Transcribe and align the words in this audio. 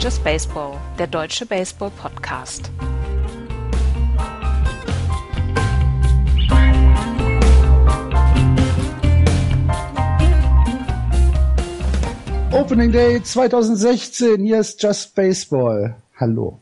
Just 0.00 0.22
Baseball, 0.22 0.78
der 0.96 1.08
deutsche 1.08 1.44
Baseball-Podcast. 1.44 2.70
Opening 12.52 12.92
Day 12.92 13.20
2016, 13.20 14.44
hier 14.44 14.60
ist 14.60 14.80
Just 14.80 15.16
Baseball. 15.16 15.96
Hallo. 16.16 16.60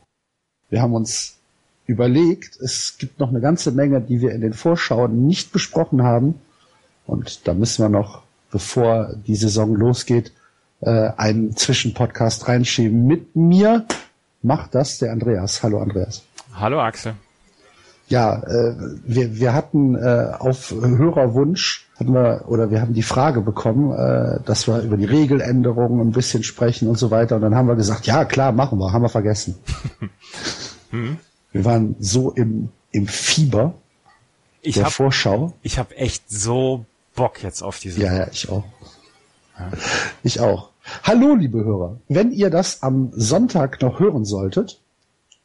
Wir 0.71 0.81
haben 0.81 0.95
uns 0.95 1.35
überlegt, 1.85 2.59
es 2.59 2.97
gibt 2.97 3.19
noch 3.19 3.29
eine 3.29 3.39
ganze 3.39 3.71
Menge, 3.71 4.01
die 4.01 4.19
wir 4.19 4.31
in 4.31 4.41
den 4.41 4.53
Vorschauen 4.53 5.27
nicht 5.27 5.51
besprochen 5.51 6.01
haben. 6.01 6.41
Und 7.05 7.47
da 7.47 7.53
müssen 7.53 7.83
wir 7.83 7.89
noch, 7.89 8.23
bevor 8.49 9.13
die 9.27 9.35
Saison 9.35 9.75
losgeht, 9.75 10.31
äh, 10.81 11.09
einen 11.17 11.55
Zwischenpodcast 11.55 12.47
reinschieben. 12.47 13.05
Mit 13.05 13.35
mir 13.35 13.85
macht 14.41 14.75
das 14.75 14.99
der 14.99 15.11
Andreas. 15.11 15.63
Hallo 15.63 15.79
Andreas. 15.79 16.23
Hallo 16.53 16.81
Axel. 16.81 17.13
Ja, 18.09 18.41
äh, 18.43 18.75
wir, 19.03 19.35
wir 19.35 19.53
hatten 19.53 19.95
äh, 19.95 20.31
auf 20.39 20.71
Hörerwunsch 20.71 21.87
hatten 21.99 22.13
wir 22.13 22.45
oder 22.47 22.69
wir 22.71 22.79
haben 22.79 22.93
die 22.93 23.03
Frage 23.03 23.41
bekommen, 23.41 23.91
äh, 23.91 24.39
dass 24.45 24.67
wir 24.67 24.79
über 24.81 24.95
die 24.97 25.05
Regeländerungen 25.05 25.99
ein 26.07 26.11
bisschen 26.11 26.43
sprechen 26.43 26.87
und 26.87 26.97
so 26.97 27.11
weiter. 27.11 27.35
Und 27.35 27.41
dann 27.41 27.55
haben 27.55 27.67
wir 27.67 27.75
gesagt, 27.75 28.05
ja 28.05 28.23
klar, 28.23 28.51
machen 28.53 28.79
wir, 28.79 28.93
haben 28.93 29.01
wir 29.01 29.09
vergessen. 29.09 29.55
mhm. 30.91 31.17
Wir 31.53 31.63
waren 31.63 31.95
so 31.99 32.31
im, 32.31 32.69
im 32.91 33.07
Fieber 33.07 33.73
ich 34.61 34.75
der 34.75 34.85
hab, 34.85 34.91
Vorschau. 34.91 35.53
Ich 35.63 35.79
habe 35.79 35.95
echt 35.95 36.29
so 36.29 36.85
Bock 37.15 37.41
jetzt 37.41 37.63
auf 37.63 37.79
diese. 37.79 38.01
Ja, 38.01 38.13
ja, 38.13 38.27
ich 38.31 38.49
auch. 38.49 38.65
Ja. 39.59 39.71
Ich 40.23 40.39
auch. 40.39 40.69
Hallo, 41.03 41.35
liebe 41.35 41.63
Hörer. 41.63 41.97
Wenn 42.07 42.31
ihr 42.31 42.49
das 42.49 42.83
am 42.83 43.11
Sonntag 43.13 43.81
noch 43.81 43.99
hören 43.99 44.25
solltet, 44.25 44.79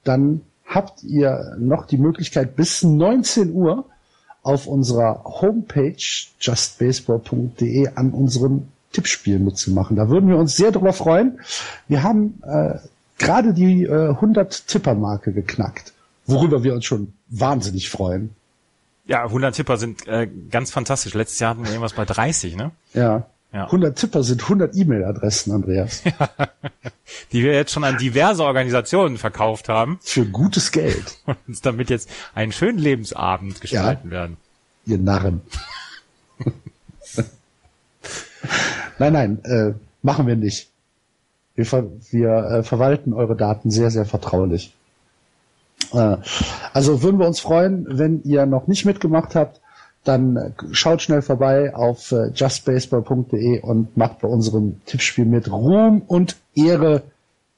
dann 0.04 0.42
habt 0.66 1.02
ihr 1.02 1.56
noch 1.58 1.86
die 1.86 1.98
Möglichkeit 1.98 2.56
bis 2.56 2.82
19 2.82 3.52
Uhr 3.52 3.86
auf 4.42 4.66
unserer 4.66 5.22
Homepage 5.24 5.96
justbaseball.de 6.40 7.88
an 7.94 8.12
unserem 8.12 8.68
Tippspiel 8.92 9.38
mitzumachen. 9.38 9.96
Da 9.96 10.08
würden 10.08 10.28
wir 10.28 10.36
uns 10.36 10.56
sehr 10.56 10.72
darüber 10.72 10.92
freuen. 10.92 11.40
Wir 11.88 12.02
haben 12.02 12.42
äh, 12.44 12.78
gerade 13.18 13.54
die 13.54 13.84
äh, 13.84 14.10
100 14.10 14.68
Tipper-Marke 14.68 15.32
geknackt, 15.32 15.92
worüber 16.26 16.62
wir 16.62 16.74
uns 16.74 16.84
schon 16.84 17.14
wahnsinnig 17.28 17.88
freuen. 17.88 18.30
Ja, 19.06 19.24
100 19.24 19.54
Tipper 19.54 19.76
sind 19.78 20.06
äh, 20.06 20.28
ganz 20.50 20.70
fantastisch. 20.70 21.14
Letztes 21.14 21.40
Jahr 21.40 21.50
hatten 21.50 21.64
wir 21.64 21.70
irgendwas 21.70 21.94
bei 21.94 22.04
30, 22.04 22.56
ne? 22.56 22.70
Ja. 22.94 23.26
Ja. 23.52 23.64
100 23.64 23.98
Tipper 23.98 24.22
sind 24.22 24.42
100 24.42 24.74
E-Mail-Adressen, 24.74 25.52
Andreas. 25.52 26.02
Ja, 26.18 26.28
die 27.32 27.42
wir 27.42 27.52
jetzt 27.52 27.72
schon 27.72 27.84
an 27.84 27.98
diverse 27.98 28.42
Organisationen 28.42 29.18
verkauft 29.18 29.68
haben. 29.68 29.98
Für 30.02 30.24
gutes 30.24 30.72
Geld. 30.72 31.18
Und 31.26 31.36
uns 31.46 31.60
damit 31.60 31.90
jetzt 31.90 32.08
einen 32.34 32.52
schönen 32.52 32.78
Lebensabend 32.78 33.60
gestalten 33.60 34.08
ja. 34.08 34.12
werden. 34.12 34.36
Ihr 34.86 34.98
Narren. 34.98 35.42
nein, 38.98 39.12
nein, 39.12 39.44
äh, 39.44 39.74
machen 40.02 40.26
wir 40.26 40.36
nicht. 40.36 40.70
Wir, 41.54 41.66
ver 41.66 41.84
wir 42.10 42.30
äh, 42.30 42.62
verwalten 42.62 43.12
eure 43.12 43.36
Daten 43.36 43.70
sehr, 43.70 43.90
sehr 43.90 44.06
vertraulich. 44.06 44.74
Äh, 45.92 46.16
also 46.72 47.02
würden 47.02 47.20
wir 47.20 47.26
uns 47.26 47.40
freuen, 47.40 47.86
wenn 47.88 48.22
ihr 48.24 48.46
noch 48.46 48.66
nicht 48.66 48.84
mitgemacht 48.84 49.34
habt, 49.34 49.60
dann 50.04 50.36
äh, 50.36 50.50
schaut 50.72 51.02
schnell 51.02 51.22
vorbei 51.22 51.74
auf 51.74 52.12
äh, 52.12 52.30
justbaseball.de 52.34 53.60
und 53.60 53.96
macht 53.96 54.20
bei 54.20 54.28
unserem 54.28 54.80
Tippspiel 54.86 55.24
mit. 55.24 55.50
Ruhm 55.50 56.02
und 56.06 56.36
Ehre 56.54 57.02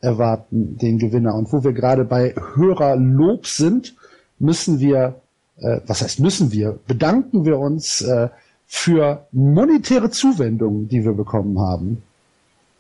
erwarten 0.00 0.76
den 0.78 0.98
Gewinner. 0.98 1.34
Und 1.34 1.52
wo 1.52 1.64
wir 1.64 1.72
gerade 1.72 2.04
bei 2.04 2.34
Hörerlob 2.54 3.46
sind, 3.46 3.94
müssen 4.38 4.78
wir, 4.78 5.20
äh, 5.56 5.80
was 5.86 6.02
heißt 6.02 6.20
müssen 6.20 6.52
wir, 6.52 6.78
bedanken 6.86 7.44
wir 7.44 7.58
uns 7.58 8.02
äh, 8.02 8.28
für 8.66 9.26
monetäre 9.32 10.10
Zuwendungen, 10.10 10.88
die 10.88 11.04
wir 11.04 11.12
bekommen 11.12 11.58
haben. 11.58 12.02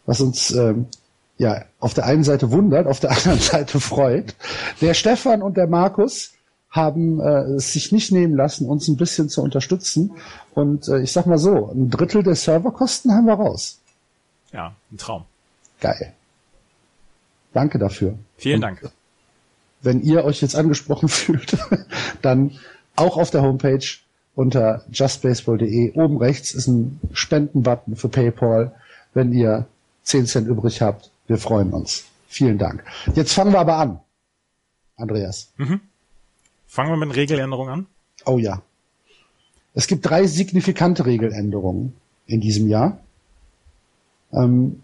Was 0.06 0.20
uns 0.20 0.50
ähm, 0.50 0.86
ja, 1.38 1.64
auf 1.80 1.94
der 1.94 2.06
einen 2.06 2.24
Seite 2.24 2.52
wundert, 2.52 2.86
auf 2.86 3.00
der 3.00 3.10
anderen 3.16 3.40
Seite 3.40 3.80
freut. 3.80 4.34
Der 4.80 4.94
Stefan 4.94 5.42
und 5.42 5.56
der 5.56 5.66
Markus 5.66 6.33
haben 6.74 7.20
äh, 7.20 7.54
es 7.54 7.72
sich 7.72 7.92
nicht 7.92 8.10
nehmen 8.10 8.34
lassen, 8.34 8.68
uns 8.68 8.88
ein 8.88 8.96
bisschen 8.96 9.28
zu 9.28 9.42
unterstützen. 9.42 10.10
Und 10.54 10.88
äh, 10.88 11.00
ich 11.02 11.12
sag 11.12 11.24
mal 11.26 11.38
so, 11.38 11.70
ein 11.70 11.88
Drittel 11.88 12.24
der 12.24 12.34
Serverkosten 12.34 13.12
haben 13.12 13.26
wir 13.26 13.34
raus. 13.34 13.78
Ja, 14.52 14.74
ein 14.90 14.98
Traum. 14.98 15.24
Geil. 15.80 16.12
Danke 17.52 17.78
dafür. 17.78 18.18
Vielen 18.38 18.56
und 18.56 18.60
Dank. 18.62 18.90
Wenn 19.82 20.02
ihr 20.02 20.24
euch 20.24 20.42
jetzt 20.42 20.56
angesprochen 20.56 21.08
fühlt, 21.20 21.56
dann 22.22 22.50
auch 22.96 23.18
auf 23.18 23.30
der 23.30 23.42
Homepage 23.42 23.86
unter 24.34 24.84
justbaseball.de 24.90 25.92
oben 25.92 26.16
rechts 26.16 26.54
ist 26.54 26.66
ein 26.66 26.98
Spendenbutton 27.12 27.94
für 27.94 28.08
PayPal. 28.08 28.74
Wenn 29.12 29.32
ihr 29.32 29.66
10 30.02 30.26
Cent 30.26 30.48
übrig 30.48 30.82
habt, 30.82 31.12
wir 31.28 31.38
freuen 31.38 31.72
uns. 31.72 32.04
Vielen 32.26 32.58
Dank. 32.58 32.82
Jetzt 33.14 33.32
fangen 33.32 33.52
wir 33.52 33.60
aber 33.60 33.76
an. 33.76 34.00
Andreas. 34.96 35.52
Mhm. 35.56 35.80
Fangen 36.74 36.90
wir 36.90 37.06
mit 37.06 37.14
Regeländerungen 37.14 37.72
an? 37.72 37.86
Oh 38.26 38.38
ja. 38.38 38.60
Es 39.74 39.86
gibt 39.86 40.10
drei 40.10 40.26
signifikante 40.26 41.06
Regeländerungen 41.06 41.94
in 42.26 42.40
diesem 42.40 42.68
Jahr. 42.68 42.98
Ähm, 44.32 44.82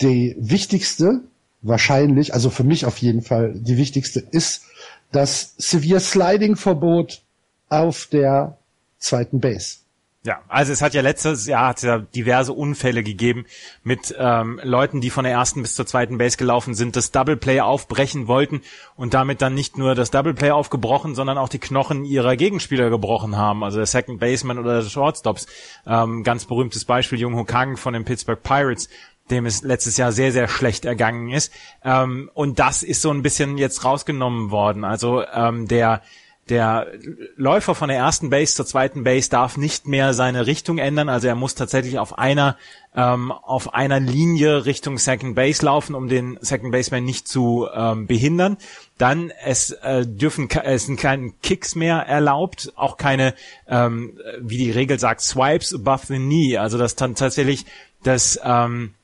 die 0.00 0.34
wichtigste, 0.40 1.20
wahrscheinlich, 1.62 2.34
also 2.34 2.50
für 2.50 2.64
mich 2.64 2.84
auf 2.84 2.98
jeden 2.98 3.22
Fall, 3.22 3.52
die 3.54 3.76
wichtigste 3.76 4.18
ist 4.18 4.64
das 5.12 5.54
Severe 5.56 6.00
Sliding 6.00 6.56
Verbot 6.56 7.22
auf 7.68 8.06
der 8.06 8.58
zweiten 8.98 9.38
Base. 9.38 9.83
Ja, 10.26 10.40
also 10.48 10.72
es 10.72 10.80
hat 10.80 10.94
ja 10.94 11.02
letztes 11.02 11.46
Jahr 11.46 11.68
hat 11.68 11.82
ja 11.82 11.98
diverse 11.98 12.54
Unfälle 12.54 13.02
gegeben 13.02 13.44
mit 13.82 14.14
ähm, 14.18 14.58
Leuten, 14.62 15.02
die 15.02 15.10
von 15.10 15.24
der 15.24 15.34
ersten 15.34 15.60
bis 15.60 15.74
zur 15.74 15.84
zweiten 15.84 16.16
Base 16.16 16.38
gelaufen 16.38 16.72
sind, 16.72 16.96
das 16.96 17.10
Double 17.10 17.36
Play 17.36 17.60
aufbrechen 17.60 18.26
wollten 18.26 18.62
und 18.96 19.12
damit 19.12 19.42
dann 19.42 19.52
nicht 19.52 19.76
nur 19.76 19.94
das 19.94 20.10
Double 20.10 20.32
Play 20.32 20.50
aufgebrochen, 20.50 21.14
sondern 21.14 21.36
auch 21.36 21.50
die 21.50 21.58
Knochen 21.58 22.06
ihrer 22.06 22.36
Gegenspieler 22.36 22.88
gebrochen 22.88 23.36
haben, 23.36 23.62
also 23.62 23.76
der 23.76 23.86
Second 23.86 24.18
Baseman 24.18 24.58
oder 24.58 24.80
der 24.80 24.88
Shortstops. 24.88 25.46
Ähm, 25.86 26.22
ganz 26.24 26.46
berühmtes 26.46 26.86
Beispiel 26.86 27.20
Jung 27.20 27.36
Ho 27.36 27.44
Kang 27.44 27.76
von 27.76 27.92
den 27.92 28.06
Pittsburgh 28.06 28.42
Pirates, 28.42 28.88
dem 29.30 29.44
es 29.44 29.62
letztes 29.62 29.98
Jahr 29.98 30.10
sehr, 30.10 30.32
sehr 30.32 30.48
schlecht 30.48 30.86
ergangen 30.86 31.28
ist. 31.32 31.52
Ähm, 31.84 32.30
und 32.32 32.58
das 32.58 32.82
ist 32.82 33.02
so 33.02 33.10
ein 33.10 33.20
bisschen 33.20 33.58
jetzt 33.58 33.84
rausgenommen 33.84 34.50
worden. 34.50 34.84
Also 34.84 35.22
ähm, 35.34 35.68
der 35.68 36.00
der 36.48 36.88
Läufer 37.36 37.74
von 37.74 37.88
der 37.88 37.96
ersten 37.96 38.28
Base 38.28 38.54
zur 38.54 38.66
zweiten 38.66 39.02
Base 39.02 39.30
darf 39.30 39.56
nicht 39.56 39.86
mehr 39.86 40.12
seine 40.12 40.46
Richtung 40.46 40.78
ändern, 40.78 41.08
also 41.08 41.26
er 41.26 41.34
muss 41.34 41.54
tatsächlich 41.54 41.98
auf 41.98 42.18
einer 42.18 42.56
ähm, 42.94 43.32
auf 43.32 43.74
einer 43.74 43.98
Linie 43.98 44.66
Richtung 44.66 44.98
Second 44.98 45.34
Base 45.34 45.64
laufen, 45.64 45.94
um 45.94 46.08
den 46.08 46.38
Second 46.40 46.70
Baseman 46.70 47.04
nicht 47.04 47.26
zu 47.26 47.66
ähm, 47.74 48.06
behindern. 48.06 48.56
Dann 48.98 49.32
es 49.44 49.72
äh, 49.72 50.06
dürfen 50.06 50.48
es 50.50 50.86
sind 50.86 51.00
keine 51.00 51.32
Kicks 51.42 51.74
mehr 51.74 51.96
erlaubt, 51.96 52.72
auch 52.76 52.96
keine 52.96 53.34
ähm, 53.66 54.18
wie 54.40 54.58
die 54.58 54.70
Regel 54.70 54.98
sagt 54.98 55.22
Swipes 55.22 55.74
above 55.74 56.06
the 56.06 56.16
knee, 56.16 56.58
also 56.58 56.78
dass 56.78 56.94
dann 56.94 57.14
tatsächlich 57.14 57.64
das 58.02 58.38
ähm, 58.44 58.94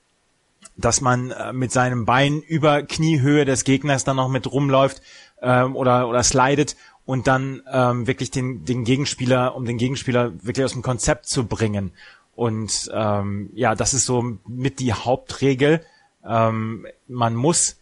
dass 0.76 1.00
man 1.00 1.30
äh, 1.30 1.52
mit 1.52 1.72
seinem 1.72 2.04
Bein 2.04 2.40
über 2.40 2.82
Kniehöhe 2.82 3.44
des 3.44 3.64
Gegners 3.64 4.04
dann 4.04 4.16
noch 4.16 4.28
mit 4.28 4.50
rumläuft 4.50 5.02
ähm, 5.42 5.76
oder 5.76 6.08
oder 6.08 6.22
slidet 6.22 6.76
und 7.10 7.26
dann 7.26 7.64
ähm, 7.72 8.06
wirklich 8.06 8.30
den, 8.30 8.64
den 8.64 8.84
Gegenspieler, 8.84 9.56
um 9.56 9.64
den 9.64 9.78
Gegenspieler 9.78 10.32
wirklich 10.44 10.64
aus 10.64 10.74
dem 10.74 10.82
Konzept 10.82 11.26
zu 11.26 11.44
bringen. 11.44 11.90
Und 12.36 12.88
ähm, 12.94 13.50
ja, 13.52 13.74
das 13.74 13.94
ist 13.94 14.06
so 14.06 14.38
mit 14.46 14.78
die 14.78 14.92
Hauptregel. 14.92 15.84
Ähm, 16.24 16.86
man 17.08 17.34
muss 17.34 17.80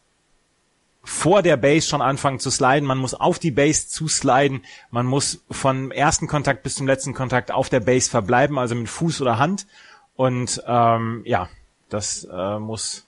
vor 1.02 1.42
der 1.42 1.58
Base 1.58 1.86
schon 1.86 2.00
anfangen 2.00 2.38
zu 2.38 2.50
sliden, 2.50 2.86
man 2.86 2.96
muss 2.96 3.12
auf 3.12 3.38
die 3.38 3.50
Base 3.50 3.88
zu 3.88 4.08
sliden, 4.08 4.62
man 4.90 5.04
muss 5.04 5.44
vom 5.50 5.90
ersten 5.90 6.26
Kontakt 6.26 6.62
bis 6.62 6.76
zum 6.76 6.86
letzten 6.86 7.12
Kontakt 7.12 7.50
auf 7.50 7.68
der 7.68 7.80
Base 7.80 8.08
verbleiben, 8.08 8.58
also 8.58 8.74
mit 8.74 8.88
Fuß 8.88 9.20
oder 9.20 9.38
Hand. 9.38 9.66
Und 10.16 10.62
ähm, 10.66 11.20
ja, 11.26 11.50
das 11.90 12.26
äh, 12.32 12.58
muss, 12.58 13.06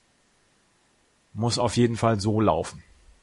muss 1.33 1.59
auf 1.59 1.79
jeden 1.79 1.97
Fall 1.97 2.21
so 2.21 2.43
laufen. 2.43 2.83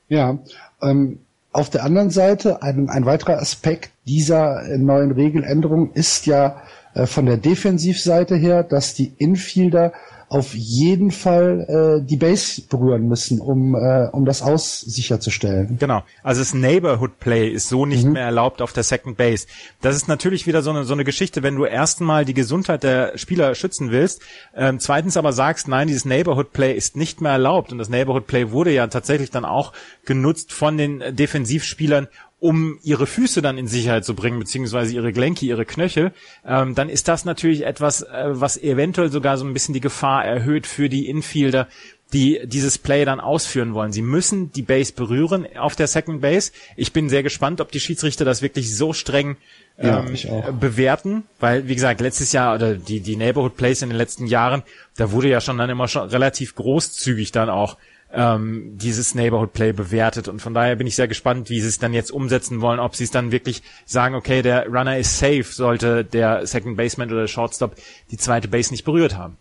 Ja, 0.10 0.40
ähm, 0.82 1.20
auf 1.58 1.72
der 1.72 1.84
anderen 1.84 2.12
Seite, 2.12 2.62
ein, 2.62 2.88
ein 2.88 3.08
weiterer 3.08 3.40
Aspekt 3.40 3.90
dieser 4.06 4.62
neuen 4.78 5.12
Regeländerung 5.12 5.92
ist 5.94 6.28
ja 6.28 6.62
äh, 6.94 7.08
von 7.08 7.26
der 7.26 7.38
Defensivseite 7.38 8.36
her, 8.36 8.62
dass 8.62 8.94
die 8.94 9.12
Infielder 9.18 9.92
auf 10.30 10.54
jeden 10.54 11.12
Fall 11.12 12.02
äh, 12.02 12.06
die 12.06 12.18
Base 12.18 12.62
berühren 12.62 13.08
müssen, 13.08 13.40
um, 13.40 13.76
äh, 13.76 14.10
um 14.12 14.26
das 14.26 14.42
aus 14.42 14.82
sicherzustellen. 14.82 15.78
Genau. 15.80 16.04
Also 16.22 16.42
das 16.42 16.54
Neighborhood 16.54 17.20
Play 17.20 17.48
ist 17.48 17.70
so 17.70 17.86
nicht 17.86 18.06
mhm. 18.06 18.14
mehr 18.14 18.26
erlaubt 18.26 18.62
auf 18.62 18.74
der 18.74 18.84
Second 18.84 19.16
Base. 19.16 19.48
Das 19.82 19.96
ist 19.96 20.10
natürlich 20.10 20.46
wieder 20.46 20.62
so 20.62 20.72
eine, 20.72 20.84
so 20.84 20.94
eine 20.94 21.06
Geschichte, 21.06 21.44
wenn 21.44 21.56
du 21.56 21.64
erstmal 21.64 22.26
die 22.26 22.34
Gesundheit 22.34 22.84
der 22.84 23.18
Spieler 23.18 23.56
schützen 23.56 23.92
willst, 23.92 24.22
ähm, 24.54 24.80
zweitens 24.80 25.16
aber 25.16 25.32
sagst, 25.32 25.70
nein, 25.70 25.88
dieses 25.88 26.04
Neighborhood 26.04 26.52
Play 26.52 26.74
ist 26.74 26.98
nicht 26.98 27.22
mehr 27.22 27.32
erlaubt 27.32 27.72
und 27.72 27.78
das 27.78 27.88
Neighborhood 27.88 28.28
Play 28.28 28.52
wurde 28.52 28.72
ja 28.72 28.88
tatsächlich 28.88 29.32
dann 29.32 29.46
auch 29.46 29.72
genutzt 30.04 30.52
von 30.52 30.78
den 30.78 31.16
Defensivspielern, 31.16 32.08
um 32.40 32.78
ihre 32.84 33.08
Füße 33.08 33.42
dann 33.42 33.58
in 33.58 33.68
Sicherheit 33.68 34.06
zu 34.06 34.14
bringen, 34.14 34.40
beziehungsweise 34.40 34.94
ihre 34.94 35.12
Gelenke, 35.12 35.46
ihre 35.46 35.66
Knöchel, 35.66 36.12
ähm, 36.46 36.76
dann 36.76 36.90
ist 36.90 37.08
das 37.08 37.26
natürlich 37.26 37.66
etwas, 37.66 38.04
äh, 38.04 38.26
was 38.28 38.58
eventuell 38.58 39.10
sogar 39.10 39.38
so 39.38 39.46
ein 39.46 39.54
bisschen 39.54 39.74
die 39.74 39.82
Gefahr 39.82 40.24
erhöht 40.24 40.68
für 40.68 40.88
die 40.88 41.08
Infielder, 41.08 41.68
die 42.14 42.40
dieses 42.46 42.78
Play 42.78 43.06
dann 43.06 43.20
ausführen 43.20 43.74
wollen. 43.74 43.92
Sie 43.92 44.02
müssen 44.02 44.52
die 44.52 44.62
Base 44.62 44.94
berühren 44.94 45.46
auf 45.58 45.76
der 45.76 45.88
Second 45.88 46.22
Base. 46.22 46.52
Ich 46.76 46.94
bin 46.94 47.10
sehr 47.10 47.24
gespannt, 47.24 47.60
ob 47.60 47.72
die 47.72 47.80
Schiedsrichter 47.80 48.24
das 48.24 48.42
wirklich 48.42 48.76
so 48.76 48.94
streng 48.94 49.36
ähm, 49.78 50.16
ja, 50.16 50.52
bewerten, 50.52 51.24
weil 51.40 51.68
wie 51.68 51.76
gesagt 51.76 52.00
letztes 52.00 52.32
Jahr 52.32 52.56
oder 52.56 52.76
die 52.76 53.02
die 53.02 53.16
Neighborhood 53.16 53.58
Plays 53.58 53.82
in 53.82 53.90
den 53.90 53.98
letzten 53.98 54.26
Jahren, 54.26 54.64
da 54.96 55.12
wurde 55.12 55.30
ja 55.30 55.42
schon 55.42 55.58
dann 55.58 55.70
immer 55.70 55.88
schon 55.88 56.08
relativ 56.08 56.56
großzügig 56.56 57.32
dann 57.32 57.50
auch 57.50 57.78
ähm, 58.14 58.78
dieses 58.78 59.16
Neighborhood 59.16 59.54
Play 59.54 59.74
bewertet. 59.74 60.28
Und 60.28 60.42
von 60.42 60.54
daher 60.54 60.76
bin 60.76 60.88
ich 60.88 60.96
sehr 60.96 61.08
gespannt, 61.08 61.50
wie 61.50 61.60
sie 61.60 61.68
es 61.68 61.80
dann 61.80 61.94
jetzt 61.94 62.12
umsetzen 62.12 62.62
wollen, 62.62 62.80
ob 62.80 62.96
sie 62.96 63.04
es 63.04 63.12
dann 63.12 63.32
wirklich 63.32 63.64
sagen, 63.86 64.16
okay, 64.16 64.42
der 64.42 64.68
Runner 64.68 64.98
ist 64.98 65.20
safe, 65.20 65.44
sollte 65.44 66.06
der 66.06 66.48
Second 66.48 66.78
Baseman 66.78 67.10
oder 67.10 67.22
der 67.22 67.28
Shortstop 67.28 67.76
die 68.12 68.18
zweite 68.18 68.48
Base 68.48 68.72
nicht 68.72 68.86
berührt 68.86 69.18
haben. 69.18 69.38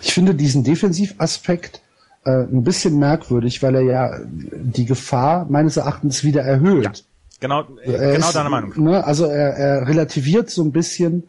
Ich 0.00 0.14
finde 0.14 0.34
diesen 0.34 0.64
Defensivaspekt 0.64 1.80
äh, 2.24 2.42
ein 2.42 2.64
bisschen 2.64 2.98
merkwürdig, 2.98 3.62
weil 3.62 3.74
er 3.74 3.82
ja 3.82 4.20
die 4.24 4.84
Gefahr 4.84 5.46
meines 5.48 5.76
Erachtens 5.76 6.24
wieder 6.24 6.42
erhöht. 6.42 6.84
Ja, 6.84 6.92
genau, 7.40 7.62
äh, 7.84 8.14
genau 8.14 8.32
deine 8.32 8.50
Meinung. 8.50 8.72
Ne, 8.76 9.04
also 9.04 9.26
er, 9.26 9.54
er 9.56 9.88
relativiert 9.88 10.48
so 10.50 10.62
ein 10.62 10.72
bisschen 10.72 11.24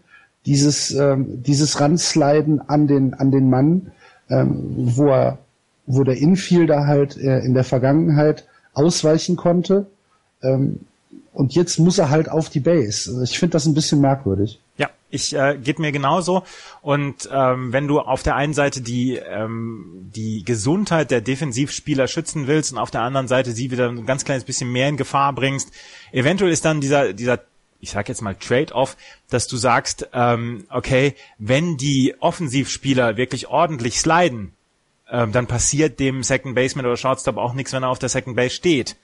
dieses 0.46 0.92
ähm, 0.92 1.44
dieses 1.44 1.80
Ransliden 1.82 2.62
an 2.62 2.88
den 2.88 3.14
an 3.14 3.32
den 3.32 3.50
Mann, 3.50 3.92
ähm, 4.30 4.74
wo 4.96 5.10
er 5.10 5.40
wo 5.88 6.04
der 6.04 6.18
Infielder 6.18 6.86
halt 6.86 7.18
äh, 7.18 7.40
in 7.40 7.54
der 7.54 7.64
Vergangenheit 7.64 8.46
ausweichen 8.74 9.36
konnte. 9.36 9.88
Ähm, 10.44 10.82
und 11.34 11.56
jetzt 11.56 11.80
muss 11.80 11.98
er 11.98 12.10
halt 12.10 12.30
auf 12.30 12.50
die 12.50 12.60
Base. 12.60 13.10
Also 13.10 13.22
ich 13.24 13.40
finde 13.40 13.54
das 13.54 13.66
ein 13.66 13.74
bisschen 13.74 14.02
merkwürdig. 14.02 14.60
Ja, 14.78 14.90
ich 15.10 15.36
äh, 15.36 15.58
geht 15.58 15.80
mir 15.80 15.92
genauso. 15.92 16.44
Und 16.82 17.30
ähm, 17.32 17.72
wenn 17.74 17.88
du 17.88 18.00
auf 18.00 18.22
der 18.24 18.36
einen 18.36 18.54
Seite 18.54 18.82
die 18.82 19.16
ähm, 19.16 20.10
die 20.14 20.44
Gesundheit 20.44 21.10
der 21.10 21.22
Defensivspieler 21.22 22.08
schützen 22.08 22.48
willst 22.48 22.74
und 22.74 22.78
auf 22.78 22.92
der 22.92 23.02
anderen 23.02 23.28
Seite 23.28 23.52
sie 23.52 23.72
wieder 23.72 23.90
ein 23.90 24.06
ganz 24.06 24.26
kleines 24.26 24.44
bisschen 24.44 24.72
mehr 24.72 24.90
in 24.90 24.98
Gefahr 24.98 25.34
bringst, 25.34 25.72
eventuell 26.12 26.52
ist 26.52 26.66
dann 26.66 26.82
dieser 26.82 27.14
dieser 27.14 27.40
ich 27.80 27.92
sag 27.92 28.10
jetzt 28.10 28.22
mal 28.22 28.34
Trade-off, 28.34 28.98
dass 29.30 29.48
du 29.48 29.56
sagst, 29.56 30.10
ähm, 30.12 30.66
okay, 30.70 31.14
wenn 31.38 31.78
die 31.78 32.16
Offensivspieler 32.20 33.18
wirklich 33.18 33.48
ordentlich 33.48 34.00
sliden, 34.00 34.54
ähm, 35.12 35.32
dann 35.32 35.48
passiert 35.48 36.00
dem 36.00 36.24
Second 36.24 36.56
Baseman 36.56 36.86
oder 36.86 36.98
Shortstop 36.98 37.38
auch 37.38 37.54
nichts, 37.54 37.74
wenn 37.74 37.84
er 37.84 37.90
auf 37.90 38.00
der 38.00 38.10
Second 38.10 38.36
Base 38.36 38.56
steht. 38.56 38.96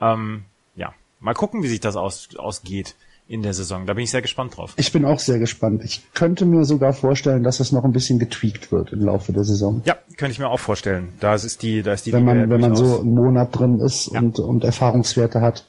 Ähm, 0.00 0.44
ja, 0.76 0.92
mal 1.18 1.34
gucken, 1.34 1.62
wie 1.62 1.68
sich 1.68 1.80
das 1.80 1.96
aus, 1.96 2.28
ausgeht 2.36 2.94
in 3.26 3.42
der 3.42 3.54
Saison. 3.54 3.86
Da 3.86 3.94
bin 3.94 4.02
ich 4.02 4.10
sehr 4.10 4.22
gespannt 4.22 4.56
drauf. 4.56 4.74
Ich 4.76 4.92
bin 4.92 5.04
auch 5.04 5.20
sehr 5.20 5.38
gespannt. 5.38 5.82
Ich 5.84 6.02
könnte 6.14 6.44
mir 6.44 6.64
sogar 6.64 6.92
vorstellen, 6.92 7.44
dass 7.44 7.60
es 7.60 7.70
noch 7.70 7.84
ein 7.84 7.92
bisschen 7.92 8.18
getweakt 8.18 8.72
wird 8.72 8.92
im 8.92 9.04
Laufe 9.04 9.32
der 9.32 9.44
Saison. 9.44 9.82
Ja, 9.84 9.96
könnte 10.16 10.32
ich 10.32 10.40
mir 10.40 10.48
auch 10.48 10.58
vorstellen. 10.58 11.12
Da 11.20 11.34
ist 11.34 11.62
die, 11.62 11.82
da 11.82 11.92
ist 11.92 12.06
die. 12.06 12.12
Wenn 12.12 12.24
man, 12.24 12.50
wenn 12.50 12.60
man 12.60 12.74
so 12.74 13.00
einen 13.00 13.14
Monat 13.14 13.56
drin 13.56 13.78
ist 13.78 14.10
ja. 14.12 14.18
und, 14.18 14.40
und 14.40 14.64
Erfahrungswerte 14.64 15.40
hat, 15.40 15.64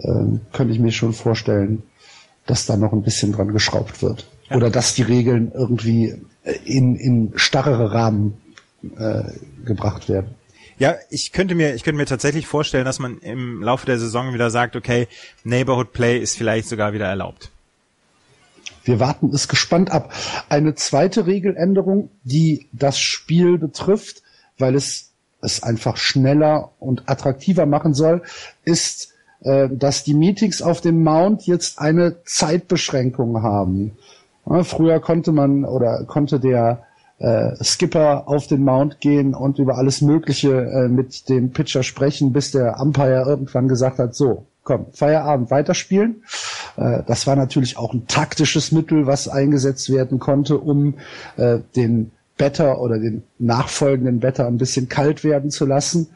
ähm, 0.00 0.40
könnte 0.52 0.72
ich 0.72 0.80
mir 0.80 0.90
schon 0.90 1.12
vorstellen, 1.12 1.84
dass 2.46 2.66
da 2.66 2.76
noch 2.76 2.92
ein 2.92 3.02
bisschen 3.02 3.32
dran 3.32 3.52
geschraubt 3.52 4.02
wird. 4.02 4.26
Ja. 4.48 4.56
Oder 4.56 4.70
dass 4.70 4.94
die 4.94 5.02
Regeln 5.02 5.52
irgendwie 5.54 6.16
in, 6.64 6.96
in 6.96 7.32
starrere 7.36 7.92
Rahmen 7.92 8.34
äh, 8.82 9.22
gebracht 9.64 10.08
werden. 10.08 10.34
Ja, 10.78 10.94
ich 11.10 11.32
könnte 11.32 11.54
mir, 11.54 11.74
ich 11.74 11.84
könnte 11.84 11.98
mir 11.98 12.06
tatsächlich 12.06 12.46
vorstellen, 12.46 12.86
dass 12.86 12.98
man 12.98 13.18
im 13.18 13.62
Laufe 13.62 13.84
der 13.84 13.98
Saison 13.98 14.32
wieder 14.32 14.50
sagt, 14.50 14.76
okay, 14.76 15.08
Neighborhood 15.44 15.92
Play 15.92 16.18
ist 16.18 16.36
vielleicht 16.36 16.68
sogar 16.68 16.94
wieder 16.94 17.06
erlaubt. 17.06 17.50
Wir 18.84 18.98
warten 18.98 19.30
es 19.34 19.46
gespannt 19.46 19.90
ab. 19.90 20.12
Eine 20.48 20.74
zweite 20.74 21.26
Regeländerung, 21.26 22.08
die 22.24 22.66
das 22.72 22.98
Spiel 22.98 23.58
betrifft, 23.58 24.22
weil 24.58 24.74
es 24.74 25.10
es 25.42 25.62
einfach 25.62 25.96
schneller 25.96 26.70
und 26.78 27.08
attraktiver 27.08 27.66
machen 27.66 27.94
soll, 27.94 28.22
ist, 28.64 29.12
äh, 29.42 29.68
dass 29.70 30.04
die 30.04 30.14
Meetings 30.14 30.62
auf 30.62 30.80
dem 30.80 31.02
Mount 31.02 31.46
jetzt 31.46 31.78
eine 31.78 32.22
Zeitbeschränkung 32.24 33.42
haben. 33.42 33.96
Ja, 34.46 34.64
früher 34.64 35.00
konnte 35.00 35.32
man 35.32 35.64
oder 35.64 36.04
konnte 36.04 36.40
der 36.40 36.84
äh, 37.20 37.62
Skipper 37.62 38.26
auf 38.26 38.46
den 38.46 38.64
Mount 38.64 39.00
gehen 39.00 39.34
und 39.34 39.58
über 39.58 39.76
alles 39.76 40.00
Mögliche 40.00 40.50
äh, 40.50 40.88
mit 40.88 41.28
dem 41.28 41.50
Pitcher 41.50 41.82
sprechen, 41.82 42.32
bis 42.32 42.50
der 42.50 42.80
Umpire 42.80 43.24
irgendwann 43.26 43.68
gesagt 43.68 43.98
hat, 43.98 44.14
so, 44.14 44.46
komm, 44.64 44.86
Feierabend 44.92 45.50
weiterspielen. 45.50 46.24
Äh, 46.76 47.02
das 47.06 47.26
war 47.26 47.36
natürlich 47.36 47.76
auch 47.76 47.92
ein 47.92 48.06
taktisches 48.06 48.72
Mittel, 48.72 49.06
was 49.06 49.28
eingesetzt 49.28 49.90
werden 49.90 50.18
konnte, 50.18 50.58
um 50.58 50.94
äh, 51.36 51.58
den 51.76 52.10
Better 52.38 52.80
oder 52.80 52.98
den 52.98 53.22
nachfolgenden 53.38 54.20
Better 54.20 54.46
ein 54.46 54.56
bisschen 54.56 54.88
kalt 54.88 55.22
werden 55.22 55.50
zu 55.50 55.66
lassen. 55.66 56.08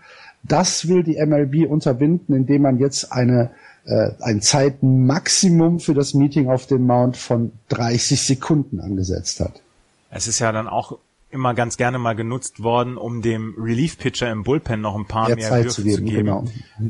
Das 0.42 0.88
will 0.88 1.02
die 1.02 1.22
MLB 1.22 1.70
unterbinden, 1.70 2.34
indem 2.34 2.62
man 2.62 2.78
jetzt 2.78 3.12
eine 3.12 3.50
äh, 3.86 4.12
ein 4.20 4.40
Zeitmaximum 4.40 5.80
für 5.80 5.92
das 5.92 6.14
Meeting 6.14 6.48
auf 6.48 6.66
dem 6.66 6.86
Mount 6.86 7.18
von 7.18 7.52
30 7.68 8.22
Sekunden 8.22 8.80
angesetzt 8.80 9.40
hat. 9.40 9.63
Es 10.14 10.28
ist 10.28 10.38
ja 10.38 10.52
dann 10.52 10.68
auch 10.68 10.98
immer 11.30 11.52
ganz 11.52 11.76
gerne 11.76 11.98
mal 11.98 12.14
genutzt 12.14 12.62
worden, 12.62 12.96
um 12.96 13.20
dem 13.20 13.56
Relief-Pitcher 13.58 14.30
im 14.30 14.44
Bullpen 14.44 14.80
noch 14.80 14.94
ein 14.94 15.06
paar 15.06 15.26
mehr, 15.26 15.36
mehr 15.36 15.50
Würfe 15.50 15.68
zu 15.68 15.82
geben. 15.82 15.96
Zu 15.96 16.04
geben. 16.04 16.16
Genau. 16.16 16.44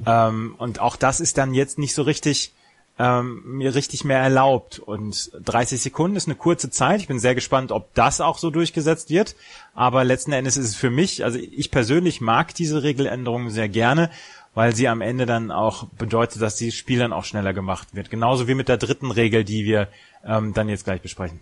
Ähm, 0.06 0.54
und 0.58 0.80
auch 0.80 0.96
das 0.96 1.20
ist 1.20 1.38
dann 1.38 1.54
jetzt 1.54 1.78
nicht 1.78 1.94
so 1.94 2.02
richtig 2.02 2.52
ähm, 2.98 3.42
mir 3.44 3.74
richtig 3.74 4.04
mehr 4.04 4.18
erlaubt. 4.18 4.78
Und 4.78 5.32
30 5.44 5.80
Sekunden 5.80 6.16
ist 6.16 6.28
eine 6.28 6.36
kurze 6.36 6.70
Zeit. 6.70 7.00
Ich 7.00 7.08
bin 7.08 7.18
sehr 7.18 7.34
gespannt, 7.34 7.72
ob 7.72 7.92
das 7.94 8.20
auch 8.20 8.38
so 8.38 8.50
durchgesetzt 8.50 9.10
wird. 9.10 9.34
Aber 9.74 10.04
letzten 10.04 10.32
Endes 10.32 10.56
ist 10.56 10.68
es 10.68 10.76
für 10.76 10.90
mich, 10.90 11.24
also 11.24 11.38
ich 11.38 11.70
persönlich 11.70 12.20
mag 12.20 12.54
diese 12.54 12.82
Regeländerung 12.82 13.50
sehr 13.50 13.68
gerne, 13.68 14.10
weil 14.54 14.76
sie 14.76 14.88
am 14.88 15.00
Ende 15.00 15.26
dann 15.26 15.50
auch 15.50 15.88
bedeutet, 15.98 16.40
dass 16.40 16.56
die 16.56 16.70
Spiel 16.70 17.00
dann 17.00 17.12
auch 17.12 17.24
schneller 17.24 17.52
gemacht 17.52 17.88
wird. 17.94 18.10
Genauso 18.10 18.46
wie 18.46 18.54
mit 18.54 18.68
der 18.68 18.76
dritten 18.76 19.10
Regel, 19.10 19.42
die 19.42 19.64
wir 19.64 19.88
ähm, 20.24 20.54
dann 20.54 20.68
jetzt 20.68 20.84
gleich 20.84 21.00
besprechen. 21.00 21.40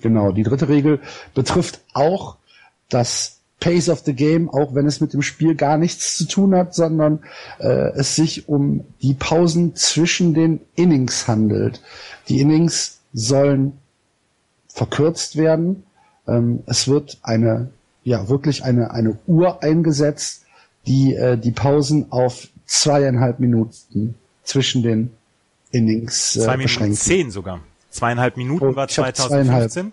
Genau, 0.00 0.32
die 0.32 0.42
dritte 0.42 0.68
Regel 0.68 1.00
betrifft 1.34 1.80
auch 1.92 2.36
das 2.88 3.40
Pace 3.60 3.90
of 3.90 4.00
the 4.00 4.14
Game, 4.14 4.48
auch 4.48 4.74
wenn 4.74 4.86
es 4.86 5.00
mit 5.00 5.12
dem 5.12 5.22
Spiel 5.22 5.54
gar 5.54 5.76
nichts 5.76 6.16
zu 6.16 6.26
tun 6.26 6.54
hat, 6.54 6.74
sondern 6.74 7.20
äh, 7.58 7.90
es 7.94 8.16
sich 8.16 8.48
um 8.48 8.84
die 9.02 9.14
Pausen 9.14 9.76
zwischen 9.76 10.34
den 10.34 10.60
Innings 10.74 11.28
handelt. 11.28 11.82
Die 12.28 12.40
Innings 12.40 13.00
sollen 13.12 13.74
verkürzt 14.68 15.36
werden. 15.36 15.84
Ähm, 16.26 16.62
es 16.66 16.88
wird 16.88 17.18
eine, 17.22 17.70
ja, 18.02 18.28
wirklich 18.28 18.64
eine, 18.64 18.92
eine 18.92 19.18
Uhr 19.26 19.62
eingesetzt, 19.62 20.46
die 20.86 21.14
äh, 21.14 21.36
die 21.36 21.52
Pausen 21.52 22.10
auf 22.10 22.48
zweieinhalb 22.64 23.40
Minuten 23.40 24.14
zwischen 24.42 24.82
den 24.82 25.10
Innings 25.70 26.36
äh, 26.36 26.40
Zwei 26.40 26.52
Minuten 26.52 26.62
beschränken. 26.62 26.96
Zehn 26.96 27.30
sogar. 27.30 27.60
Zweieinhalb 27.90 28.36
Minuten 28.36 28.66
oh, 28.66 28.76
war 28.76 28.88
2015. 28.88 29.92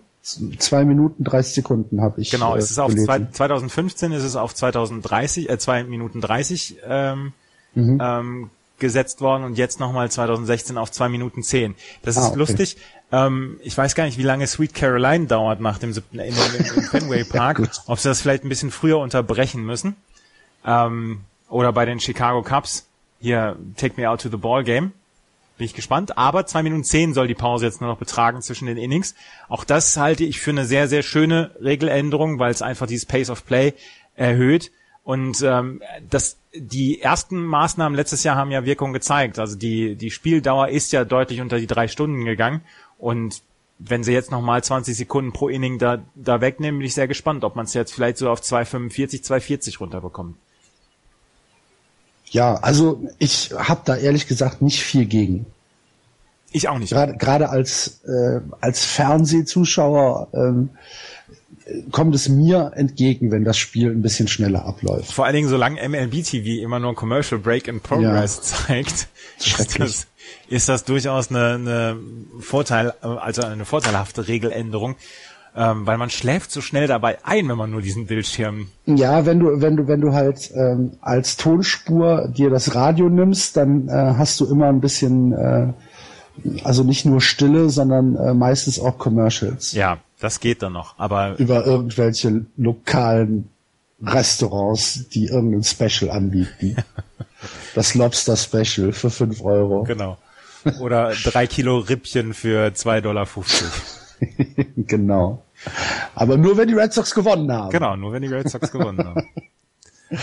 Zwei 0.58 0.84
Minuten 0.84 1.24
30 1.24 1.54
Sekunden 1.54 2.00
habe 2.00 2.20
ich. 2.20 2.30
Genau, 2.30 2.54
äh, 2.54 2.58
es 2.58 2.70
ist 2.70 2.78
auf 2.78 2.94
zwei, 2.94 3.26
2015 3.30 4.12
ist 4.12 4.24
es 4.24 4.36
auf 4.36 4.54
2030, 4.54 5.48
äh, 5.48 5.58
zwei 5.58 5.84
Minuten 5.84 6.20
30 6.20 6.78
ähm, 6.86 7.32
mhm. 7.74 7.98
ähm, 8.02 8.50
gesetzt 8.78 9.20
worden 9.20 9.44
und 9.44 9.58
jetzt 9.58 9.80
nochmal 9.80 10.10
2016 10.10 10.76
auf 10.76 10.90
zwei 10.90 11.08
Minuten 11.08 11.42
10. 11.42 11.74
Das 12.02 12.16
ist 12.16 12.22
ah, 12.22 12.28
okay. 12.28 12.38
lustig. 12.38 12.76
Ähm, 13.10 13.58
ich 13.62 13.76
weiß 13.76 13.94
gar 13.94 14.04
nicht, 14.04 14.18
wie 14.18 14.22
lange 14.22 14.46
Sweet 14.46 14.74
Caroline 14.74 15.26
dauert 15.26 15.60
nach 15.60 15.78
dem 15.78 15.92
siebten 15.92 16.18
in, 16.18 16.34
in, 16.34 16.64
im 16.76 16.82
Fenway 16.82 17.24
Park. 17.28 17.60
ja, 17.60 17.66
ob 17.86 17.98
sie 17.98 18.08
das 18.08 18.20
vielleicht 18.20 18.44
ein 18.44 18.48
bisschen 18.48 18.70
früher 18.70 18.98
unterbrechen 18.98 19.64
müssen. 19.64 19.96
Ähm, 20.64 21.20
oder 21.48 21.72
bei 21.72 21.86
den 21.86 22.00
Chicago 22.00 22.42
Cubs 22.42 22.86
hier 23.20 23.56
Take 23.76 24.00
Me 24.00 24.08
Out 24.08 24.20
to 24.20 24.28
the 24.28 24.36
Ball 24.36 24.62
Game. 24.62 24.92
Bin 25.58 25.64
ich 25.64 25.74
gespannt. 25.74 26.16
Aber 26.16 26.46
zwei 26.46 26.62
Minuten 26.62 26.84
zehn 26.84 27.12
soll 27.12 27.26
die 27.26 27.34
Pause 27.34 27.66
jetzt 27.66 27.80
nur 27.80 27.90
noch 27.90 27.98
betragen 27.98 28.40
zwischen 28.40 28.66
den 28.66 28.78
Innings. 28.78 29.14
Auch 29.48 29.64
das 29.64 29.96
halte 29.96 30.24
ich 30.24 30.40
für 30.40 30.52
eine 30.52 30.64
sehr, 30.64 30.88
sehr 30.88 31.02
schöne 31.02 31.50
Regeländerung, 31.60 32.38
weil 32.38 32.52
es 32.52 32.62
einfach 32.62 32.86
dieses 32.86 33.06
Pace 33.06 33.28
of 33.28 33.44
Play 33.44 33.74
erhöht. 34.14 34.70
Und 35.02 35.42
ähm, 35.42 35.82
das, 36.08 36.38
die 36.54 37.00
ersten 37.00 37.44
Maßnahmen 37.44 37.96
letztes 37.96 38.24
Jahr 38.24 38.36
haben 38.36 38.50
ja 38.50 38.64
Wirkung 38.64 38.92
gezeigt. 38.92 39.38
Also 39.38 39.56
die, 39.56 39.96
die 39.96 40.10
Spieldauer 40.10 40.68
ist 40.68 40.92
ja 40.92 41.04
deutlich 41.04 41.40
unter 41.40 41.58
die 41.58 41.66
drei 41.66 41.88
Stunden 41.88 42.24
gegangen. 42.24 42.62
Und 42.96 43.42
wenn 43.78 44.04
sie 44.04 44.12
jetzt 44.12 44.30
nochmal 44.30 44.62
20 44.62 44.96
Sekunden 44.96 45.32
pro 45.32 45.48
Inning 45.48 45.78
da, 45.78 46.02
da 46.14 46.40
wegnehmen, 46.40 46.78
bin 46.78 46.86
ich 46.86 46.94
sehr 46.94 47.08
gespannt, 47.08 47.44
ob 47.44 47.56
man 47.56 47.64
es 47.64 47.74
jetzt 47.74 47.92
vielleicht 47.94 48.18
so 48.18 48.30
auf 48.30 48.40
2,45, 48.40 49.24
2,40 49.24 49.78
runterbekommt. 49.78 50.36
Ja, 52.30 52.56
also 52.56 53.02
ich 53.18 53.50
habe 53.56 53.82
da 53.84 53.96
ehrlich 53.96 54.26
gesagt 54.26 54.62
nicht 54.62 54.82
viel 54.82 55.06
gegen. 55.06 55.46
Ich 56.50 56.68
auch 56.68 56.78
nicht. 56.78 56.90
Gerade, 56.90 57.16
gerade 57.16 57.50
als, 57.50 58.00
äh, 58.04 58.40
als 58.60 58.84
Fernsehzuschauer 58.84 60.28
ähm, 60.32 60.70
kommt 61.90 62.14
es 62.14 62.28
mir 62.28 62.72
entgegen, 62.74 63.30
wenn 63.30 63.44
das 63.44 63.58
Spiel 63.58 63.90
ein 63.90 64.02
bisschen 64.02 64.28
schneller 64.28 64.64
abläuft. 64.64 65.12
Vor 65.12 65.26
allen 65.26 65.34
Dingen, 65.34 65.48
solange 65.48 65.86
MLB 65.86 66.24
TV 66.24 66.62
immer 66.62 66.78
nur 66.78 66.94
Commercial 66.94 67.40
Break 67.40 67.68
in 67.68 67.80
Progress 67.80 68.36
ja. 68.36 68.42
zeigt, 68.66 69.08
ist 69.38 69.78
das, 69.78 70.06
ist 70.48 70.68
das 70.68 70.84
durchaus 70.84 71.30
eine, 71.30 71.54
eine 71.54 71.96
Vorteil, 72.40 72.92
also 73.02 73.42
eine 73.42 73.64
vorteilhafte 73.64 74.28
Regeländerung. 74.28 74.96
Ähm, 75.58 75.86
weil 75.86 75.98
man 75.98 76.08
schläft 76.08 76.52
so 76.52 76.60
schnell 76.60 76.86
dabei 76.86 77.18
ein, 77.24 77.48
wenn 77.48 77.56
man 77.58 77.70
nur 77.70 77.82
diesen 77.82 78.06
Bildschirm. 78.06 78.68
Ja, 78.86 79.26
wenn 79.26 79.40
du, 79.40 79.60
wenn 79.60 79.76
du, 79.76 79.88
wenn 79.88 80.00
du 80.00 80.12
halt 80.12 80.52
ähm, 80.54 80.92
als 81.00 81.36
Tonspur 81.36 82.28
dir 82.28 82.48
das 82.48 82.76
Radio 82.76 83.08
nimmst, 83.08 83.56
dann 83.56 83.88
äh, 83.88 83.92
hast 83.92 84.38
du 84.38 84.46
immer 84.46 84.68
ein 84.68 84.80
bisschen 84.80 85.32
äh, 85.32 85.72
also 86.64 86.84
nicht 86.84 87.04
nur 87.04 87.20
Stille, 87.20 87.70
sondern 87.70 88.16
äh, 88.16 88.34
meistens 88.34 88.78
auch 88.78 88.98
Commercials. 88.98 89.72
Ja, 89.72 89.98
das 90.20 90.40
geht 90.40 90.62
dann 90.62 90.72
noch, 90.72 90.98
aber 90.98 91.38
über 91.38 91.66
irgendwelche 91.66 92.46
lokalen 92.56 93.48
Restaurants, 94.02 95.08
die 95.08 95.26
irgendein 95.26 95.64
Special 95.64 96.10
anbieten. 96.10 96.76
das 97.74 97.94
Lobster 97.94 98.36
Special 98.36 98.92
für 98.92 99.10
fünf 99.10 99.42
Euro. 99.42 99.82
Genau. 99.82 100.18
Oder 100.80 101.12
drei 101.24 101.46
Kilo 101.46 101.78
Rippchen 101.78 102.34
für 102.34 102.74
zwei 102.74 103.00
Dollar. 103.00 103.26
fünfzig. 103.26 103.68
genau. 104.76 105.42
Aber 106.14 106.36
nur 106.36 106.56
wenn 106.56 106.68
die 106.68 106.74
Red 106.74 106.92
Sox 106.92 107.14
gewonnen 107.14 107.50
haben. 107.52 107.70
Genau, 107.70 107.96
nur 107.96 108.12
wenn 108.12 108.22
die 108.22 108.28
Red 108.28 108.48
Sox 108.48 108.70
gewonnen 108.70 109.04
haben. 109.04 109.28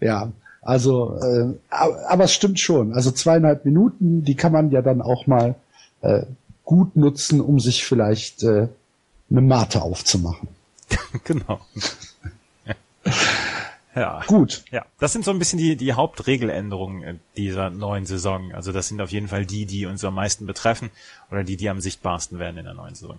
ja, 0.00 0.32
also, 0.62 1.18
äh, 1.20 1.54
aber 1.70 2.24
es 2.24 2.32
stimmt 2.32 2.58
schon. 2.58 2.94
Also 2.94 3.10
zweieinhalb 3.10 3.64
Minuten, 3.64 4.24
die 4.24 4.34
kann 4.34 4.52
man 4.52 4.70
ja 4.70 4.82
dann 4.82 5.02
auch 5.02 5.26
mal 5.26 5.56
äh, 6.00 6.22
gut 6.64 6.96
nutzen, 6.96 7.40
um 7.40 7.60
sich 7.60 7.84
vielleicht 7.84 8.42
äh, 8.42 8.68
eine 9.30 9.40
Mate 9.40 9.82
aufzumachen. 9.82 10.48
genau. 11.24 11.60
ja. 13.94 14.22
Gut. 14.26 14.64
Ja, 14.70 14.86
das 14.98 15.12
sind 15.12 15.24
so 15.24 15.30
ein 15.30 15.38
bisschen 15.38 15.58
die, 15.58 15.76
die 15.76 15.92
Hauptregeländerungen 15.92 17.20
dieser 17.36 17.70
neuen 17.70 18.06
Saison. 18.06 18.52
Also 18.52 18.72
das 18.72 18.88
sind 18.88 19.00
auf 19.02 19.10
jeden 19.10 19.28
Fall 19.28 19.44
die, 19.44 19.66
die 19.66 19.84
uns 19.84 20.02
am 20.04 20.14
meisten 20.14 20.46
betreffen 20.46 20.90
oder 21.30 21.44
die, 21.44 21.56
die 21.56 21.68
am 21.68 21.80
sichtbarsten 21.80 22.38
werden 22.38 22.56
in 22.56 22.64
der 22.64 22.74
neuen 22.74 22.94
Saison. 22.94 23.18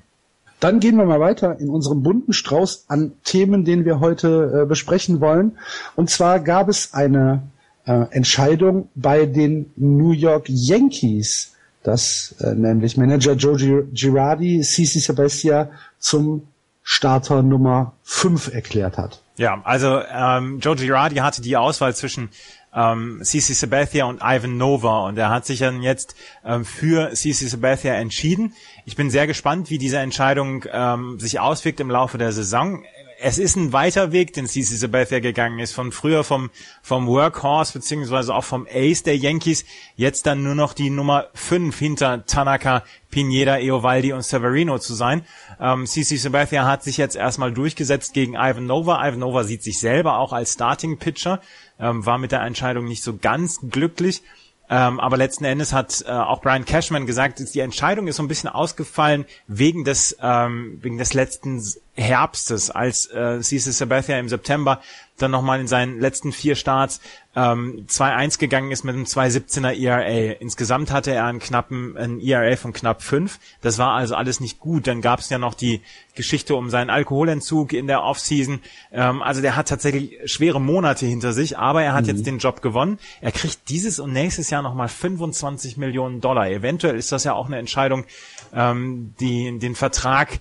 Dann 0.59 0.79
gehen 0.79 0.97
wir 0.97 1.05
mal 1.05 1.19
weiter 1.19 1.59
in 1.59 1.69
unserem 1.69 2.01
bunten 2.03 2.33
Strauß 2.33 2.85
an 2.87 3.13
Themen, 3.23 3.65
den 3.65 3.85
wir 3.85 3.99
heute 3.99 4.61
äh, 4.63 4.65
besprechen 4.65 5.21
wollen. 5.21 5.57
Und 5.95 6.09
zwar 6.09 6.39
gab 6.39 6.69
es 6.69 6.93
eine 6.93 7.43
äh, 7.85 8.05
Entscheidung 8.11 8.89
bei 8.95 9.25
den 9.25 9.71
New 9.75 10.11
York 10.11 10.45
Yankees, 10.47 11.53
dass 11.83 12.35
äh, 12.39 12.55
nämlich 12.55 12.97
Manager 12.97 13.33
Joe 13.33 13.87
Girardi 13.93 14.61
CC 14.61 14.99
Sabathia 14.99 15.69
zum 15.99 16.47
Starter 16.83 17.41
Nummer 17.41 17.93
5 18.03 18.53
erklärt 18.53 18.97
hat. 18.97 19.21
Ja, 19.37 19.61
also 19.63 20.01
ähm, 20.11 20.59
Joe 20.59 20.75
Girardi 20.75 21.15
hatte 21.15 21.41
die 21.41 21.57
Auswahl 21.57 21.93
zwischen 21.95 22.29
ähm, 22.75 23.21
CC 23.23 23.53
Sabathia 23.53 24.05
und 24.05 24.21
Ivan 24.21 24.57
Nova 24.57 25.07
und 25.07 25.17
er 25.17 25.29
hat 25.29 25.45
sich 25.45 25.59
dann 25.59 25.81
jetzt 25.81 26.15
ähm, 26.43 26.65
für 26.65 27.13
CC 27.13 27.47
Sabathia 27.47 27.93
entschieden. 27.93 28.53
Ich 28.85 28.95
bin 28.95 29.09
sehr 29.09 29.25
gespannt, 29.25 29.69
wie 29.69 29.77
diese 29.77 29.97
Entscheidung 29.97 30.65
ähm, 30.71 31.19
sich 31.19 31.39
auswirkt 31.39 31.79
im 31.79 31.89
Laufe 31.89 32.17
der 32.17 32.31
Saison 32.31 32.83
es 33.19 33.37
ist 33.37 33.55
ein 33.55 33.73
weiter 33.73 34.11
Weg, 34.11 34.33
den 34.33 34.47
CC 34.47 34.75
Sabathia 34.75 35.19
gegangen 35.19 35.59
ist, 35.59 35.73
von 35.73 35.91
früher 35.91 36.23
vom, 36.23 36.49
vom 36.81 37.07
Workhorse 37.07 37.73
beziehungsweise 37.73 38.33
auch 38.33 38.43
vom 38.43 38.67
Ace 38.71 39.03
der 39.03 39.17
Yankees, 39.17 39.65
jetzt 39.95 40.25
dann 40.25 40.43
nur 40.43 40.55
noch 40.55 40.73
die 40.73 40.89
Nummer 40.89 41.27
5 41.33 41.77
hinter 41.77 42.25
Tanaka, 42.25 42.83
Pineda, 43.09 43.57
Eovaldi 43.57 44.11
und 44.13 44.23
Severino 44.23 44.77
zu 44.79 44.93
sein. 44.93 45.25
Ähm, 45.59 45.85
CC 45.85 46.17
Sabathia 46.17 46.65
hat 46.65 46.83
sich 46.83 46.97
jetzt 46.97 47.15
erstmal 47.15 47.53
durchgesetzt 47.53 48.13
gegen 48.13 48.33
Ivan 48.33 48.65
Nova. 48.65 49.07
Ivan 49.07 49.19
Nova 49.19 49.43
sieht 49.43 49.63
sich 49.63 49.79
selber 49.79 50.17
auch 50.17 50.33
als 50.33 50.53
Starting 50.53 50.97
Pitcher, 50.97 51.41
ähm, 51.79 52.05
war 52.05 52.17
mit 52.17 52.31
der 52.31 52.41
Entscheidung 52.41 52.85
nicht 52.85 53.03
so 53.03 53.17
ganz 53.17 53.59
glücklich. 53.69 54.23
Ähm, 54.67 54.99
aber 54.99 55.17
letzten 55.17 55.45
Endes 55.45 55.73
hat 55.73 56.03
äh, 56.07 56.11
auch 56.11 56.41
Brian 56.41 56.65
Cashman 56.65 57.05
gesagt, 57.05 57.39
die 57.53 57.59
Entscheidung 57.59 58.07
ist 58.07 58.15
so 58.15 58.23
ein 58.23 58.27
bisschen 58.27 58.49
ausgefallen 58.49 59.25
wegen 59.47 59.83
des 59.83 60.17
ähm, 60.21 60.79
wegen 60.81 60.97
des 60.97 61.13
letzten 61.13 61.61
Herbstes, 61.95 62.69
als 62.69 63.07
äh, 63.07 63.39
CC 63.41 63.71
Sabathia 63.71 64.19
im 64.19 64.29
September 64.29 64.81
dann 65.17 65.31
nochmal 65.31 65.61
in 65.61 65.67
seinen 65.67 65.99
letzten 65.99 66.33
vier 66.33 66.55
Starts 66.55 66.99
ähm, 67.35 67.85
2-1 67.87 68.37
gegangen 68.37 68.71
ist 68.71 68.83
mit 68.83 68.95
einem 68.95 69.05
2-17er 69.05 69.73
ERA. 69.73 70.35
Insgesamt 70.39 70.91
hatte 70.91 71.11
er 71.11 71.25
einen 71.25 71.39
knappen 71.39 71.97
einen 71.97 72.19
ERA 72.19 72.55
von 72.57 72.73
knapp 72.73 73.01
5. 73.01 73.39
Das 73.61 73.77
war 73.77 73.91
also 73.91 74.15
alles 74.15 74.39
nicht 74.39 74.59
gut. 74.59 74.87
Dann 74.87 75.01
gab 75.01 75.19
es 75.19 75.29
ja 75.29 75.37
noch 75.37 75.53
die 75.53 75.81
Geschichte 76.15 76.55
um 76.55 76.69
seinen 76.69 76.89
Alkoholentzug 76.89 77.73
in 77.73 77.87
der 77.87 78.03
Offseason. 78.03 78.59
Ähm, 78.91 79.21
also 79.21 79.41
der 79.41 79.55
hat 79.55 79.69
tatsächlich 79.69 80.17
schwere 80.25 80.59
Monate 80.59 81.05
hinter 81.05 81.31
sich, 81.31 81.57
aber 81.57 81.81
er 81.83 81.93
hat 81.93 82.03
mhm. 82.03 82.09
jetzt 82.09 82.25
den 82.25 82.39
Job 82.39 82.61
gewonnen. 82.61 82.99
Er 83.21 83.31
kriegt 83.31 83.69
dieses 83.69 83.99
und 83.99 84.11
nächstes 84.11 84.49
Jahr 84.49 84.61
nochmal 84.61 84.89
25 84.89 85.77
Millionen 85.77 86.19
Dollar. 86.19 86.49
Eventuell 86.49 86.95
ist 86.95 87.11
das 87.11 87.23
ja 87.23 87.33
auch 87.33 87.47
eine 87.47 87.57
Entscheidung, 87.57 88.05
ähm, 88.53 89.13
die 89.19 89.59
den 89.59 89.75
Vertrag 89.75 90.39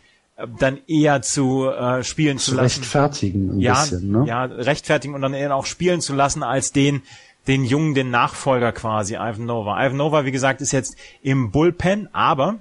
dann 0.58 0.78
eher 0.88 1.22
zu 1.22 1.68
äh, 1.68 2.02
spielen 2.02 2.38
zu, 2.38 2.52
zu 2.52 2.56
lassen. 2.56 2.80
Rechtfertigen 2.80 3.56
ein 3.56 3.60
ja, 3.60 3.80
bisschen, 3.80 4.10
ne? 4.10 4.24
Ja, 4.26 4.44
rechtfertigen 4.44 5.14
und 5.14 5.22
dann 5.22 5.34
eher 5.34 5.54
auch 5.54 5.66
spielen 5.66 6.00
zu 6.00 6.12
lassen 6.12 6.42
als 6.42 6.72
den, 6.72 7.02
den 7.46 7.64
Jungen, 7.64 7.94
den 7.94 8.10
Nachfolger 8.10 8.72
quasi, 8.72 9.14
Ivan 9.14 9.46
Nova. 9.46 9.84
Ivan 9.84 9.96
Nova, 9.96 10.24
wie 10.24 10.32
gesagt, 10.32 10.60
ist 10.60 10.72
jetzt 10.72 10.96
im 11.22 11.50
Bullpen, 11.52 12.08
aber 12.12 12.56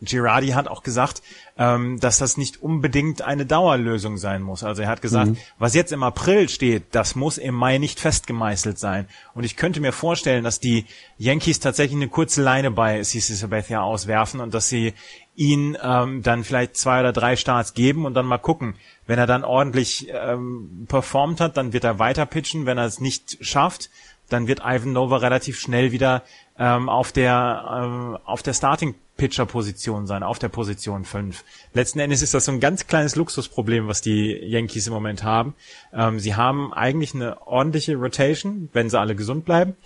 Girardi 0.00 0.48
hat 0.48 0.68
auch 0.68 0.82
gesagt, 0.82 1.22
ähm, 1.56 1.98
dass 1.98 2.18
das 2.18 2.36
nicht 2.36 2.62
unbedingt 2.62 3.22
eine 3.22 3.46
Dauerlösung 3.46 4.16
sein 4.16 4.42
muss. 4.42 4.62
Also 4.62 4.82
er 4.82 4.88
hat 4.88 5.02
gesagt, 5.02 5.30
mhm. 5.30 5.36
was 5.58 5.74
jetzt 5.74 5.90
im 5.92 6.02
April 6.02 6.48
steht, 6.48 6.84
das 6.92 7.16
muss 7.16 7.36
im 7.38 7.54
Mai 7.54 7.78
nicht 7.78 7.98
festgemeißelt 7.98 8.78
sein. 8.78 9.08
Und 9.34 9.44
ich 9.44 9.56
könnte 9.56 9.80
mir 9.80 9.92
vorstellen, 9.92 10.44
dass 10.44 10.60
die 10.60 10.86
Yankees 11.18 11.58
tatsächlich 11.58 11.96
eine 11.96 12.08
kurze 12.08 12.42
Leine 12.42 12.70
bei 12.70 13.02
CC 13.02 13.34
Sabathia 13.34 13.82
auswerfen 13.82 14.40
und 14.40 14.54
dass 14.54 14.68
sie 14.68 14.94
ihn 15.38 15.78
ähm, 15.80 16.22
dann 16.22 16.42
vielleicht 16.42 16.76
zwei 16.76 16.98
oder 16.98 17.12
drei 17.12 17.36
Starts 17.36 17.72
geben 17.72 18.06
und 18.06 18.14
dann 18.14 18.26
mal 18.26 18.38
gucken. 18.38 18.74
Wenn 19.06 19.20
er 19.20 19.26
dann 19.26 19.44
ordentlich 19.44 20.08
ähm, 20.12 20.86
performt 20.88 21.40
hat, 21.40 21.56
dann 21.56 21.72
wird 21.72 21.84
er 21.84 22.00
weiter 22.00 22.26
pitchen. 22.26 22.66
Wenn 22.66 22.76
er 22.76 22.86
es 22.86 23.00
nicht 23.00 23.38
schafft, 23.40 23.88
dann 24.28 24.48
wird 24.48 24.62
Ivan 24.64 24.92
Nova 24.92 25.18
relativ 25.18 25.60
schnell 25.60 25.92
wieder 25.92 26.24
ähm, 26.58 26.88
auf 26.88 27.12
der 27.12 27.64
ähm, 27.82 28.18
auf 28.24 28.42
der 28.42 28.52
Starting 28.52 28.96
Pitcher 29.16 29.46
Position 29.46 30.08
sein, 30.08 30.24
auf 30.24 30.40
der 30.40 30.48
Position 30.48 31.04
5. 31.04 31.44
Letzten 31.72 32.00
Endes 32.00 32.22
ist 32.22 32.34
das 32.34 32.44
so 32.44 32.52
ein 32.52 32.60
ganz 32.60 32.88
kleines 32.88 33.14
Luxusproblem, 33.14 33.86
was 33.86 34.00
die 34.00 34.32
Yankees 34.32 34.88
im 34.88 34.92
Moment 34.92 35.22
haben. 35.22 35.54
Ähm, 35.92 36.18
sie 36.18 36.34
haben 36.34 36.72
eigentlich 36.72 37.14
eine 37.14 37.46
ordentliche 37.46 37.96
Rotation, 37.96 38.70
wenn 38.72 38.90
sie 38.90 38.98
alle 38.98 39.14
gesund 39.14 39.44
bleiben. 39.44 39.76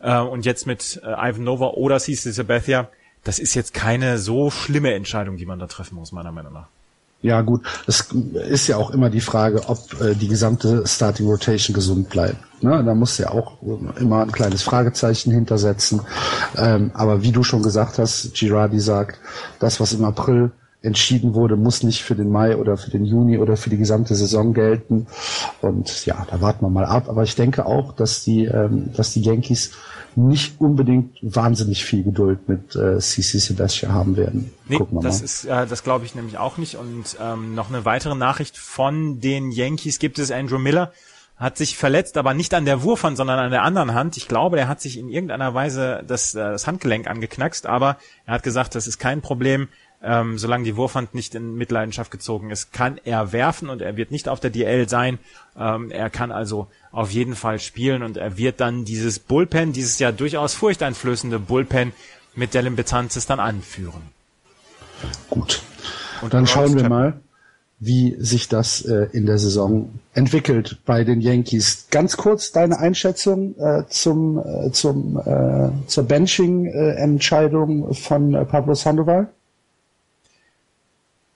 Äh, 0.00 0.18
und 0.18 0.46
jetzt 0.46 0.66
mit 0.66 1.00
äh, 1.04 1.30
Ivan 1.30 1.44
Nova 1.44 1.68
oder 1.68 1.98
CC 1.98 2.30
Sabathia, 2.30 2.88
das 3.24 3.38
ist 3.38 3.54
jetzt 3.54 3.74
keine 3.74 4.18
so 4.18 4.50
schlimme 4.50 4.94
Entscheidung, 4.94 5.36
die 5.36 5.46
man 5.46 5.58
da 5.58 5.66
treffen 5.66 5.96
muss, 5.96 6.12
meiner 6.12 6.32
Meinung 6.32 6.52
nach. 6.52 6.68
Ja, 7.24 7.40
gut. 7.40 7.62
Es 7.86 8.10
ist 8.50 8.66
ja 8.66 8.76
auch 8.76 8.90
immer 8.90 9.08
die 9.08 9.22
Frage, 9.22 9.62
ob 9.68 9.98
äh, 9.98 10.14
die 10.14 10.28
gesamte 10.28 10.86
Starting 10.86 11.26
Rotation 11.26 11.72
gesund 11.72 12.10
bleibt. 12.10 12.36
Ne? 12.62 12.84
Da 12.84 12.94
muss 12.94 13.16
ja 13.16 13.30
auch 13.30 13.62
immer 13.98 14.22
ein 14.22 14.30
kleines 14.30 14.62
Fragezeichen 14.62 15.32
hintersetzen. 15.32 16.02
Ähm, 16.54 16.90
aber 16.92 17.22
wie 17.22 17.32
du 17.32 17.42
schon 17.42 17.62
gesagt 17.62 17.98
hast, 17.98 18.34
Girardi 18.34 18.78
sagt, 18.78 19.20
das, 19.58 19.80
was 19.80 19.94
im 19.94 20.04
April 20.04 20.52
entschieden 20.82 21.32
wurde, 21.32 21.56
muss 21.56 21.82
nicht 21.82 22.02
für 22.02 22.14
den 22.14 22.30
Mai 22.30 22.58
oder 22.58 22.76
für 22.76 22.90
den 22.90 23.06
Juni 23.06 23.38
oder 23.38 23.56
für 23.56 23.70
die 23.70 23.78
gesamte 23.78 24.14
Saison 24.14 24.52
gelten. 24.52 25.06
Und 25.62 26.04
ja, 26.04 26.26
da 26.30 26.42
warten 26.42 26.62
wir 26.62 26.68
mal 26.68 26.84
ab. 26.84 27.08
Aber 27.08 27.22
ich 27.22 27.36
denke 27.36 27.64
auch, 27.64 27.94
dass 27.94 28.22
die, 28.22 28.44
ähm, 28.44 28.90
dass 28.94 29.14
die 29.14 29.22
Yankees 29.22 29.70
nicht 30.16 30.60
unbedingt 30.60 31.18
wahnsinnig 31.22 31.84
viel 31.84 32.02
Geduld 32.02 32.48
mit 32.48 32.76
äh, 32.76 32.98
CC 32.98 33.38
Sebastian 33.38 33.92
haben 33.92 34.16
werden. 34.16 34.52
Nee, 34.68 34.76
Gucken 34.78 34.98
wir 34.98 35.02
das 35.02 35.20
mal. 35.20 35.24
ist, 35.24 35.44
äh, 35.44 35.66
das 35.66 35.82
glaube 35.82 36.04
ich 36.04 36.14
nämlich 36.14 36.38
auch 36.38 36.56
nicht. 36.56 36.76
Und 36.76 37.16
ähm, 37.20 37.54
noch 37.54 37.68
eine 37.68 37.84
weitere 37.84 38.14
Nachricht 38.14 38.56
von 38.56 39.20
den 39.20 39.50
Yankees 39.50 39.98
gibt 39.98 40.18
es. 40.18 40.30
Andrew 40.30 40.58
Miller 40.58 40.92
hat 41.36 41.56
sich 41.56 41.76
verletzt, 41.76 42.16
aber 42.16 42.32
nicht 42.32 42.54
an 42.54 42.64
der 42.64 42.82
Wurfhand, 42.84 43.16
sondern 43.16 43.40
an 43.40 43.50
der 43.50 43.62
anderen 43.62 43.92
Hand. 43.92 44.16
Ich 44.16 44.28
glaube, 44.28 44.58
er 44.58 44.68
hat 44.68 44.80
sich 44.80 44.96
in 44.96 45.08
irgendeiner 45.08 45.52
Weise 45.52 46.04
das, 46.06 46.34
äh, 46.34 46.38
das 46.38 46.66
Handgelenk 46.66 47.08
angeknackst, 47.08 47.66
aber 47.66 47.96
er 48.24 48.34
hat 48.34 48.42
gesagt, 48.42 48.74
das 48.74 48.86
ist 48.86 48.98
kein 48.98 49.20
Problem. 49.20 49.68
Ähm, 50.06 50.36
solange 50.36 50.64
die 50.64 50.76
Wurfhand 50.76 51.14
nicht 51.14 51.34
in 51.34 51.54
Mitleidenschaft 51.54 52.10
gezogen 52.10 52.50
ist, 52.50 52.72
kann 52.72 53.00
er 53.04 53.32
werfen 53.32 53.70
und 53.70 53.80
er 53.80 53.96
wird 53.96 54.10
nicht 54.10 54.28
auf 54.28 54.38
der 54.38 54.50
DL 54.50 54.88
sein. 54.88 55.18
Ähm, 55.58 55.90
er 55.90 56.10
kann 56.10 56.30
also 56.30 56.66
auf 56.92 57.10
jeden 57.10 57.34
Fall 57.34 57.58
spielen 57.58 58.02
und 58.02 58.18
er 58.18 58.36
wird 58.36 58.60
dann 58.60 58.84
dieses 58.84 59.18
Bullpen, 59.18 59.72
dieses 59.72 59.98
ja 59.98 60.12
durchaus 60.12 60.52
furchteinflößende 60.54 61.38
Bullpen 61.38 61.92
mit 62.34 62.52
Dylan 62.52 62.76
Betances 62.76 63.26
dann 63.26 63.40
anführen. 63.40 64.02
Gut. 65.30 65.62
Und 66.20 66.34
dann 66.34 66.46
schauen 66.46 66.76
wir 66.76 66.88
mal, 66.88 67.20
wie 67.80 68.16
sich 68.18 68.48
das 68.48 68.82
äh, 68.82 69.08
in 69.12 69.26
der 69.26 69.38
Saison 69.38 69.90
entwickelt 70.14 70.78
bei 70.86 71.04
den 71.04 71.20
Yankees. 71.20 71.86
Ganz 71.90 72.16
kurz 72.16 72.52
deine 72.52 72.78
Einschätzung 72.78 73.54
äh, 73.58 73.84
zum, 73.88 74.38
äh, 74.38 74.70
zum, 74.70 75.18
äh, 75.18 75.70
zur 75.86 76.04
Benching-Entscheidung 76.04 77.92
von 77.94 78.34
äh, 78.34 78.44
Pablo 78.44 78.74
Sandoval? 78.74 79.28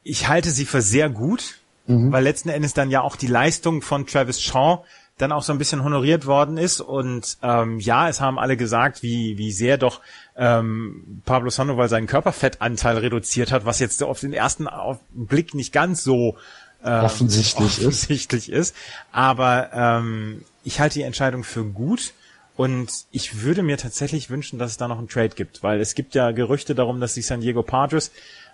Ich 0.02 0.28
halte 0.28 0.50
sie 0.50 0.66
für 0.66 0.82
sehr 0.82 1.08
gut, 1.08 1.58
mhm. 1.86 2.12
weil 2.12 2.24
letzten 2.24 2.48
Endes 2.48 2.74
dann 2.74 2.90
ja 2.90 3.02
auch 3.02 3.16
die 3.16 3.26
Leistung 3.26 3.82
von 3.82 4.06
Travis 4.06 4.40
Shaw 4.40 4.84
dann 5.18 5.32
auch 5.32 5.42
so 5.42 5.52
ein 5.52 5.58
bisschen 5.58 5.82
honoriert 5.82 6.26
worden 6.26 6.56
ist. 6.56 6.80
Und 6.80 7.38
ähm, 7.42 7.80
ja, 7.80 8.08
es 8.08 8.20
haben 8.20 8.38
alle 8.38 8.56
gesagt, 8.56 9.02
wie, 9.02 9.36
wie 9.36 9.52
sehr 9.52 9.76
doch 9.76 10.00
ähm, 10.36 11.22
Pablo 11.24 11.50
Sandoval 11.50 11.88
seinen 11.88 12.06
Körperfettanteil 12.06 12.98
reduziert 12.98 13.52
hat, 13.52 13.64
was 13.64 13.80
jetzt 13.80 14.02
auf 14.02 14.20
den 14.20 14.32
ersten 14.32 14.68
Blick 15.10 15.54
nicht 15.54 15.72
ganz 15.72 16.04
so 16.04 16.36
ähm, 16.84 17.04
offensichtlich, 17.04 17.78
offensichtlich 17.80 18.50
ist. 18.50 18.70
ist. 18.70 18.76
Aber 19.10 19.70
ähm, 19.72 20.44
ich 20.64 20.80
halte 20.80 20.94
die 20.94 21.02
Entscheidung 21.02 21.44
für 21.44 21.64
gut. 21.64 22.12
Und 22.56 22.90
ich 23.12 23.42
würde 23.42 23.62
mir 23.62 23.78
tatsächlich 23.78 24.30
wünschen, 24.30 24.58
dass 24.58 24.72
es 24.72 24.76
da 24.78 24.88
noch 24.88 24.98
einen 24.98 25.08
Trade 25.08 25.28
gibt, 25.28 25.62
weil 25.62 25.80
es 25.80 25.94
gibt 25.94 26.16
ja 26.16 26.32
Gerüchte 26.32 26.74
darum, 26.74 26.98
dass 26.98 27.14
die 27.14 27.22
San 27.22 27.40
Diego 27.40 27.62
Padres 27.62 28.10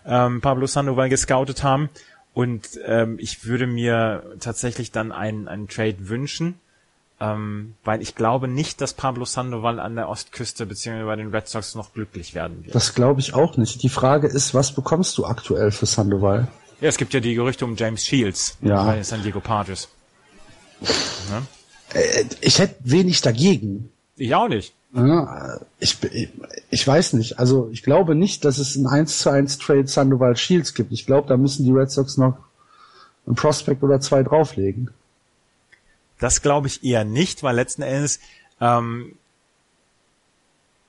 ähm, 0.07 0.41
Pablo 0.41 0.67
Sandoval 0.67 1.09
gescoutet 1.09 1.63
haben. 1.63 1.89
Und 2.33 2.81
ähm, 2.85 3.17
ich 3.21 3.45
würde 3.45 3.67
mir 3.67 4.25
tatsächlich 4.41 4.91
dann 4.91 5.13
einen, 5.13 5.47
einen 5.47 5.69
Trade 5.69 6.09
wünschen, 6.09 6.57
ähm, 7.21 7.75
weil 7.85 8.03
ich 8.03 8.17
glaube 8.17 8.49
nicht, 8.49 8.81
dass 8.81 8.93
Pablo 8.93 9.25
Sandoval 9.25 9.79
an 9.79 9.95
der 9.95 10.09
Ostküste 10.09 10.67
beziehungsweise 10.67 11.07
bei 11.07 11.17
den 11.17 11.33
Red 11.33 11.49
Sox 11.49 11.77
noch 11.77 11.93
glücklich 11.95 12.35
werden 12.35 12.65
wird. 12.65 12.75
Das 12.75 12.95
glaube 12.95 13.21
ich 13.21 13.35
auch 13.35 13.57
nicht. 13.57 13.83
Die 13.85 13.89
Frage 13.89 14.27
ist, 14.27 14.53
was 14.53 14.73
bekommst 14.73 15.17
du 15.17 15.25
aktuell 15.25 15.71
für 15.71 15.87
Sandoval? 15.87 16.49
Ja, 16.81 16.89
es 16.89 16.99
gibt 16.99 17.15
ja 17.15 17.21
die 17.21 17.35
Gerüchte 17.35 17.65
um 17.65 17.77
James 17.77 18.05
Shields 18.05 18.59
ja. 18.61 18.83
bei 18.85 19.03
San 19.05 19.23
Diego 19.23 19.41
Padres. 19.41 19.89
Äh, 21.95 22.25
ich 22.41 22.59
hätte 22.59 22.75
wenig 22.81 23.21
dagegen. 23.21 23.91
Ich 24.16 24.35
auch 24.35 24.49
nicht. 24.49 24.75
Ja, 24.94 25.59
ich, 25.80 25.99
ich 26.71 26.87
weiß 26.87 27.14
nicht. 27.14 27.38
Also 27.38 27.68
ich 27.73 27.83
glaube 27.83 28.14
nicht, 28.14 28.44
dass 28.44 28.59
es 28.59 28.76
ein 28.76 28.87
1 28.87 29.18
zu 29.18 29.30
1 29.30 29.59
Trade 29.59 29.88
Sandoval 29.88 30.37
Shields 30.37 30.75
gibt. 30.75 30.92
Ich 30.92 31.04
glaube, 31.04 31.28
da 31.28 31.37
müssen 31.37 31.64
die 31.64 31.73
Red 31.73 31.90
Sox 31.90 32.16
noch 32.16 32.37
ein 33.26 33.35
Prospect 33.35 33.83
oder 33.83 34.00
zwei 34.00 34.23
drauflegen. 34.23 34.90
Das 36.21 36.42
glaube 36.42 36.68
ich 36.68 36.85
eher 36.85 37.04
nicht, 37.04 37.42
weil 37.42 37.56
letzten 37.56 37.83
Endes 37.83 38.21
ähm, 38.61 39.16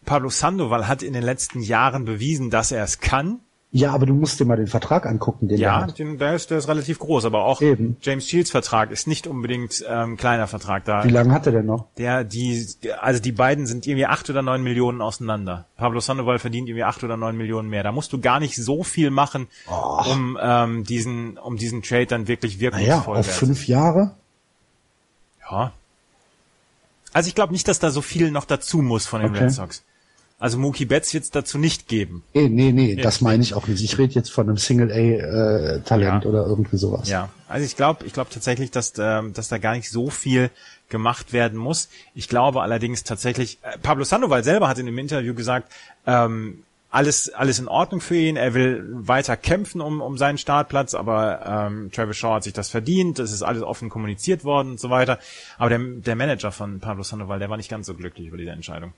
Pablo 0.05 0.29
Sandoval 0.29 0.87
hat 0.87 1.01
in 1.01 1.13
den 1.13 1.23
letzten 1.23 1.61
Jahren 1.61 2.05
bewiesen, 2.05 2.51
dass 2.51 2.71
er 2.71 2.83
es 2.83 2.99
kann. 2.99 3.39
Ja, 3.77 3.91
aber 3.91 4.05
du 4.05 4.13
musst 4.13 4.39
dir 4.39 4.45
mal 4.45 4.55
den 4.55 4.67
Vertrag 4.67 5.05
angucken, 5.05 5.49
den 5.49 5.59
ja, 5.59 5.71
er 5.71 5.81
hat. 5.81 5.99
Ja, 5.99 6.05
der 6.05 6.33
ist, 6.33 6.49
der 6.49 6.59
ist 6.59 6.69
relativ 6.69 6.97
groß, 6.97 7.25
aber 7.25 7.43
auch 7.43 7.61
Eben. 7.61 7.97
James 8.01 8.25
Shields 8.25 8.49
Vertrag 8.49 8.89
ist 8.89 9.05
nicht 9.05 9.27
unbedingt 9.27 9.83
ähm, 9.85 10.15
kleiner 10.15 10.47
Vertrag 10.47 10.85
da. 10.85 11.03
Wie 11.03 11.09
lange 11.09 11.33
hat 11.33 11.45
er 11.45 11.51
denn 11.51 11.65
noch? 11.65 11.87
Der, 11.97 12.23
die, 12.23 12.65
also 13.01 13.21
die 13.21 13.33
beiden 13.33 13.67
sind 13.67 13.85
irgendwie 13.85 14.05
acht 14.05 14.29
oder 14.29 14.41
neun 14.41 14.63
Millionen 14.63 15.01
auseinander. 15.01 15.65
Pablo 15.75 15.99
Sandoval 15.99 16.39
verdient 16.39 16.69
irgendwie 16.69 16.85
acht 16.85 17.03
oder 17.03 17.17
neun 17.17 17.35
Millionen 17.35 17.67
mehr. 17.67 17.83
Da 17.83 17.91
musst 17.91 18.13
du 18.13 18.21
gar 18.21 18.39
nicht 18.39 18.55
so 18.55 18.85
viel 18.85 19.09
machen, 19.09 19.47
oh. 19.69 20.09
um 20.09 20.39
ähm, 20.41 20.85
diesen, 20.85 21.37
um 21.37 21.57
diesen 21.57 21.81
Trade 21.81 22.05
dann 22.05 22.29
wirklich 22.29 22.61
wirkungsvoll 22.61 23.15
naja, 23.15 23.19
auf 23.19 23.25
fünf 23.25 23.67
Jahre? 23.67 24.11
Ja. 25.51 25.73
Also 27.11 27.27
ich 27.27 27.35
glaube 27.35 27.51
nicht, 27.51 27.67
dass 27.67 27.79
da 27.79 27.91
so 27.91 28.01
viel 28.01 28.31
noch 28.31 28.45
dazu 28.45 28.77
muss 28.77 29.05
von 29.05 29.19
den 29.19 29.31
okay. 29.31 29.43
Red 29.43 29.51
Sox. 29.51 29.83
Also 30.45 30.59
Mookie 30.59 30.85
Betts 30.85 31.11
wird 31.11 31.23
es 31.23 31.31
dazu 31.31 31.57
nicht 31.57 31.87
geben. 31.87 32.21
Nee, 32.35 32.49
nee, 32.49 32.71
nee, 32.71 32.95
das 32.97 33.19
meine 33.19 33.41
ich 33.41 33.55
auch 33.55 33.67
nicht. 33.67 33.83
Ich 33.83 33.97
rede 33.97 34.13
jetzt 34.13 34.31
von 34.31 34.47
einem 34.47 34.57
Single-A-Talent 34.57 36.23
äh, 36.23 36.27
ja. 36.27 36.29
oder 36.29 36.45
irgendwie 36.45 36.77
sowas. 36.77 37.09
Ja, 37.09 37.29
also 37.47 37.65
ich 37.65 37.75
glaube 37.75 38.05
ich 38.05 38.13
glaube 38.13 38.29
tatsächlich, 38.31 38.69
dass, 38.69 38.93
ähm, 38.99 39.33
dass 39.33 39.47
da 39.47 39.57
gar 39.57 39.73
nicht 39.73 39.89
so 39.89 40.11
viel 40.11 40.51
gemacht 40.87 41.33
werden 41.33 41.57
muss. 41.57 41.89
Ich 42.13 42.29
glaube 42.29 42.61
allerdings 42.61 43.03
tatsächlich, 43.03 43.57
äh, 43.63 43.79
Pablo 43.79 44.03
Sandoval 44.03 44.43
selber 44.43 44.67
hat 44.67 44.77
in 44.77 44.85
dem 44.85 44.99
Interview 44.99 45.33
gesagt, 45.33 45.73
ähm, 46.05 46.63
alles, 46.91 47.33
alles 47.33 47.57
in 47.57 47.67
Ordnung 47.67 47.99
für 47.99 48.15
ihn. 48.15 48.35
Er 48.35 48.53
will 48.53 48.85
weiter 48.87 49.37
kämpfen 49.37 49.81
um, 49.81 49.99
um 49.99 50.15
seinen 50.19 50.37
Startplatz, 50.37 50.93
aber 50.93 51.69
ähm, 51.71 51.91
Travis 51.91 52.17
Shaw 52.17 52.35
hat 52.35 52.43
sich 52.43 52.53
das 52.53 52.69
verdient. 52.69 53.17
Das 53.17 53.31
ist 53.31 53.41
alles 53.41 53.63
offen 53.63 53.89
kommuniziert 53.89 54.43
worden 54.43 54.73
und 54.73 54.79
so 54.79 54.91
weiter. 54.91 55.17
Aber 55.57 55.69
der, 55.69 55.79
der 55.79 56.15
Manager 56.15 56.51
von 56.51 56.81
Pablo 56.81 57.01
Sandoval, 57.01 57.39
der 57.39 57.49
war 57.49 57.57
nicht 57.57 57.71
ganz 57.71 57.87
so 57.87 57.95
glücklich 57.95 58.27
über 58.27 58.37
diese 58.37 58.51
Entscheidung. 58.51 58.93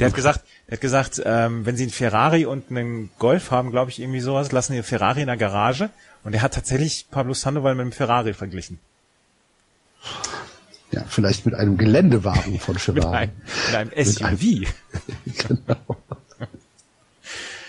Der 0.00 0.08
hat 0.08 0.14
gesagt, 0.14 0.40
der 0.66 0.76
hat 0.76 0.80
gesagt, 0.80 1.22
ähm, 1.24 1.66
wenn 1.66 1.76
sie 1.76 1.84
einen 1.84 1.92
Ferrari 1.92 2.46
und 2.46 2.70
einen 2.70 3.10
Golf 3.18 3.50
haben, 3.50 3.70
glaube 3.70 3.90
ich, 3.90 4.00
irgendwie 4.00 4.20
sowas, 4.20 4.50
lassen 4.50 4.72
die 4.72 4.82
Ferrari 4.82 5.20
in 5.20 5.26
der 5.26 5.36
Garage. 5.36 5.90
Und 6.24 6.34
er 6.34 6.42
hat 6.42 6.54
tatsächlich 6.54 7.06
Pablo 7.10 7.34
Sandoval 7.34 7.74
mit 7.74 7.82
einem 7.82 7.92
Ferrari 7.92 8.34
verglichen. 8.34 8.78
Ja, 10.92 11.04
vielleicht 11.08 11.46
mit 11.46 11.54
einem 11.54 11.76
Geländewagen 11.76 12.58
von 12.58 12.78
Ferrari. 12.78 13.28
mit, 13.66 13.74
einem, 13.74 13.88
mit 13.88 14.22
einem 14.22 14.38
SUV. 14.38 14.72
genau. 15.48 15.96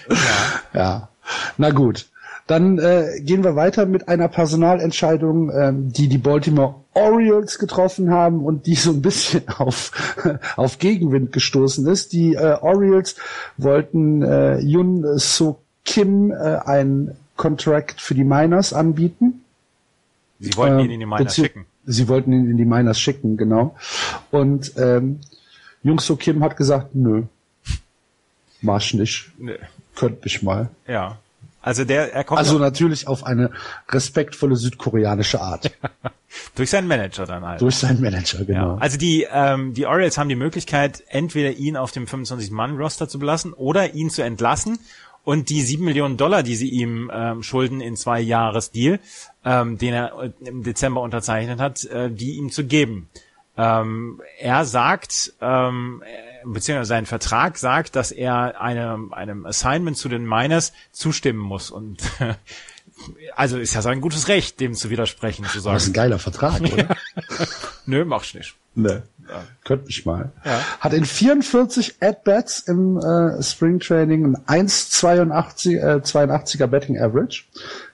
Ja. 0.09 0.61
ja. 0.73 1.09
Na 1.57 1.69
gut. 1.69 2.07
Dann 2.51 2.79
äh, 2.79 3.21
gehen 3.21 3.45
wir 3.45 3.55
weiter 3.55 3.85
mit 3.85 4.09
einer 4.09 4.27
Personalentscheidung, 4.27 5.53
ähm, 5.57 5.93
die 5.93 6.09
die 6.09 6.17
Baltimore 6.17 6.75
Orioles 6.93 7.59
getroffen 7.59 8.11
haben 8.11 8.43
und 8.43 8.65
die 8.65 8.75
so 8.75 8.91
ein 8.91 9.01
bisschen 9.01 9.47
auf, 9.57 9.93
auf 10.57 10.77
Gegenwind 10.77 11.31
gestoßen 11.31 11.87
ist. 11.87 12.11
Die 12.11 12.33
äh, 12.33 12.57
Orioles 12.59 13.15
wollten 13.55 14.21
äh, 14.21 14.59
Yun 14.59 15.17
So 15.17 15.61
Kim 15.85 16.31
äh, 16.31 16.57
ein 16.65 17.15
Contract 17.37 18.01
für 18.01 18.15
die 18.15 18.25
Miners 18.25 18.73
anbieten. 18.73 19.45
Sie 20.41 20.53
wollten 20.57 20.79
ihn 20.79 20.91
in 20.91 20.99
die 20.99 21.05
Miners 21.05 21.33
schicken. 21.33 21.67
Sie 21.85 22.09
wollten 22.09 22.33
ihn 22.33 22.51
in 22.51 22.57
die 22.57 22.65
Miners 22.65 22.99
schicken, 22.99 23.37
genau. 23.37 23.77
Und 24.29 24.73
ähm, 24.75 25.21
Jung 25.83 26.01
So 26.01 26.17
Kim 26.17 26.43
hat 26.43 26.57
gesagt, 26.57 26.95
nö, 26.95 27.23
mach 28.61 28.91
nicht. 28.91 29.31
Nee. 29.37 29.55
Könnte 29.95 30.27
ich 30.27 30.43
mal. 30.43 30.67
Ja. 30.85 31.17
Also 31.61 31.85
der, 31.85 32.13
er 32.13 32.23
kommt. 32.23 32.39
Also 32.39 32.57
natürlich 32.57 33.07
auf 33.07 33.25
eine 33.25 33.51
respektvolle 33.89 34.55
südkoreanische 34.55 35.41
Art. 35.41 35.71
Durch 36.55 36.69
seinen 36.69 36.87
Manager 36.87 37.25
dann 37.25 37.45
halt. 37.45 37.61
Durch 37.61 37.75
seinen 37.75 38.01
Manager, 38.01 38.45
genau. 38.45 38.75
Ja. 38.75 38.77
Also 38.79 38.97
die, 38.97 39.27
ähm, 39.31 39.73
die 39.73 39.85
Orioles 39.85 40.17
haben 40.17 40.29
die 40.29 40.35
Möglichkeit, 40.35 41.03
entweder 41.07 41.51
ihn 41.51 41.77
auf 41.77 41.91
dem 41.91 42.05
25-Mann-Roster 42.05 43.07
zu 43.07 43.19
belassen 43.19 43.53
oder 43.53 43.93
ihn 43.93 44.09
zu 44.09 44.21
entlassen 44.21 44.79
und 45.23 45.49
die 45.49 45.61
sieben 45.61 45.85
Millionen 45.85 46.17
Dollar, 46.17 46.41
die 46.41 46.55
sie 46.55 46.69
ihm 46.69 47.11
ähm, 47.13 47.43
schulden 47.43 47.81
in 47.81 47.95
zwei 47.95 48.21
Jahres 48.21 48.71
Deal, 48.71 48.99
ähm, 49.45 49.77
den 49.77 49.93
er 49.93 50.33
im 50.43 50.63
Dezember 50.63 51.01
unterzeichnet 51.01 51.59
hat, 51.59 51.83
äh, 51.85 52.09
die 52.09 52.37
ihm 52.37 52.49
zu 52.49 52.65
geben. 52.65 53.09
Ähm, 53.57 54.21
er 54.39 54.65
sagt, 54.65 55.33
ähm, 55.41 56.01
beziehungsweise 56.45 56.89
sein 56.89 57.05
Vertrag 57.05 57.57
sagt, 57.57 57.95
dass 57.95 58.11
er 58.11 58.61
einem, 58.61 59.13
einem 59.13 59.45
Assignment 59.45 59.97
zu 59.97 60.09
den 60.09 60.25
Miners 60.25 60.73
zustimmen 60.91 61.39
muss 61.39 61.71
und 61.71 62.01
also 63.35 63.57
ist 63.57 63.73
ja 63.73 63.81
sein 63.81 64.01
gutes 64.01 64.27
Recht, 64.27 64.59
dem 64.59 64.73
zu 64.73 64.89
widersprechen, 64.89 65.45
zu 65.45 65.59
sagen. 65.59 65.75
Das 65.75 65.83
ist 65.83 65.89
ein 65.89 65.93
geiler 65.93 66.19
Vertrag, 66.19 66.61
oder? 66.61 66.95
Nö, 67.85 68.05
mach's 68.05 68.33
nicht. 68.33 68.55
Ne. 68.75 69.03
Ja. 69.27 69.43
Könnte 69.63 69.89
ich 69.89 70.05
mal. 70.05 70.31
Ja. 70.43 70.59
Hat 70.79 70.93
in 70.93 71.05
44 71.05 71.95
At-Bats 72.01 72.59
im 72.67 72.97
äh, 72.97 73.41
Spring 73.41 73.79
Training 73.79 74.35
ein 74.45 74.67
1,82 74.67 75.77
äh, 75.77 76.01
82er 76.01 76.67
Betting 76.67 76.99
Average. 76.99 77.43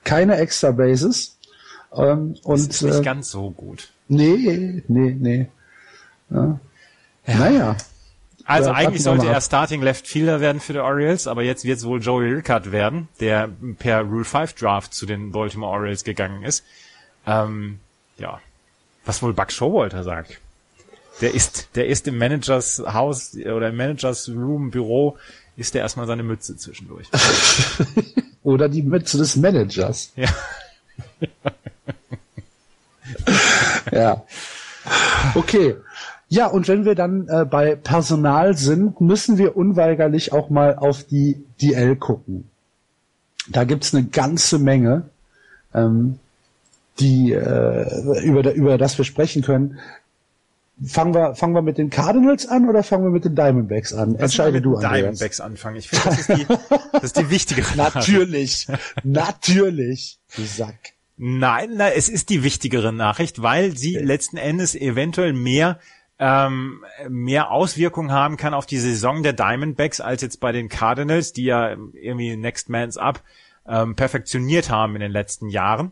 Keine 0.03 0.37
extra 0.37 0.71
Bases. 0.71 1.37
Ähm, 1.93 2.35
das 2.35 2.43
und, 2.43 2.69
ist 2.71 2.81
nicht 2.81 2.99
äh, 2.99 3.03
ganz 3.03 3.29
so 3.29 3.51
gut. 3.51 3.89
Nee, 4.07 4.83
nee, 4.87 5.15
nee. 5.19 5.47
Ja. 6.29 6.59
ja. 7.27 7.37
Naja. 7.37 7.77
Also 8.47 8.71
eigentlich 8.71 9.03
sollte 9.03 9.27
er 9.27 9.41
Starting 9.41 9.81
Left 9.81 10.07
Fielder 10.07 10.39
werden 10.39 10.61
für 10.61 10.71
die 10.71 10.79
Orioles, 10.79 11.27
aber 11.27 11.43
jetzt 11.43 11.65
wird 11.65 11.79
es 11.79 11.85
wohl 11.85 12.01
Joey 12.01 12.31
Rickard 12.31 12.71
werden, 12.71 13.09
der 13.19 13.49
per 13.77 14.01
Rule 14.01 14.23
5 14.23 14.53
Draft 14.53 14.93
zu 14.93 15.05
den 15.05 15.33
Baltimore 15.33 15.73
Orioles 15.73 16.05
gegangen 16.05 16.43
ist. 16.43 16.63
Ähm, 17.25 17.79
ja. 18.17 18.39
Was 19.05 19.21
wohl 19.21 19.33
Buck 19.33 19.51
Showalter 19.51 20.03
sagt. 20.03 20.39
Der 21.19 21.33
ist, 21.33 21.69
der 21.75 21.87
ist 21.87 22.07
im 22.07 22.17
Managers 22.17 22.81
Haus 22.87 23.35
oder 23.35 23.69
im 23.69 23.75
Managers 23.75 24.29
Room 24.29 24.71
Büro, 24.71 25.17
ist 25.57 25.73
der 25.73 25.81
erstmal 25.81 26.07
seine 26.07 26.23
Mütze 26.23 26.55
zwischendurch. 26.55 27.07
oder 28.43 28.69
die 28.69 28.83
Mütze 28.83 29.17
des 29.17 29.35
Managers. 29.35 30.13
Ja. 30.15 30.29
ja. 33.91 34.23
Okay. 35.35 35.75
Ja, 36.29 36.47
und 36.47 36.67
wenn 36.67 36.83
wir 36.83 36.95
dann 36.95 37.27
äh, 37.29 37.45
bei 37.45 37.75
Personal 37.75 38.57
sind, 38.57 38.99
müssen 38.99 39.37
wir 39.37 39.55
unweigerlich 39.55 40.33
auch 40.33 40.49
mal 40.49 40.75
auf 40.75 41.03
die 41.03 41.43
DL 41.61 41.95
gucken. 41.95 42.49
Da 43.49 43.63
gibt's 43.63 43.93
eine 43.93 44.05
ganze 44.05 44.59
Menge, 44.59 45.03
ähm, 45.73 46.19
die 46.99 47.31
äh, 47.31 48.23
über, 48.23 48.53
über 48.53 48.77
das 48.77 48.97
wir 48.97 49.05
sprechen 49.05 49.41
können. 49.41 49.79
fangen 50.85 51.13
wir, 51.13 51.35
fangen 51.35 51.53
wir 51.55 51.61
mit 51.61 51.77
den 51.77 51.89
Cardinals 51.89 52.45
an 52.45 52.67
oder 52.67 52.83
fangen 52.83 53.05
wir 53.05 53.11
mit 53.11 53.23
den 53.23 53.35
Diamondbacks 53.35 53.93
an? 53.93 54.13
Lass 54.13 54.21
Entscheide 54.23 54.61
du, 54.61 54.71
mit 54.71 54.79
den 54.79 54.85
Andreas. 54.85 54.99
Diamondbacks 54.99 55.39
anfangen. 55.39 55.77
Ich 55.77 55.87
finde, 55.87 56.05
das 56.05 56.19
ist 56.19 56.29
die, 56.29 56.45
das 56.91 57.03
ist 57.03 57.17
die 57.17 57.29
wichtigere 57.29 57.67
Natürlich, 57.77 58.67
natürlich, 59.03 60.19
du 60.35 60.43
Sack. 60.43 60.75
Nein, 61.15 61.71
nein, 61.75 61.93
es 61.95 62.09
ist 62.09 62.29
die 62.29 62.43
wichtigere 62.43 62.91
Nachricht, 62.91 63.41
weil 63.41 63.77
sie 63.77 63.95
letzten 63.95 64.37
Endes 64.37 64.75
eventuell 64.75 65.33
mehr 65.33 65.79
ähm, 66.19 66.83
mehr 67.09 67.51
Auswirkungen 67.51 68.11
haben 68.11 68.37
kann 68.37 68.53
auf 68.53 68.65
die 68.65 68.79
Saison 68.79 69.23
der 69.23 69.33
Diamondbacks 69.33 70.01
als 70.01 70.21
jetzt 70.21 70.39
bei 70.39 70.51
den 70.51 70.69
Cardinals, 70.69 71.33
die 71.33 71.45
ja 71.45 71.75
irgendwie 71.93 72.35
Next 72.35 72.69
Man's 72.69 72.97
Up 72.97 73.23
ähm, 73.67 73.95
perfektioniert 73.95 74.69
haben 74.69 74.95
in 74.95 75.01
den 75.01 75.11
letzten 75.11 75.49
Jahren. 75.49 75.91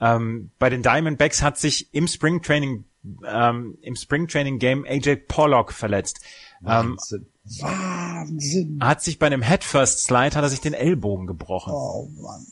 Ähm, 0.00 0.50
bei 0.58 0.70
den 0.70 0.82
Diamondbacks 0.82 1.42
hat 1.42 1.58
sich 1.58 1.92
im 1.92 2.06
Spring 2.06 2.42
Training 2.42 2.84
ähm, 3.26 3.78
im 3.82 3.96
Spring 3.96 4.28
Training 4.28 4.58
Game 4.58 4.84
AJ 4.88 5.16
Pollock 5.28 5.72
verletzt. 5.72 6.20
Ähm, 6.66 6.96
Wahnsinn. 6.96 7.26
Wahnsinn. 7.60 8.78
hat 8.80 9.02
sich 9.02 9.18
bei 9.18 9.26
einem 9.26 9.42
Head 9.42 9.64
First 9.64 10.04
Slide 10.04 10.34
hat 10.34 10.44
er 10.44 10.48
sich 10.48 10.60
den 10.60 10.72
Ellbogen 10.72 11.26
gebrochen. 11.26 11.72
Oh 11.74 12.08
Mann. 12.16 12.46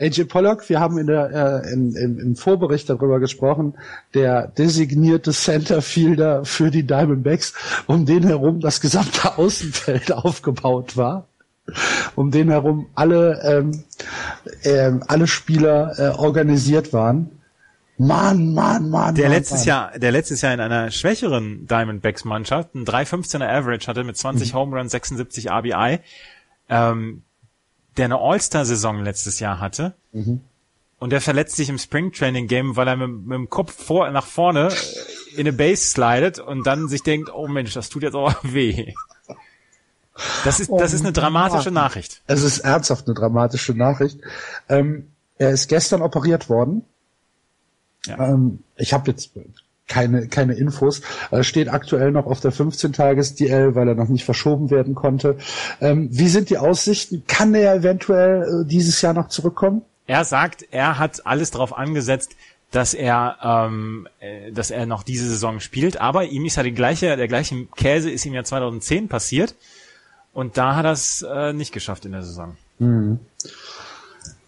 AJ 0.00 0.24
Pollock, 0.24 0.68
wir 0.68 0.78
haben 0.78 0.96
in 0.98 1.08
der, 1.08 1.64
äh, 1.64 1.72
in, 1.72 1.94
im, 1.94 2.18
im 2.18 2.36
Vorbericht 2.36 2.88
darüber 2.88 3.18
gesprochen, 3.18 3.74
der 4.14 4.46
designierte 4.46 5.32
Centerfielder 5.32 6.44
für 6.44 6.70
die 6.70 6.84
Diamondbacks, 6.84 7.54
um 7.86 8.06
den 8.06 8.22
herum 8.22 8.60
das 8.60 8.80
gesamte 8.80 9.36
Außenfeld 9.38 10.12
aufgebaut 10.12 10.96
war. 10.96 11.26
Um 12.14 12.30
den 12.30 12.48
herum 12.48 12.86
alle, 12.94 13.42
ähm, 13.42 13.84
ähm, 14.64 15.02
alle 15.06 15.26
Spieler 15.26 15.92
äh, 15.98 16.18
organisiert 16.18 16.92
waren. 16.94 17.30
Mann, 17.98 18.54
Mann, 18.54 18.88
Mann. 18.88 19.16
Der 19.16 19.24
Mann, 19.28 19.36
letztes 19.36 19.58
Mann. 19.60 19.66
Jahr, 19.66 19.98
der 19.98 20.12
letztes 20.12 20.40
Jahr 20.40 20.54
in 20.54 20.60
einer 20.60 20.90
schwächeren 20.90 21.66
Diamondbacks 21.66 22.24
Mannschaft 22.24 22.74
einen 22.74 22.86
3,15er 22.86 23.46
Average 23.46 23.88
hatte 23.88 24.04
mit 24.04 24.16
20 24.16 24.54
Home 24.54 24.76
Runs, 24.76 24.92
76 24.92 25.50
RBI, 25.50 25.98
ähm, 26.70 27.22
der 27.96 28.06
eine 28.06 28.18
All-Star-Saison 28.18 29.02
letztes 29.02 29.40
Jahr 29.40 29.60
hatte. 29.60 29.94
Und 30.98 31.10
der 31.10 31.20
verletzt 31.20 31.56
sich 31.56 31.68
im 31.68 31.78
Spring 31.78 32.12
Training 32.12 32.48
Game, 32.48 32.76
weil 32.76 32.88
er 32.88 32.96
mit, 32.96 33.26
mit 33.26 33.36
dem 33.36 33.48
Kopf 33.48 33.72
vor, 33.72 34.10
nach 34.10 34.26
vorne 34.26 34.70
in 35.34 35.40
eine 35.40 35.52
Base 35.52 35.86
slidet 35.86 36.38
und 36.40 36.66
dann 36.66 36.88
sich 36.88 37.02
denkt, 37.02 37.32
oh 37.32 37.46
Mensch, 37.46 37.72
das 37.74 37.88
tut 37.88 38.02
jetzt 38.02 38.14
aber 38.14 38.36
weh. 38.42 38.92
Das 40.44 40.58
ist, 40.58 40.70
das 40.70 40.92
ist 40.92 41.02
eine 41.02 41.12
dramatische 41.12 41.70
Nachricht. 41.70 42.22
Es 42.26 42.42
ist 42.42 42.58
ernsthaft 42.58 43.06
eine 43.06 43.14
dramatische 43.14 43.74
Nachricht. 43.74 44.18
Ähm, 44.68 45.12
er 45.36 45.50
ist 45.50 45.68
gestern 45.68 46.02
operiert 46.02 46.48
worden. 46.48 46.84
Ja. 48.06 48.18
Ähm, 48.18 48.64
ich 48.76 48.92
habe 48.92 49.10
jetzt 49.10 49.30
keine, 49.88 50.28
keine 50.28 50.54
Infos. 50.54 51.02
Er 51.30 51.42
steht 51.42 51.68
aktuell 51.68 52.12
noch 52.12 52.26
auf 52.26 52.40
der 52.40 52.52
15-Tages-DL, 52.52 53.74
weil 53.74 53.88
er 53.88 53.94
noch 53.94 54.08
nicht 54.08 54.24
verschoben 54.24 54.70
werden 54.70 54.94
konnte. 54.94 55.38
Ähm, 55.80 56.08
wie 56.12 56.28
sind 56.28 56.50
die 56.50 56.58
Aussichten? 56.58 57.24
Kann 57.26 57.54
er 57.54 57.74
eventuell 57.74 58.42
äh, 58.42 58.68
dieses 58.68 59.00
Jahr 59.02 59.14
noch 59.14 59.28
zurückkommen? 59.28 59.82
Er 60.06 60.24
sagt, 60.24 60.66
er 60.70 60.98
hat 60.98 61.26
alles 61.26 61.50
darauf 61.50 61.76
angesetzt, 61.76 62.36
dass 62.70 62.94
er, 62.94 63.36
ähm, 63.42 64.08
äh, 64.20 64.52
dass 64.52 64.70
er 64.70 64.86
noch 64.86 65.02
diese 65.02 65.28
Saison 65.28 65.60
spielt. 65.60 66.00
Aber 66.00 66.24
ihm 66.24 66.44
ist 66.44 66.56
ja 66.56 66.62
die 66.62 66.72
gleiche, 66.72 67.16
der 67.16 67.28
gleiche 67.28 67.66
Käse 67.76 68.10
ist 68.10 68.26
ihm 68.26 68.34
ja 68.34 68.44
2010 68.44 69.08
passiert. 69.08 69.54
Und 70.32 70.56
da 70.56 70.76
hat 70.76 70.84
er 70.84 70.92
es 70.92 71.22
äh, 71.22 71.52
nicht 71.52 71.72
geschafft 71.72 72.04
in 72.04 72.12
der 72.12 72.22
Saison. 72.22 72.56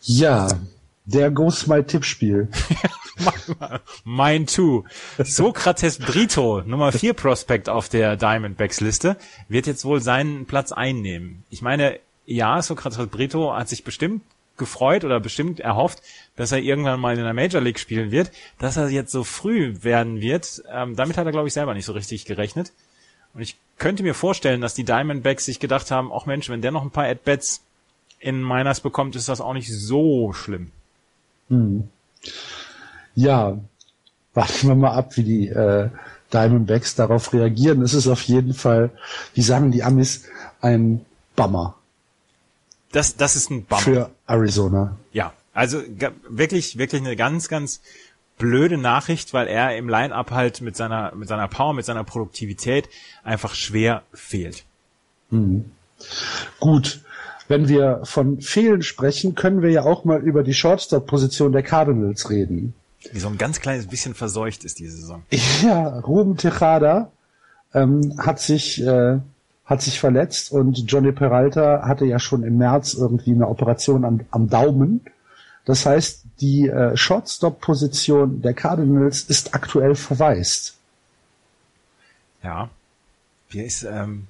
Ja, 0.02 0.48
der 1.12 1.30
Ghost 1.30 1.66
My 1.66 1.82
Tippspiel. 1.82 2.48
Mein 4.04 4.46
Two. 4.46 4.84
Sokrates 5.18 5.98
Brito, 5.98 6.62
Nummer 6.64 6.92
4 6.92 7.14
Prospect 7.14 7.68
auf 7.68 7.88
der 7.88 8.16
Diamondbacks 8.16 8.80
Liste, 8.80 9.16
wird 9.48 9.66
jetzt 9.66 9.84
wohl 9.84 10.00
seinen 10.00 10.46
Platz 10.46 10.72
einnehmen. 10.72 11.44
Ich 11.50 11.62
meine, 11.62 11.98
ja, 12.26 12.62
Sokrates 12.62 13.04
Brito 13.08 13.52
hat 13.54 13.68
sich 13.68 13.82
bestimmt 13.82 14.22
gefreut 14.56 15.04
oder 15.04 15.20
bestimmt 15.20 15.58
erhofft, 15.58 16.02
dass 16.36 16.52
er 16.52 16.58
irgendwann 16.58 17.00
mal 17.00 17.16
in 17.16 17.24
der 17.24 17.34
Major 17.34 17.60
League 17.60 17.80
spielen 17.80 18.10
wird. 18.10 18.30
Dass 18.58 18.76
er 18.76 18.88
jetzt 18.88 19.10
so 19.10 19.24
früh 19.24 19.74
werden 19.82 20.20
wird, 20.20 20.62
ähm, 20.72 20.94
damit 20.96 21.16
hat 21.16 21.26
er, 21.26 21.32
glaube 21.32 21.48
ich, 21.48 21.54
selber 21.54 21.74
nicht 21.74 21.86
so 21.86 21.92
richtig 21.92 22.24
gerechnet. 22.24 22.72
Und 23.34 23.40
ich 23.40 23.56
könnte 23.78 24.02
mir 24.02 24.14
vorstellen, 24.14 24.60
dass 24.60 24.74
die 24.74 24.84
Diamondbacks 24.84 25.44
sich 25.44 25.60
gedacht 25.60 25.90
haben, 25.90 26.12
ach 26.12 26.26
Mensch, 26.26 26.48
wenn 26.48 26.62
der 26.62 26.72
noch 26.72 26.82
ein 26.82 26.90
paar 26.90 27.06
At-Bats 27.06 27.62
in 28.18 28.42
Miners 28.42 28.80
bekommt, 28.80 29.16
ist 29.16 29.28
das 29.28 29.40
auch 29.40 29.54
nicht 29.54 29.72
so 29.72 30.32
schlimm. 30.32 30.70
Ja, 33.14 33.58
warten 34.34 34.68
wir 34.68 34.74
mal 34.74 34.92
ab, 34.92 35.16
wie 35.16 35.24
die 35.24 35.48
äh, 35.48 35.90
Diamondbacks 36.32 36.94
darauf 36.94 37.32
reagieren. 37.32 37.82
Es 37.82 37.94
ist 37.94 38.06
auf 38.06 38.22
jeden 38.22 38.54
Fall, 38.54 38.90
wie 39.34 39.42
sagen 39.42 39.70
die 39.72 39.82
Amis, 39.82 40.24
ein 40.60 41.04
Bummer 41.36 41.74
Das, 42.92 43.16
das 43.16 43.36
ist 43.36 43.50
ein 43.50 43.64
Bummer. 43.64 43.80
für 43.80 44.10
Arizona. 44.26 44.96
Ja, 45.12 45.32
also 45.52 45.82
wirklich, 46.28 46.78
wirklich 46.78 47.02
eine 47.02 47.16
ganz, 47.16 47.48
ganz 47.48 47.80
blöde 48.38 48.78
Nachricht, 48.78 49.34
weil 49.34 49.48
er 49.48 49.76
im 49.76 49.88
Line-Up 49.88 50.30
halt 50.30 50.60
mit 50.60 50.76
seiner, 50.76 51.14
mit 51.14 51.28
seiner 51.28 51.48
Power, 51.48 51.74
mit 51.74 51.84
seiner 51.84 52.04
Produktivität 52.04 52.88
einfach 53.22 53.54
schwer 53.54 54.02
fehlt. 54.14 54.64
Gut, 56.58 57.00
wenn 57.50 57.68
wir 57.68 58.02
von 58.04 58.40
Fehlen 58.40 58.80
sprechen, 58.82 59.34
können 59.34 59.60
wir 59.60 59.70
ja 59.70 59.82
auch 59.82 60.04
mal 60.04 60.20
über 60.20 60.44
die 60.44 60.54
Shortstop-Position 60.54 61.50
der 61.50 61.64
Cardinals 61.64 62.30
reden. 62.30 62.74
Wie 63.10 63.18
so 63.18 63.26
ein 63.26 63.38
ganz 63.38 63.60
kleines 63.60 63.88
bisschen 63.88 64.14
verseucht 64.14 64.62
ist 64.62 64.78
diese 64.78 64.96
Saison. 64.96 65.24
Ja, 65.62 65.98
Ruben 65.98 66.36
Tejada 66.36 67.10
ähm, 67.74 68.14
hat 68.18 68.38
sich 68.38 68.80
äh, 68.80 69.18
hat 69.64 69.82
sich 69.82 69.98
verletzt 69.98 70.52
und 70.52 70.78
Johnny 70.86 71.10
Peralta 71.10 71.82
hatte 71.88 72.04
ja 72.04 72.20
schon 72.20 72.44
im 72.44 72.56
März 72.56 72.94
irgendwie 72.94 73.32
eine 73.32 73.48
Operation 73.48 74.04
am, 74.04 74.20
am 74.30 74.48
Daumen. 74.48 75.00
Das 75.64 75.86
heißt, 75.86 76.22
die 76.40 76.68
äh, 76.68 76.96
Shortstop-Position 76.96 78.42
der 78.42 78.54
Cardinals 78.54 79.22
ist 79.22 79.54
aktuell 79.54 79.96
verwaist. 79.96 80.76
Ja. 82.44 82.70
Wie 83.48 83.62
ist, 83.62 83.82
ähm, 83.82 84.28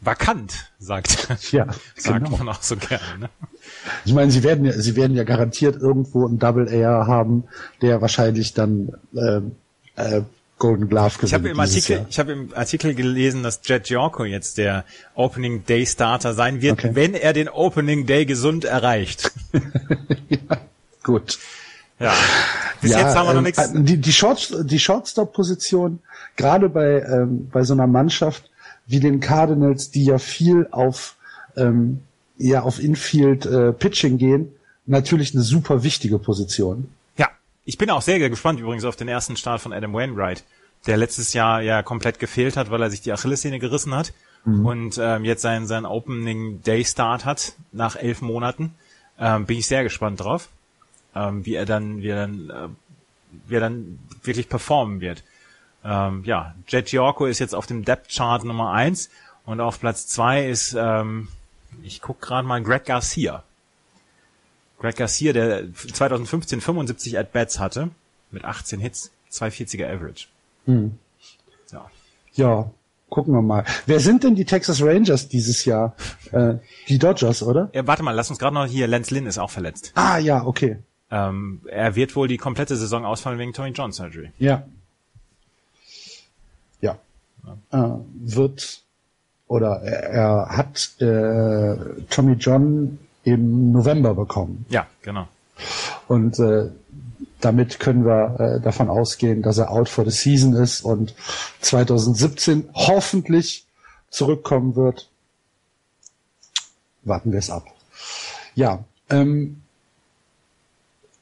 vakant, 0.00 0.70
sagt, 0.78 1.28
Ja, 1.52 1.66
sagt 1.96 2.24
genau. 2.24 2.36
man 2.38 2.48
auch 2.48 2.62
so 2.62 2.76
gerne. 2.76 3.02
Ne? 3.18 3.28
Ich 4.04 4.12
meine, 4.12 4.30
sie 4.30 4.42
werden 4.42 4.64
ja, 4.64 4.72
sie 4.72 4.96
werden 4.96 5.16
ja 5.16 5.24
garantiert 5.24 5.80
irgendwo 5.80 6.26
einen 6.26 6.38
Double 6.38 6.68
A 6.84 7.06
haben, 7.06 7.44
der 7.82 8.00
wahrscheinlich 8.00 8.54
dann 8.54 8.90
äh, 9.14 9.40
äh, 9.96 10.22
Golden 10.58 10.88
Glove 10.88 11.14
gewinnt. 11.14 11.22
Ich 11.24 11.34
habe 11.34 11.48
im 11.48 11.60
Artikel, 11.60 11.96
Jahr. 11.96 12.06
ich 12.08 12.18
habe 12.18 12.32
im 12.32 12.52
Artikel 12.54 12.94
gelesen, 12.94 13.42
dass 13.42 13.60
Jet 13.64 13.84
Giorco 13.84 14.24
jetzt 14.24 14.58
der 14.58 14.84
Opening 15.14 15.64
Day 15.64 15.86
Starter 15.86 16.34
sein 16.34 16.60
wird, 16.60 16.74
Okay. 16.84 16.90
wenn 16.94 17.14
er 17.14 17.32
den 17.32 17.48
Opening 17.48 18.06
Day 18.06 18.26
gesund 18.26 18.64
erreicht. 18.64 19.32
Gut. 21.02 21.38
Ja. 21.98 22.12
Bis 22.80 22.92
jetzt 22.92 23.14
haben 23.14 23.26
wir 23.26 23.32
noch 23.34 23.38
ähm, 23.38 23.44
nichts. 23.44 23.72
Die, 23.74 23.96
die, 23.98 24.12
Short, 24.12 24.54
die 24.64 24.78
Shortstop-Position, 24.78 26.00
gerade 26.36 26.68
bei, 26.68 27.00
ähm, 27.02 27.48
bei 27.50 27.62
so 27.62 27.74
einer 27.74 27.86
Mannschaft 27.86 28.49
wie 28.90 29.00
den 29.00 29.20
Cardinals, 29.20 29.90
die 29.90 30.04
ja 30.04 30.18
viel 30.18 30.68
auf, 30.70 31.16
ähm, 31.56 32.00
ja, 32.38 32.62
auf 32.62 32.82
Infield 32.82 33.46
äh, 33.46 33.72
Pitching 33.72 34.18
gehen, 34.18 34.52
natürlich 34.86 35.34
eine 35.34 35.42
super 35.42 35.82
wichtige 35.82 36.18
Position. 36.18 36.88
Ja, 37.16 37.28
ich 37.64 37.78
bin 37.78 37.90
auch 37.90 38.02
sehr 38.02 38.18
gespannt 38.28 38.60
übrigens 38.60 38.84
auf 38.84 38.96
den 38.96 39.08
ersten 39.08 39.36
Start 39.36 39.60
von 39.60 39.72
Adam 39.72 39.92
Wainwright, 39.92 40.44
der 40.86 40.96
letztes 40.96 41.32
Jahr 41.32 41.62
ja 41.62 41.82
komplett 41.82 42.18
gefehlt 42.18 42.56
hat, 42.56 42.70
weil 42.70 42.82
er 42.82 42.90
sich 42.90 43.00
die 43.00 43.12
Achillessehne 43.12 43.58
gerissen 43.58 43.94
hat 43.94 44.12
und 44.44 44.98
ähm, 44.98 45.24
jetzt 45.24 45.42
seinen, 45.42 45.66
seinen 45.66 45.84
Opening 45.84 46.62
Day 46.62 46.84
Start 46.84 47.24
hat 47.24 47.52
nach 47.72 47.96
elf 47.96 48.22
Monaten. 48.22 48.74
Ähm, 49.18 49.44
bin 49.44 49.58
ich 49.58 49.66
sehr 49.66 49.82
gespannt 49.82 50.20
drauf, 50.20 50.48
ähm, 51.14 51.44
wie 51.44 51.54
er 51.54 51.66
dann, 51.66 52.00
wie 52.00 52.08
er 52.08 52.16
dann, 52.26 52.50
äh, 52.50 52.68
wie 53.46 53.54
er 53.54 53.60
dann 53.60 53.98
wirklich 54.22 54.48
performen 54.48 55.00
wird. 55.00 55.22
Ähm, 55.84 56.22
ja, 56.24 56.54
Jet 56.68 56.86
Giorco 56.86 57.26
ist 57.26 57.38
jetzt 57.38 57.54
auf 57.54 57.66
dem 57.66 57.84
Depth 57.84 58.10
Chart 58.14 58.44
Nummer 58.44 58.72
eins 58.72 59.10
und 59.46 59.60
auf 59.60 59.80
Platz 59.80 60.06
zwei 60.06 60.46
ist, 60.46 60.76
ähm, 60.78 61.28
ich 61.82 62.00
guck 62.02 62.20
gerade 62.20 62.46
mal, 62.46 62.62
Greg 62.62 62.84
Garcia. 62.84 63.42
Greg 64.78 64.96
Garcia, 64.96 65.32
der 65.32 65.72
2015 65.74 66.60
75 66.60 67.18
At-Bats 67.18 67.58
hatte, 67.58 67.90
mit 68.30 68.44
18 68.44 68.80
Hits, 68.80 69.10
240er 69.32 69.86
Average. 69.86 70.26
Ja. 71.72 71.90
Ja, 72.32 72.70
gucken 73.08 73.34
wir 73.34 73.42
mal. 73.42 73.64
Wer 73.86 74.00
sind 74.00 74.24
denn 74.24 74.34
die 74.34 74.44
Texas 74.44 74.82
Rangers 74.82 75.28
dieses 75.28 75.64
Jahr? 75.64 75.94
Äh, 76.32 76.58
die 76.88 77.00
Dodgers, 77.00 77.42
oder? 77.42 77.70
ja. 77.74 77.84
Warte 77.88 78.04
mal, 78.04 78.12
lass 78.12 78.30
uns 78.30 78.38
gerade 78.38 78.54
noch 78.54 78.64
hier, 78.64 78.86
Lance 78.86 79.12
Lynn 79.12 79.26
ist 79.26 79.36
auch 79.38 79.50
verletzt. 79.50 79.90
Ah, 79.96 80.18
ja, 80.18 80.46
okay. 80.46 80.78
Ähm, 81.10 81.60
er 81.66 81.96
wird 81.96 82.14
wohl 82.14 82.28
die 82.28 82.36
komplette 82.36 82.76
Saison 82.76 83.04
ausfallen 83.04 83.36
wegen 83.40 83.52
Tony 83.52 83.70
John 83.70 83.90
Surgery. 83.90 84.30
Ja. 84.38 84.62
Ja. 86.80 86.98
Äh, 87.72 87.88
wird 88.20 88.82
oder 89.46 89.82
er, 89.82 90.10
er 90.10 90.56
hat 90.56 91.00
äh, 91.00 91.76
Tommy 92.08 92.34
John 92.34 92.98
im 93.24 93.72
November 93.72 94.14
bekommen. 94.14 94.64
Ja, 94.68 94.86
genau. 95.02 95.26
Und 96.08 96.38
äh, 96.38 96.70
damit 97.40 97.80
können 97.80 98.04
wir 98.04 98.38
äh, 98.38 98.60
davon 98.60 98.88
ausgehen, 98.88 99.42
dass 99.42 99.58
er 99.58 99.70
out 99.70 99.88
for 99.88 100.04
the 100.04 100.10
season 100.10 100.54
ist 100.54 100.82
und 100.82 101.14
2017 101.60 102.68
hoffentlich 102.74 103.66
zurückkommen 104.10 104.76
wird. 104.76 105.08
Warten 107.02 107.32
wir 107.32 107.38
es 107.38 107.50
ab. 107.50 107.66
Ja, 108.54 108.84
ähm, 109.08 109.62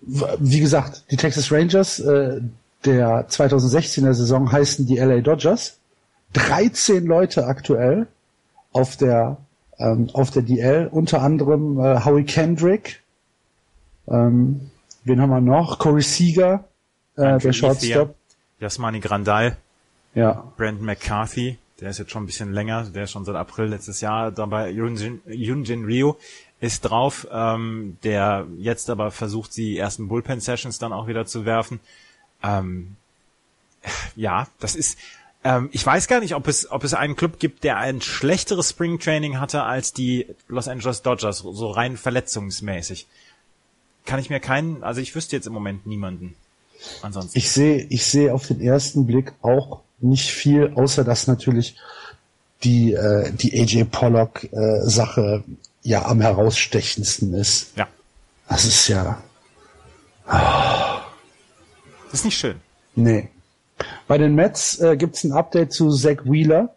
wie 0.01 0.61
gesagt, 0.61 1.05
die 1.11 1.17
Texas 1.17 1.51
Rangers 1.53 1.99
äh, 2.01 2.41
der 2.85 3.29
2016er 3.29 4.13
Saison 4.15 4.51
heißen 4.51 4.87
die 4.87 4.99
LA 4.99 5.21
Dodgers. 5.21 5.79
13 6.35 7.05
Leute 7.07 7.47
aktuell 7.47 8.07
auf 8.73 8.97
der 8.97 9.39
ähm, 9.79 10.11
auf 10.13 10.31
der 10.31 10.43
DL, 10.43 10.89
unter 10.91 11.23
anderem 11.23 11.79
äh, 11.79 12.05
Howie 12.05 12.25
Kendrick. 12.25 13.03
Ähm, 14.09 14.71
wen 15.05 15.21
haben 15.21 15.31
wir 15.31 15.41
noch? 15.41 15.79
Corey 15.79 16.03
Seager, 16.03 16.65
äh, 17.17 17.39
der 17.39 17.53
Shortstop. 17.53 18.15
Jasmani 18.61 19.01
Grandal. 19.01 19.57
Ja. 20.15 20.53
Brandon 20.57 20.85
McCarthy, 20.85 21.59
der 21.81 21.91
ist 21.91 21.99
jetzt 21.99 22.11
schon 22.11 22.25
ein 22.25 22.27
bisschen 22.27 22.53
länger, 22.53 22.85
der 22.85 23.05
ist 23.05 23.13
schon 23.13 23.25
seit 23.25 23.37
April 23.37 23.67
letztes 23.67 24.01
Jahr 24.01 24.33
dabei. 24.33 24.71
Yunjin, 24.71 25.21
Yunjin 25.27 25.85
Rio 25.85 26.17
ist 26.61 26.81
drauf, 26.81 27.29
ähm, 27.31 27.99
der 28.03 28.47
jetzt 28.57 28.91
aber 28.91 29.13
versucht, 29.13 29.57
die 29.57 29.79
ersten 29.79 30.09
Bullpen-Sessions 30.09 30.79
dann 30.79 30.93
auch 30.93 31.07
wieder 31.07 31.25
zu 31.25 31.45
werfen. 31.45 31.79
Ähm, 32.43 32.97
ja, 34.17 34.47
das 34.61 34.75
ist, 34.75 34.99
ähm, 35.45 35.69
ich 35.73 35.85
weiß 35.85 36.09
gar 36.09 36.21
nicht, 36.21 36.35
ob 36.35 36.49
es, 36.49 36.71
ob 36.71 36.85
es 36.85 36.95
einen 36.95 37.17
Club 37.17 37.39
gibt, 37.39 37.65
der 37.65 37.79
ein 37.79 38.01
schlechteres 38.01 38.71
Spring 38.71 38.99
Training 38.99 39.41
hatte 39.41 39.63
als 39.63 39.93
die 39.93 40.27
Los 40.49 40.69
Angeles 40.69 41.03
Dodgers, 41.03 41.39
so 41.39 41.71
rein 41.71 41.97
verletzungsmäßig. 41.97 43.07
Kann 44.05 44.21
ich 44.21 44.31
mir 44.31 44.41
keinen, 44.41 44.83
also 44.83 45.01
ich 45.01 45.15
wüsste 45.15 45.37
jetzt 45.37 45.47
im 45.47 45.53
Moment 45.53 45.87
niemanden. 45.87 46.35
Ansonsten. 47.03 47.37
Ich 47.37 47.51
sehe, 47.51 47.87
ich 47.89 48.07
sehe 48.07 48.33
auf 48.33 48.47
den 48.47 48.61
ersten 48.61 49.07
Blick 49.07 49.33
auch 49.43 49.81
nicht 50.01 50.31
viel, 50.31 50.73
außer 50.75 51.05
dass 51.05 51.27
natürlich 51.27 51.77
die, 52.63 52.93
äh, 52.93 53.33
die 53.33 53.59
AJ 53.61 53.85
Pollock 53.85 54.45
äh, 54.45 54.81
Sache 54.83 55.45
ja 55.83 56.07
am 56.07 56.21
herausstechendsten 56.21 57.35
ist. 57.35 57.77
Ja. 57.77 57.89
Das 58.49 58.65
ist 58.65 58.89
ja. 58.89 59.23
Oh. 60.31 60.88
Das 62.11 62.21
ist 62.21 62.25
nicht 62.25 62.39
schön. 62.39 62.57
Nee. 62.95 63.29
Bei 64.07 64.19
den 64.19 64.35
Mets 64.35 64.81
äh, 64.81 64.97
gibt 64.97 65.17
es 65.17 65.25
ein 65.25 65.33
Update 65.33 65.73
zu 65.73 65.91
Zach 65.91 66.25
Wheeler. 66.25 66.75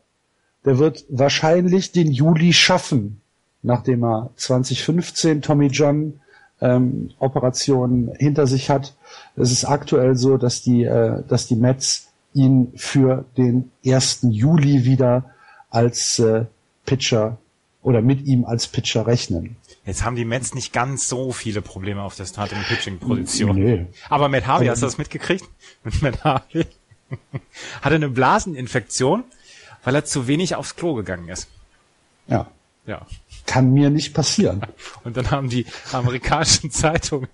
Der 0.66 0.78
wird 0.78 1.06
wahrscheinlich 1.10 1.92
den 1.92 2.12
Juli 2.12 2.54
schaffen, 2.54 3.22
nachdem 3.64 4.04
er 4.04 4.30
2015 4.36 5.42
Tommy 5.42 5.68
John 5.68 6.20
ähm, 6.62 7.12
Operationen 7.18 8.14
hinter 8.20 8.46
sich 8.46 8.70
hat. 8.70 8.96
Es 9.36 9.52
ist 9.52 9.66
aktuell 9.66 10.16
so, 10.16 10.38
dass 10.38 10.62
die, 10.62 10.84
äh, 10.84 11.24
dass 11.28 11.48
die 11.48 11.56
Mets 11.56 12.10
ihn 12.34 12.74
für 12.76 13.26
den 13.38 13.72
1. 13.86 14.20
Juli 14.30 14.86
wieder 14.86 15.32
als 15.70 16.20
äh, 16.20 16.46
Pitcher 16.86 17.38
oder 17.82 18.02
mit 18.02 18.26
ihm 18.26 18.46
als 18.46 18.68
Pitcher 18.68 19.08
rechnen. 19.08 19.56
Jetzt 19.86 20.04
haben 20.04 20.16
die 20.16 20.26
Mets 20.26 20.54
nicht 20.54 20.74
ganz 20.74 21.08
so 21.08 21.32
viele 21.32 21.62
Probleme 21.62 22.04
auf 22.04 22.16
der 22.16 22.26
Starting-Pitching-Position. 22.26 23.56
Nee. 23.56 23.88
Aber 24.10 24.30
Matt 24.30 24.46
Harvey, 24.46 24.68
hast 24.68 24.82
du 24.82 24.86
das 24.86 24.98
mitgekriegt? 24.98 25.46
Mit 25.84 26.02
Matt 26.02 26.24
Harvey? 26.24 26.68
Hatte 27.82 27.96
eine 27.96 28.10
Blaseninfektion, 28.10 29.24
weil 29.84 29.96
er 29.96 30.06
zu 30.06 30.28
wenig 30.28 30.56
aufs 30.56 30.76
Klo 30.76 30.94
gegangen 30.94 31.30
ist. 31.30 31.50
Ja. 32.28 32.52
Ja. 32.86 33.06
Kann 33.48 33.74
mir 33.74 33.90
nicht 33.90 34.14
passieren. 34.14 34.62
Und 35.04 35.18
dann 35.18 35.32
haben 35.32 35.50
die 35.50 35.66
amerikanischen 35.92 36.70
Zeitungen 36.72 37.30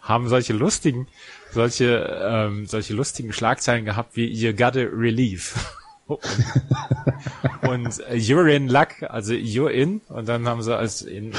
haben 0.00 0.28
solche 0.28 0.52
lustigen, 0.52 1.06
solche, 1.52 2.20
ähm, 2.22 2.66
solche 2.66 2.94
lustigen 2.94 3.32
Schlagzeilen 3.32 3.84
gehabt 3.84 4.16
wie 4.16 4.26
You 4.26 4.52
got 4.52 4.76
a 4.76 4.80
relief. 4.80 5.78
und 7.62 8.00
äh, 8.08 8.14
you're 8.14 8.48
in 8.48 8.68
luck, 8.68 9.02
also 9.08 9.32
you're 9.32 9.70
in, 9.70 10.00
und 10.08 10.28
dann 10.28 10.46
haben 10.46 10.62
sie 10.62 10.76
als 10.76 11.02
in, 11.02 11.32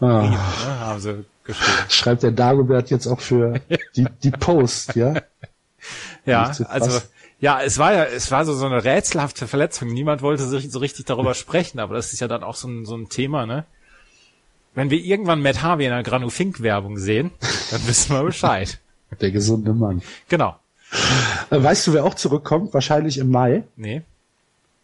ah. 0.00 0.20
in 0.24 0.30
ne, 0.30 0.38
haben 0.80 1.00
sie 1.00 1.24
geschrieben. 1.44 1.90
Schreibt 1.90 2.22
der 2.22 2.32
Dagobert 2.32 2.90
jetzt 2.90 3.06
auch 3.06 3.20
für 3.20 3.60
die, 3.96 4.06
die 4.22 4.30
Post, 4.30 4.96
ja? 4.96 5.14
Ja, 6.26 6.52
also 6.68 7.00
ja, 7.40 7.62
es 7.62 7.78
war 7.78 7.94
ja, 7.94 8.04
es 8.04 8.30
war 8.30 8.44
so, 8.44 8.54
so 8.54 8.66
eine 8.66 8.84
rätselhafte 8.84 9.46
Verletzung. 9.46 9.88
Niemand 9.88 10.22
wollte 10.22 10.44
so 10.44 10.78
richtig 10.78 11.06
darüber 11.06 11.34
sprechen, 11.34 11.78
aber 11.78 11.94
das 11.94 12.12
ist 12.12 12.20
ja 12.20 12.28
dann 12.28 12.42
auch 12.42 12.56
so 12.56 12.68
ein, 12.68 12.84
so 12.84 12.96
ein 12.96 13.08
Thema, 13.08 13.46
ne? 13.46 13.64
Wenn 14.74 14.90
wir 14.90 14.98
irgendwann 14.98 15.40
Matt 15.40 15.62
Harvey 15.62 15.86
in 15.86 15.92
einer 15.92 16.02
Granu 16.02 16.30
Fink 16.30 16.60
Werbung 16.60 16.98
sehen, 16.98 17.30
dann 17.70 17.86
wissen 17.86 18.14
wir 18.14 18.22
Bescheid. 18.22 18.78
Der 19.20 19.30
gesunde 19.30 19.72
Mann. 19.72 20.02
Genau. 20.28 20.56
Äh, 21.50 21.62
weißt 21.62 21.86
du, 21.86 21.92
wer 21.94 22.04
auch 22.04 22.14
zurückkommt? 22.14 22.74
Wahrscheinlich 22.74 23.18
im 23.18 23.30
Mai. 23.30 23.64
Nee. 23.76 24.02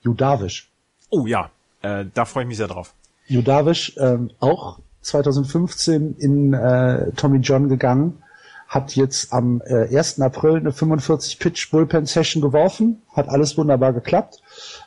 Judavisch. 0.04 0.70
Oh 1.10 1.26
ja, 1.26 1.50
äh, 1.82 2.04
da 2.12 2.24
freue 2.24 2.44
ich 2.44 2.48
mich 2.48 2.58
sehr 2.58 2.68
drauf. 2.68 2.94
Judavisch, 3.26 3.94
ähm, 3.98 4.30
auch 4.38 4.78
2015 5.00 6.16
in 6.18 6.52
äh, 6.52 7.10
Tommy 7.12 7.38
John 7.38 7.68
gegangen, 7.68 8.22
hat 8.68 8.96
jetzt 8.96 9.32
am 9.32 9.62
äh, 9.64 9.96
1. 9.96 10.20
April 10.20 10.56
eine 10.56 10.72
45 10.72 11.38
Pitch 11.38 11.70
Bullpen 11.70 12.06
Session 12.06 12.42
geworfen, 12.42 13.02
hat 13.12 13.28
alles 13.28 13.56
wunderbar 13.56 13.92
geklappt. 13.92 14.42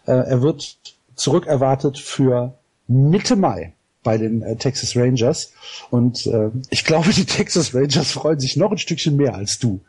Äh, 0.05 0.11
er 0.11 0.41
wird 0.41 0.77
zurückerwartet 1.15 1.97
für 1.97 2.53
Mitte 2.87 3.35
Mai 3.35 3.73
bei 4.03 4.17
den 4.17 4.41
äh, 4.41 4.55
Texas 4.55 4.95
Rangers 4.95 5.53
und 5.89 6.25
äh, 6.27 6.49
ich 6.69 6.85
glaube, 6.85 7.11
die 7.11 7.25
Texas 7.25 7.73
Rangers 7.73 8.11
freuen 8.11 8.39
sich 8.39 8.55
noch 8.55 8.71
ein 8.71 8.77
Stückchen 8.77 9.15
mehr 9.15 9.35
als 9.35 9.59
du. 9.59 9.81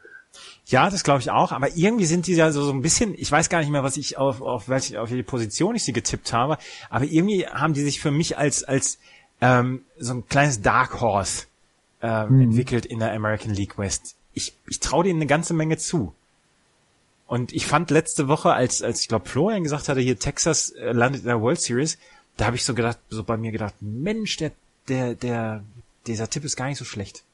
Ja, 0.68 0.90
das 0.90 1.02
glaube 1.02 1.20
ich 1.20 1.30
auch, 1.30 1.50
aber 1.50 1.74
irgendwie 1.76 2.04
sind 2.04 2.26
die 2.26 2.34
ja 2.34 2.52
so, 2.52 2.62
so 2.62 2.72
ein 2.72 2.82
bisschen, 2.82 3.14
ich 3.16 3.32
weiß 3.32 3.48
gar 3.48 3.60
nicht 3.60 3.70
mehr, 3.70 3.82
was 3.82 3.96
ich 3.96 4.18
auf, 4.18 4.42
auf 4.42 4.68
welche, 4.68 5.00
auf 5.00 5.10
welche 5.10 5.24
Position 5.24 5.74
ich 5.74 5.82
sie 5.82 5.94
getippt 5.94 6.34
habe, 6.34 6.58
aber 6.90 7.06
irgendwie 7.06 7.46
haben 7.46 7.72
die 7.72 7.80
sich 7.80 8.00
für 8.00 8.10
mich 8.10 8.36
als, 8.36 8.64
als 8.64 8.98
ähm, 9.40 9.82
so 9.98 10.12
ein 10.12 10.28
kleines 10.28 10.60
Dark 10.60 11.00
Horse 11.00 11.46
ähm, 12.02 12.34
mhm. 12.34 12.42
entwickelt 12.42 12.84
in 12.84 12.98
der 12.98 13.14
American 13.14 13.54
League 13.54 13.78
West. 13.78 14.14
Ich, 14.34 14.52
ich 14.66 14.78
traue 14.78 15.04
denen 15.04 15.20
eine 15.20 15.26
ganze 15.26 15.54
Menge 15.54 15.78
zu. 15.78 16.12
Und 17.26 17.54
ich 17.54 17.66
fand 17.66 17.90
letzte 17.90 18.28
Woche, 18.28 18.52
als, 18.52 18.82
als 18.82 19.00
ich 19.00 19.08
glaube 19.08 19.26
Florian 19.26 19.62
gesagt 19.62 19.88
hatte, 19.88 20.00
hier 20.00 20.18
Texas 20.18 20.70
äh, 20.72 20.92
landet 20.92 21.22
in 21.22 21.28
der 21.28 21.40
World 21.40 21.60
Series, 21.60 21.96
da 22.36 22.44
habe 22.44 22.56
ich 22.56 22.64
so 22.64 22.74
gedacht, 22.74 22.98
so 23.08 23.24
bei 23.24 23.38
mir 23.38 23.52
gedacht, 23.52 23.74
Mensch, 23.80 24.36
der, 24.36 24.52
der, 24.88 25.14
der, 25.14 25.64
dieser 26.06 26.28
Tipp 26.28 26.44
ist 26.44 26.56
gar 26.56 26.66
nicht 26.66 26.78
so 26.78 26.84
schlecht. 26.84 27.24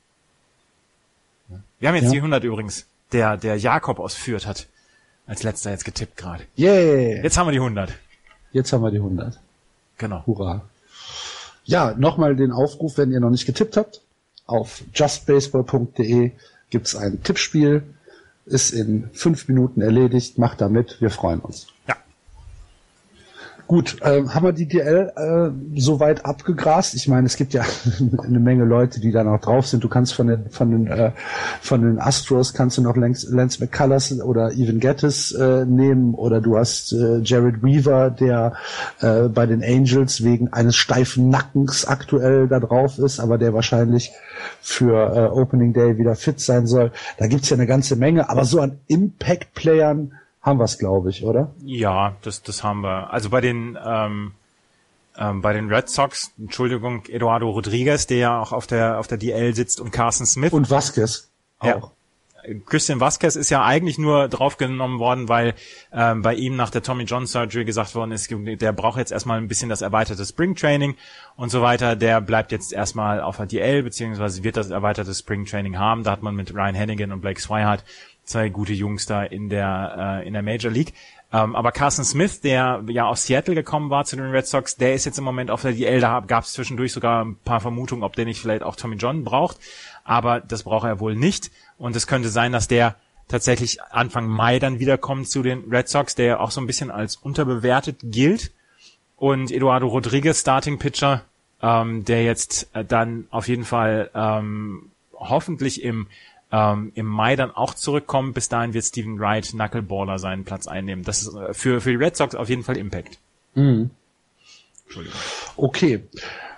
Wir 1.80 1.88
haben 1.88 1.96
jetzt 1.96 2.04
ja. 2.04 2.12
die 2.12 2.18
100 2.18 2.44
übrigens 2.44 2.86
der, 3.14 3.36
der 3.36 3.56
Jakob 3.56 4.00
aus 4.00 4.14
Fürth 4.14 4.46
hat 4.46 4.66
als 5.26 5.42
letzter 5.42 5.70
jetzt 5.70 5.84
getippt 5.84 6.16
gerade. 6.16 6.44
Yeah. 6.58 7.22
Jetzt 7.22 7.38
haben 7.38 7.46
wir 7.46 7.52
die 7.52 7.58
100. 7.58 7.90
Jetzt 8.52 8.72
haben 8.72 8.82
wir 8.82 8.90
die 8.90 8.98
100. 8.98 9.40
Genau. 9.96 10.22
Hurra. 10.26 10.62
Ja, 11.64 11.94
nochmal 11.96 12.36
den 12.36 12.52
Aufruf, 12.52 12.98
wenn 12.98 13.10
ihr 13.10 13.20
noch 13.20 13.30
nicht 13.30 13.46
getippt 13.46 13.76
habt. 13.76 14.02
Auf 14.46 14.82
justbaseball.de 14.92 16.32
gibt's 16.68 16.94
ein 16.94 17.22
Tippspiel. 17.22 17.84
Ist 18.44 18.72
in 18.72 19.08
fünf 19.14 19.48
Minuten 19.48 19.80
erledigt. 19.80 20.36
Macht 20.36 20.60
damit. 20.60 21.00
Wir 21.00 21.08
freuen 21.08 21.40
uns. 21.40 21.68
Ja. 21.88 21.96
Gut, 23.66 23.96
äh, 24.02 24.22
haben 24.28 24.44
wir 24.44 24.52
die 24.52 24.68
DL 24.68 25.12
äh, 25.16 25.80
soweit 25.80 26.26
abgegrast? 26.26 26.94
Ich 26.94 27.08
meine, 27.08 27.26
es 27.26 27.36
gibt 27.36 27.54
ja 27.54 27.62
eine 28.22 28.38
Menge 28.38 28.64
Leute, 28.64 29.00
die 29.00 29.10
da 29.10 29.24
noch 29.24 29.40
drauf 29.40 29.66
sind. 29.66 29.82
Du 29.82 29.88
kannst 29.88 30.12
von 30.14 30.26
den 30.26 30.50
von 30.50 30.70
den 30.70 30.86
äh, 30.86 31.12
von 31.62 31.80
den 31.80 31.98
Astros 31.98 32.52
kannst 32.52 32.76
du 32.76 32.82
noch 32.82 32.94
Lance, 32.94 33.34
Lance 33.34 33.62
McCullers 33.62 34.20
oder 34.20 34.52
Evan 34.52 34.80
Gettis 34.80 35.32
äh, 35.32 35.64
nehmen 35.64 36.14
oder 36.14 36.42
du 36.42 36.58
hast 36.58 36.92
äh, 36.92 37.20
Jared 37.20 37.62
Weaver, 37.62 38.10
der 38.10 38.52
äh, 39.00 39.28
bei 39.28 39.46
den 39.46 39.62
Angels 39.62 40.22
wegen 40.22 40.52
eines 40.52 40.76
steifen 40.76 41.30
Nackens 41.30 41.86
aktuell 41.86 42.48
da 42.48 42.60
drauf 42.60 42.98
ist, 42.98 43.18
aber 43.18 43.38
der 43.38 43.54
wahrscheinlich 43.54 44.12
für 44.60 45.14
äh, 45.16 45.38
Opening 45.38 45.72
Day 45.72 45.96
wieder 45.96 46.16
fit 46.16 46.38
sein 46.38 46.66
soll. 46.66 46.92
Da 47.16 47.28
gibt's 47.28 47.48
ja 47.48 47.56
eine 47.56 47.66
ganze 47.66 47.96
Menge, 47.96 48.28
aber 48.28 48.44
so 48.44 48.60
an 48.60 48.78
Impact-Playern 48.88 50.12
haben 50.44 50.58
wir 50.60 50.64
es, 50.64 50.78
glaube 50.78 51.10
ich, 51.10 51.24
oder? 51.24 51.52
Ja, 51.64 52.16
das, 52.22 52.42
das 52.42 52.62
haben 52.62 52.82
wir. 52.82 53.12
Also 53.12 53.30
bei 53.30 53.40
den 53.40 53.78
ähm, 53.84 54.32
ähm, 55.16 55.40
bei 55.40 55.52
den 55.52 55.72
Red 55.72 55.88
Sox, 55.88 56.32
Entschuldigung, 56.38 57.04
Eduardo 57.06 57.50
Rodriguez, 57.50 58.06
der 58.06 58.18
ja 58.18 58.40
auch 58.40 58.52
auf 58.52 58.66
der 58.66 58.98
auf 58.98 59.06
der 59.06 59.18
DL 59.18 59.54
sitzt 59.54 59.80
und 59.80 59.90
Carson 59.90 60.26
Smith 60.26 60.52
und 60.52 60.70
Vasquez 60.70 61.30
auch. 61.58 61.66
Ja. 61.66 61.90
Christian 62.66 63.00
Vasquez 63.00 63.36
ist 63.36 63.48
ja 63.48 63.64
eigentlich 63.64 63.96
nur 63.96 64.28
draufgenommen 64.28 64.98
worden, 64.98 65.30
weil 65.30 65.54
ähm, 65.92 66.20
bei 66.20 66.34
ihm 66.34 66.56
nach 66.56 66.68
der 66.68 66.82
Tommy 66.82 67.04
John 67.04 67.26
Surgery 67.26 67.64
gesagt 67.64 67.94
worden 67.94 68.12
ist, 68.12 68.30
der 68.30 68.72
braucht 68.72 68.98
jetzt 68.98 69.12
erstmal 69.12 69.38
ein 69.38 69.48
bisschen 69.48 69.70
das 69.70 69.80
erweiterte 69.80 70.26
Spring 70.26 70.54
Training 70.54 70.94
und 71.36 71.48
so 71.48 71.62
weiter. 71.62 71.96
Der 71.96 72.20
bleibt 72.20 72.52
jetzt 72.52 72.74
erstmal 72.74 73.22
auf 73.22 73.38
der 73.38 73.46
DL, 73.46 73.82
beziehungsweise 73.82 74.44
wird 74.44 74.58
das 74.58 74.68
erweiterte 74.68 75.14
Spring 75.14 75.46
Training 75.46 75.78
haben. 75.78 76.04
Da 76.04 76.10
hat 76.10 76.22
man 76.22 76.34
mit 76.34 76.54
Ryan 76.54 76.74
Hennigan 76.74 77.12
und 77.12 77.22
Blake 77.22 77.40
Swihart 77.40 77.82
zwei 78.24 78.48
gute 78.48 78.72
Jungs 78.72 79.06
da 79.06 79.22
in 79.22 79.48
der 79.48 80.20
äh, 80.22 80.26
in 80.26 80.32
der 80.32 80.42
Major 80.42 80.70
League. 80.70 80.94
Ähm, 81.32 81.56
aber 81.56 81.72
Carson 81.72 82.04
Smith, 82.04 82.42
der 82.42 82.84
ja 82.88 83.06
aus 83.06 83.26
Seattle 83.26 83.56
gekommen 83.56 83.90
war 83.90 84.04
zu 84.04 84.14
den 84.14 84.30
Red 84.30 84.46
Sox, 84.46 84.76
der 84.76 84.94
ist 84.94 85.04
jetzt 85.04 85.18
im 85.18 85.24
Moment 85.24 85.50
auf 85.50 85.62
der 85.62 85.72
DL. 85.72 86.00
Da 86.00 86.20
gab 86.20 86.44
es 86.44 86.52
zwischendurch 86.52 86.92
sogar 86.92 87.24
ein 87.24 87.36
paar 87.44 87.60
Vermutungen, 87.60 88.04
ob 88.04 88.14
der 88.14 88.24
nicht 88.24 88.40
vielleicht 88.40 88.62
auch 88.62 88.76
Tommy 88.76 88.96
John 88.96 89.24
braucht. 89.24 89.58
aber 90.04 90.40
das 90.40 90.62
braucht 90.62 90.86
er 90.86 91.00
wohl 91.00 91.16
nicht. 91.16 91.50
Und 91.76 91.96
es 91.96 92.06
könnte 92.06 92.28
sein, 92.28 92.52
dass 92.52 92.68
der 92.68 92.94
tatsächlich 93.26 93.82
Anfang 93.82 94.28
Mai 94.28 94.58
dann 94.58 94.78
wiederkommt 94.78 95.28
zu 95.28 95.42
den 95.42 95.64
Red 95.70 95.88
Sox, 95.88 96.14
der 96.14 96.26
ja 96.26 96.40
auch 96.40 96.50
so 96.50 96.60
ein 96.60 96.66
bisschen 96.66 96.90
als 96.90 97.16
unterbewertet 97.16 97.98
gilt. 98.02 98.52
Und 99.16 99.50
Eduardo 99.50 99.88
Rodriguez, 99.88 100.40
Starting 100.40 100.78
Pitcher, 100.78 101.22
ähm, 101.62 102.04
der 102.04 102.22
jetzt 102.22 102.68
äh, 102.74 102.84
dann 102.84 103.26
auf 103.30 103.48
jeden 103.48 103.64
Fall 103.64 104.10
ähm, 104.14 104.90
hoffentlich 105.14 105.82
im 105.82 106.06
ähm, 106.52 106.92
im 106.94 107.06
Mai 107.06 107.36
dann 107.36 107.50
auch 107.50 107.74
zurückkommt. 107.74 108.34
Bis 108.34 108.48
dahin 108.48 108.74
wird 108.74 108.84
Steven 108.84 109.18
Wright 109.18 109.48
Knuckleballer 109.50 110.18
seinen 110.18 110.44
Platz 110.44 110.66
einnehmen. 110.66 111.04
Das 111.04 111.22
ist 111.22 111.34
äh, 111.34 111.54
für, 111.54 111.80
für 111.80 111.90
die 111.90 111.96
Red 111.96 112.16
Sox 112.16 112.34
auf 112.34 112.48
jeden 112.48 112.62
Fall 112.62 112.76
Impact. 112.76 113.18
Mhm. 113.54 113.90
Okay. 115.56 116.04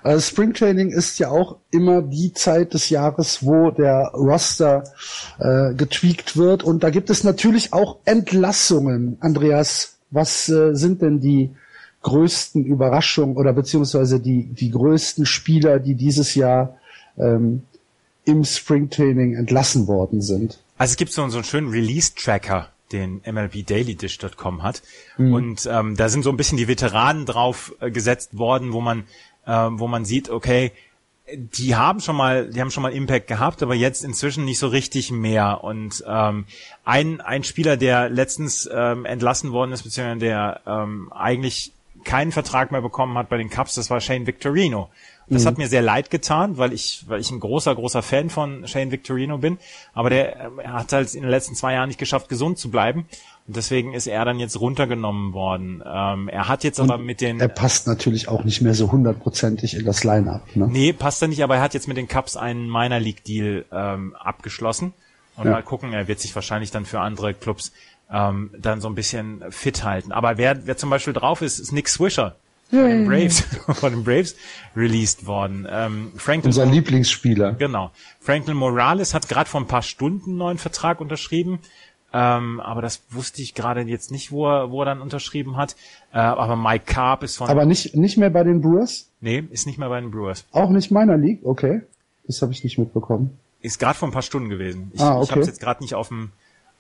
Äh, 0.03 0.21
Spring 0.21 0.53
Training 0.53 0.91
ist 0.91 1.19
ja 1.19 1.31
auch 1.31 1.57
immer 1.71 2.03
die 2.03 2.33
Zeit 2.33 2.75
des 2.75 2.91
Jahres, 2.91 3.45
wo 3.45 3.71
der 3.71 4.13
Roster 4.15 4.85
äh, 5.39 5.75
getweakt 5.75 6.37
wird. 6.37 6.63
Und 6.63 6.83
da 6.83 6.91
gibt 6.91 7.11
es 7.11 7.25
natürlich 7.25 7.73
auch 7.73 7.99
Entlassungen. 8.05 9.17
Andreas, 9.21 9.99
was 10.11 10.49
äh, 10.49 10.75
sind 10.75 11.03
denn 11.03 11.21
die 11.21 11.51
größten 12.03 12.65
Überraschungen 12.65 13.37
oder 13.37 13.53
beziehungsweise 13.53 14.21
die, 14.21 14.45
die 14.45 14.71
größten 14.71 15.27
Spieler, 15.27 15.81
die 15.81 15.97
dieses 15.97 16.37
Jahr 16.37 16.77
ähm, 17.19 17.63
im 18.27 18.45
Spring 18.45 18.91
Training 18.91 19.35
entlassen 19.35 19.87
worden 19.87 20.21
sind? 20.21 20.59
Also 20.77 20.93
es 20.93 20.97
gibt 20.97 21.13
so, 21.13 21.27
so 21.29 21.39
einen 21.39 21.45
schönen 21.45 21.71
Release-Tracker, 21.71 22.69
den 22.93 23.23
MLBDailyDish.com 23.25 24.63
hat. 24.63 24.83
Mhm. 25.17 25.33
Und 25.33 25.69
ähm, 25.73 25.97
da 25.97 26.11
sind 26.11 26.23
so 26.23 26.31
ein 26.31 26.37
bisschen 26.37 26.59
die 26.59 26.69
Veteranen 26.69 27.25
drauf 27.25 27.75
äh, 27.81 27.91
gesetzt 27.91 28.37
worden, 28.37 28.73
wo 28.73 28.81
man 28.81 29.05
äh, 29.47 29.53
wo 29.53 29.87
man 29.87 30.05
sieht, 30.05 30.29
okay, 30.29 30.73
die 31.33 31.75
haben 31.75 32.01
schon 32.01 32.17
mal, 32.17 32.51
die 32.51 32.61
haben 32.61 32.71
schon 32.71 32.83
mal 32.83 32.93
Impact 32.93 33.27
gehabt, 33.27 33.63
aber 33.63 33.75
jetzt 33.75 34.05
inzwischen 34.05 34.45
nicht 34.45 34.59
so 34.59 34.69
richtig 34.69 35.11
mehr. 35.11 35.65
Und 35.65 36.05
ähm, 36.07 36.45
ein 36.85 37.21
ein 37.21 37.43
Spieler, 37.43 37.77
der 37.77 38.09
letztens 38.09 38.69
ähm, 38.73 39.05
entlassen 39.05 39.51
worden 39.53 39.73
ist, 39.73 39.83
beziehungsweise 39.83 40.21
der 40.21 40.61
ähm, 40.67 41.13
eigentlich 41.13 41.73
keinen 42.05 42.31
Vertrag 42.31 42.71
mehr 42.71 42.83
bekommen 42.83 43.19
hat 43.19 43.29
bei 43.29 43.39
den 43.39 43.51
Cubs, 43.51 43.75
das 43.75 43.91
war 43.91 44.01
Shane 44.01 44.27
Victorino. 44.27 44.91
Das 45.29 45.43
mhm. 45.43 45.47
hat 45.49 45.59
mir 45.59 45.69
sehr 45.69 45.83
leid 45.83 46.11
getan, 46.11 46.57
weil 46.57 46.73
ich, 46.73 47.05
weil 47.09 47.21
ich 47.21 47.31
ein 47.31 47.41
großer, 47.41 47.75
großer 47.75 48.03
Fan 48.03 48.31
von 48.31 48.67
Shane 48.69 48.93
Victorino 48.93 49.39
bin. 49.39 49.59
Aber 49.93 50.09
der 50.09 50.37
er 50.63 50.73
hat 50.73 50.93
halt 50.93 51.15
in 51.15 51.23
den 51.23 51.31
letzten 51.31 51.55
zwei 51.55 51.73
Jahren 51.73 51.89
nicht 51.89 51.99
geschafft, 51.99 52.29
gesund 52.29 52.59
zu 52.59 52.71
bleiben. 52.71 53.07
Und 53.47 53.57
deswegen 53.57 53.93
ist 53.93 54.07
er 54.07 54.25
dann 54.25 54.39
jetzt 54.39 54.61
runtergenommen 54.61 55.33
worden. 55.33 55.83
Ähm, 55.85 56.29
er 56.29 56.49
hat 56.49 56.65
jetzt 56.65 56.79
Und 56.79 56.91
aber 56.91 57.03
mit 57.03 57.21
den. 57.21 57.41
Er 57.41 57.49
passt 57.49 57.87
natürlich 57.87 58.29
auch 58.29 58.45
nicht 58.45 58.61
mehr 58.61 58.75
so 58.75 58.91
hundertprozentig 58.93 59.77
in 59.77 59.85
das 59.85 60.05
Line-up. 60.05 60.43
Ne? 60.55 60.69
Nee, 60.69 60.93
passt 60.93 61.23
er 61.23 61.29
nicht, 61.29 61.43
aber 61.43 61.57
er 61.57 61.63
hat 61.63 61.75
jetzt 61.75 61.89
mit 61.89 61.97
den 61.97 62.09
Cubs 62.09 62.37
einen 62.37 62.71
Minor 62.71 63.01
League 63.01 63.25
Deal 63.25 63.65
ähm, 63.73 64.15
abgeschlossen. 64.17 64.93
Und 65.37 65.47
ja. 65.47 65.53
mal 65.53 65.63
gucken, 65.63 65.93
er 65.93 66.09
wird 66.09 66.21
sich 66.21 66.35
wahrscheinlich 66.35 66.71
dann 66.71 66.87
für 66.87 67.01
andere 67.01 67.35
Clubs 67.35 67.73
ähm, 68.11 68.51
dann 68.59 68.81
so 68.81 68.89
ein 68.89 68.95
bisschen 68.95 69.43
fit 69.51 69.85
halten. 69.85 70.13
Aber 70.13 70.39
wer, 70.39 70.67
wer 70.67 70.77
zum 70.77 70.91
Beispiel 70.91 71.13
drauf 71.13 71.43
ist, 71.43 71.59
ist 71.59 71.73
Nick 71.73 71.89
Swisher 71.89 72.37
von 72.71 72.89
den 72.89 73.07
Braves, 73.07 73.41
von 73.75 73.93
den 73.93 74.05
Braves 74.05 74.37
released 74.75 75.27
worden. 75.27 75.67
Ähm, 75.71 76.13
Franklin 76.17 76.49
Unser 76.49 76.67
Lieblingsspieler. 76.67 77.53
Genau. 77.53 77.91
Franklin 78.21 78.57
Morales 78.57 79.15
hat 79.15 79.29
gerade 79.29 79.49
vor 79.49 79.61
ein 79.61 79.67
paar 79.67 79.83
Stunden 79.83 80.31
einen 80.31 80.39
neuen 80.39 80.59
Vertrag 80.59 81.01
unterschrieben. 81.01 81.61
Ähm, 82.13 82.61
aber 82.61 82.83
das 82.83 83.03
wusste 83.11 83.43
ich 83.43 83.55
gerade 83.55 83.83
jetzt 83.83 84.11
nicht, 84.11 84.33
wo 84.33 84.47
er, 84.47 84.71
wo 84.71 84.83
er 84.83 84.87
dann 84.87 85.01
unterschrieben 85.01 85.57
hat. 85.57 85.77
Äh, 86.13 86.19
aber 86.19 86.57
Mike 86.57 86.85
Carp 86.87 87.23
ist 87.23 87.37
von. 87.37 87.49
Aber 87.49 87.67
nicht, 87.67 87.95
nicht 87.95 88.17
mehr 88.17 88.31
bei 88.31 88.43
den 88.45 88.63
Brewers? 88.63 89.11
Nee, 89.21 89.45
ist 89.51 89.67
nicht 89.67 89.79
mehr 89.79 89.89
bei 89.89 90.01
den 90.01 90.11
Brewers. 90.11 90.45
Auch 90.53 90.71
nicht 90.71 90.91
meiner 90.91 91.17
League? 91.17 91.41
Okay. 91.45 91.83
Das 92.27 92.43
habe 92.43 92.53
ich 92.53 92.65
nicht 92.65 92.79
mitbekommen. 92.79 93.39
Ist 93.61 93.79
gerade 93.79 93.99
vor 93.99 94.09
ein 94.09 94.13
paar 94.13 94.23
Stunden 94.23 94.49
gewesen. 94.49 94.91
Ich, 94.95 95.01
ah, 95.01 95.17
okay. 95.17 95.25
ich 95.25 95.31
habe 95.33 95.41
es 95.41 95.47
jetzt 95.47 95.61
gerade 95.61 95.83
nicht 95.83 95.95
auf 95.95 96.09
dem 96.09 96.31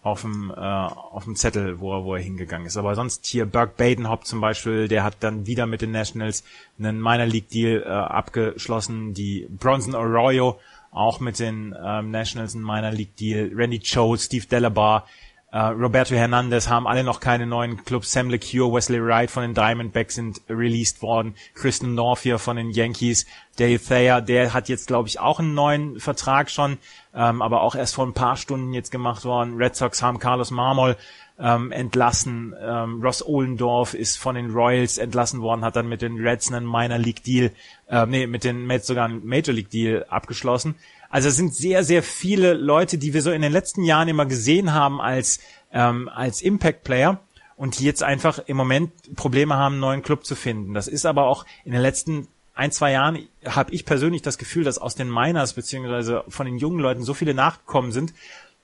auf 0.06 0.20
dem, 0.20 0.52
äh, 0.56 0.60
auf 0.60 1.24
dem 1.24 1.34
Zettel, 1.34 1.80
wo 1.80 1.92
er, 1.92 2.04
wo 2.04 2.14
er 2.14 2.22
hingegangen 2.22 2.68
ist. 2.68 2.76
Aber 2.76 2.94
sonst 2.94 3.26
hier 3.26 3.44
Burke 3.44 3.74
Badenhop 3.76 4.24
zum 4.24 4.40
Beispiel, 4.40 4.86
der 4.86 5.02
hat 5.02 5.16
dann 5.20 5.46
wieder 5.46 5.66
mit 5.66 5.82
den 5.82 5.90
Nationals 5.90 6.44
einen 6.78 7.02
Minor 7.02 7.26
League 7.26 7.48
Deal 7.48 7.82
äh, 7.82 7.88
abgeschlossen. 7.88 9.14
Die 9.14 9.48
Bronson 9.50 9.96
Arroyo 9.96 10.60
auch 10.92 11.18
mit 11.18 11.40
den 11.40 11.74
ähm, 11.84 12.12
Nationals 12.12 12.54
einen 12.54 12.64
Minor 12.64 12.92
League 12.92 13.16
Deal. 13.16 13.50
Randy 13.52 13.80
Cho, 13.80 14.16
Steve 14.16 14.46
Delabar, 14.46 15.06
äh, 15.52 15.58
Roberto 15.58 16.14
Hernandez 16.14 16.68
haben 16.68 16.86
alle 16.86 17.04
noch 17.04 17.20
keine 17.20 17.46
neuen 17.46 17.84
Clubs. 17.84 18.12
Sam 18.12 18.30
LeCure, 18.30 18.72
Wesley 18.72 19.02
Wright 19.02 19.30
von 19.30 19.42
den 19.42 19.54
Diamondbacks 19.54 20.16
sind 20.16 20.40
released 20.48 21.02
worden. 21.02 21.34
Kristen 21.54 21.94
North 21.94 22.20
hier 22.20 22.38
von 22.38 22.56
den 22.56 22.70
Yankees. 22.70 23.26
Dave 23.56 23.82
Thayer, 23.82 24.20
der 24.20 24.52
hat 24.52 24.68
jetzt, 24.68 24.86
glaube 24.86 25.08
ich, 25.08 25.20
auch 25.20 25.38
einen 25.38 25.54
neuen 25.54 26.00
Vertrag 26.00 26.50
schon, 26.50 26.78
ähm, 27.14 27.40
aber 27.42 27.62
auch 27.62 27.74
erst 27.74 27.94
vor 27.94 28.06
ein 28.06 28.12
paar 28.12 28.36
Stunden 28.36 28.74
jetzt 28.74 28.90
gemacht 28.90 29.24
worden. 29.24 29.56
Red 29.56 29.76
Sox 29.76 30.02
haben 30.02 30.18
Carlos 30.18 30.50
Marmol 30.50 30.96
ähm, 31.38 31.72
entlassen. 31.72 32.54
Ähm, 32.60 33.00
Ross 33.02 33.24
Ohlendorf 33.24 33.94
ist 33.94 34.18
von 34.18 34.34
den 34.34 34.50
Royals 34.50 34.98
entlassen 34.98 35.40
worden, 35.40 35.64
hat 35.64 35.76
dann 35.76 35.88
mit 35.88 36.02
den 36.02 36.18
Reds 36.18 36.52
einen 36.52 36.66
Minor 36.66 36.98
League 36.98 37.22
Deal, 37.22 37.52
äh, 37.88 38.04
nee, 38.06 38.26
mit 38.26 38.44
den 38.44 38.66
Mets 38.66 38.86
sogar 38.86 39.06
einen 39.06 39.24
Major 39.24 39.54
League 39.54 39.70
Deal 39.70 40.04
abgeschlossen. 40.08 40.74
Also 41.10 41.28
es 41.28 41.36
sind 41.36 41.54
sehr, 41.54 41.84
sehr 41.84 42.02
viele 42.02 42.54
Leute, 42.54 42.98
die 42.98 43.14
wir 43.14 43.22
so 43.22 43.30
in 43.30 43.42
den 43.42 43.52
letzten 43.52 43.82
Jahren 43.82 44.08
immer 44.08 44.26
gesehen 44.26 44.72
haben 44.72 45.00
als, 45.00 45.40
ähm, 45.72 46.08
als 46.08 46.42
Impact-Player 46.42 47.20
und 47.56 47.78
die 47.78 47.84
jetzt 47.84 48.02
einfach 48.02 48.40
im 48.46 48.56
Moment 48.56 48.92
Probleme 49.16 49.54
haben, 49.56 49.74
einen 49.74 49.80
neuen 49.80 50.02
Club 50.02 50.26
zu 50.26 50.34
finden. 50.34 50.74
Das 50.74 50.88
ist 50.88 51.06
aber 51.06 51.26
auch 51.26 51.46
in 51.64 51.72
den 51.72 51.80
letzten 51.80 52.28
ein, 52.54 52.72
zwei 52.72 52.92
Jahren 52.92 53.18
habe 53.44 53.72
ich 53.72 53.84
persönlich 53.84 54.22
das 54.22 54.38
Gefühl, 54.38 54.64
dass 54.64 54.78
aus 54.78 54.94
den 54.94 55.10
Miners 55.10 55.52
beziehungsweise 55.52 56.24
von 56.28 56.46
den 56.46 56.56
jungen 56.56 56.80
Leuten 56.80 57.02
so 57.02 57.12
viele 57.12 57.34
nachgekommen 57.34 57.92
sind, 57.92 58.14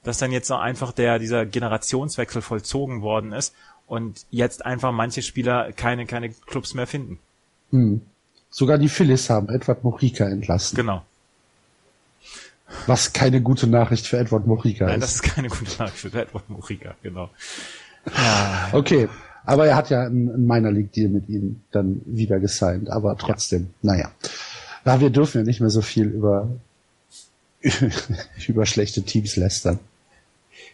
dass 0.02 0.18
dann 0.18 0.32
jetzt 0.32 0.48
so 0.48 0.56
einfach 0.56 0.92
der, 0.92 1.18
dieser 1.18 1.44
Generationswechsel 1.44 2.40
vollzogen 2.40 3.02
worden 3.02 3.32
ist 3.32 3.54
und 3.86 4.24
jetzt 4.30 4.64
einfach 4.64 4.92
manche 4.92 5.20
Spieler 5.20 5.72
keine, 5.72 6.06
keine 6.06 6.30
Clubs 6.30 6.72
mehr 6.72 6.86
finden. 6.86 7.18
Hm. 7.70 8.00
Sogar 8.48 8.78
die 8.78 8.88
Phillies 8.88 9.28
haben 9.30 9.48
Edward 9.50 9.84
Mojica 9.84 10.26
entlassen. 10.26 10.76
Genau. 10.76 11.02
Was 12.86 13.12
keine 13.12 13.40
gute 13.40 13.66
Nachricht 13.66 14.06
für 14.06 14.18
Edward 14.18 14.46
Mojica 14.46 14.86
Nein, 14.86 14.94
ist. 14.94 15.00
Nein, 15.00 15.00
das 15.00 15.14
ist 15.14 15.22
keine 15.22 15.48
gute 15.48 15.78
Nachricht 15.78 15.98
für 15.98 16.12
Edward 16.20 16.48
Mojica, 16.50 16.94
genau. 17.02 17.30
Ja. 18.06 18.68
Okay, 18.72 19.08
aber 19.44 19.66
er 19.66 19.76
hat 19.76 19.90
ja 19.90 20.02
einen 20.02 20.46
Minor 20.46 20.72
League 20.72 20.92
Deal 20.92 21.08
mit 21.08 21.28
ihm 21.28 21.60
dann 21.70 22.00
wieder 22.04 22.40
gesigned, 22.40 22.90
aber 22.90 23.16
trotzdem, 23.16 23.70
ja. 23.82 23.92
naja. 23.92 24.10
Ja, 24.84 25.00
wir 25.00 25.10
dürfen 25.10 25.38
ja 25.38 25.44
nicht 25.44 25.60
mehr 25.60 25.70
so 25.70 25.80
viel 25.82 26.06
über, 26.06 26.48
über 28.48 28.66
schlechte 28.66 29.02
Teams 29.02 29.36
lästern. 29.36 29.78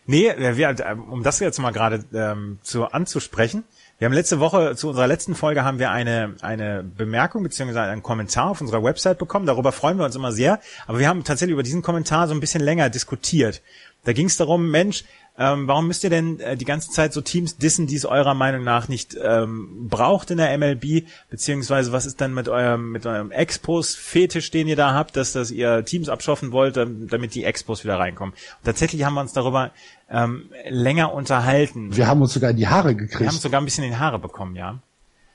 Nee, 0.07 0.33
wir, 0.39 0.97
um 1.11 1.23
das 1.23 1.39
jetzt 1.41 1.59
mal 1.59 1.71
gerade 1.73 2.03
ähm, 2.15 2.59
zu 2.63 2.87
anzusprechen, 2.87 3.65
wir 3.99 4.07
haben 4.07 4.13
letzte 4.13 4.39
Woche, 4.39 4.77
zu 4.77 4.91
unserer 4.91 5.09
letzten 5.09 5.35
Folge 5.35 5.65
haben 5.65 5.81
wir 5.81 5.91
eine, 5.91 6.37
eine 6.41 6.85
Bemerkung 6.85 7.43
beziehungsweise 7.43 7.91
einen 7.91 8.03
Kommentar 8.03 8.51
auf 8.51 8.61
unserer 8.61 8.85
Website 8.85 9.19
bekommen. 9.19 9.45
Darüber 9.45 9.73
freuen 9.73 9.99
wir 9.99 10.05
uns 10.05 10.15
immer 10.15 10.31
sehr. 10.31 10.61
Aber 10.87 11.01
wir 11.01 11.09
haben 11.09 11.25
tatsächlich 11.25 11.55
über 11.55 11.65
diesen 11.65 11.83
Kommentar 11.83 12.29
so 12.29 12.35
ein 12.35 12.39
bisschen 12.39 12.61
länger 12.61 12.91
diskutiert. 12.91 13.61
Da 14.05 14.13
ging 14.13 14.27
es 14.27 14.37
darum, 14.37 14.71
Mensch, 14.71 15.05
ähm, 15.41 15.69
warum 15.69 15.87
müsst 15.87 16.03
ihr 16.03 16.11
denn 16.11 16.41
äh, 16.41 16.57
die 16.57 16.65
ganze 16.65 16.91
Zeit 16.91 17.13
so 17.13 17.21
Teams 17.21 17.57
dissen, 17.57 17.87
die 17.87 17.95
es 17.95 18.05
eurer 18.05 18.35
Meinung 18.35 18.65
nach 18.65 18.89
nicht 18.89 19.17
ähm, 19.23 19.89
braucht 19.89 20.33
in 20.33 20.39
der 20.39 20.57
MLB? 20.59 21.07
Beziehungsweise 21.31 21.93
was 21.93 22.07
ist 22.07 22.21
dann 22.21 22.35
mit 22.35 22.49
eurem, 22.49 22.91
mit 22.91 23.07
eurem 23.07 23.31
Expos-Fetisch, 23.31 24.51
den 24.51 24.67
ihr 24.67 24.75
da 24.75 24.95
habt, 24.95 25.17
dass, 25.17 25.33
dass 25.33 25.53
ihr 25.53 25.85
Teams 25.85 26.09
abschaffen 26.09 26.51
wollt, 26.51 26.77
damit 26.77 27.37
die 27.37 27.45
Expos 27.45 27.85
wieder 27.85 28.01
reinkommen? 28.01 28.35
Und 28.35 28.65
tatsächlich 28.65 29.05
haben 29.05 29.15
wir 29.15 29.21
uns 29.21 29.33
darüber 29.33 29.71
ähm, 30.11 30.51
länger 30.69 31.13
unterhalten. 31.15 31.97
Wir 31.97 32.09
haben 32.09 32.21
uns 32.21 32.33
sogar 32.33 32.51
in 32.51 32.57
die 32.57 32.67
Haare 32.67 32.97
gekriegt. 32.97 33.21
Wir 33.21 33.29
haben 33.29 33.37
sogar 33.37 33.61
ein 33.61 33.65
bisschen 33.65 33.85
in 33.85 33.91
die 33.91 33.97
Haare 33.97 34.19
bekommen, 34.19 34.57
ja. 34.57 34.81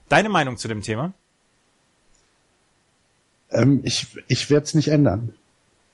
Deine 0.09 0.27
Meinung 0.27 0.57
zu 0.57 0.67
dem 0.67 0.81
Thema? 0.81 1.13
Ähm, 3.51 3.79
ich 3.85 4.07
ich 4.27 4.49
werde 4.49 4.65
es 4.65 4.73
nicht 4.73 4.89
ändern. 4.89 5.33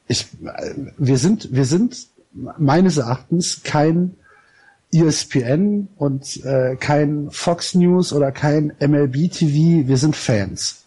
Ich, 0.08 0.26
äh, 0.44 0.74
wir 0.98 1.20
sind, 1.20 1.50
wir 1.52 1.66
sind 1.66 2.08
meines 2.58 2.98
Erachtens 2.98 3.64
kein 3.64 4.16
ESPN 4.92 5.88
und 5.98 6.44
äh, 6.44 6.76
kein 6.76 7.30
Fox 7.32 7.76
News 7.76 8.12
oder 8.12 8.32
kein 8.32 8.74
MLB 8.80 9.32
TV. 9.32 9.88
Wir 9.88 9.98
sind 9.98 10.16
Fans. 10.16 10.84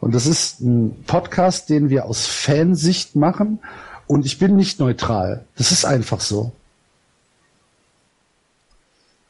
Und 0.00 0.14
das 0.14 0.26
ist 0.26 0.60
ein 0.60 1.04
Podcast, 1.06 1.70
den 1.70 1.90
wir 1.90 2.04
aus 2.04 2.26
Fansicht 2.26 3.16
machen. 3.16 3.58
Und 4.06 4.26
ich 4.26 4.38
bin 4.38 4.56
nicht 4.56 4.80
neutral. 4.80 5.44
Das 5.56 5.72
ist 5.72 5.84
einfach 5.84 6.20
so. 6.20 6.52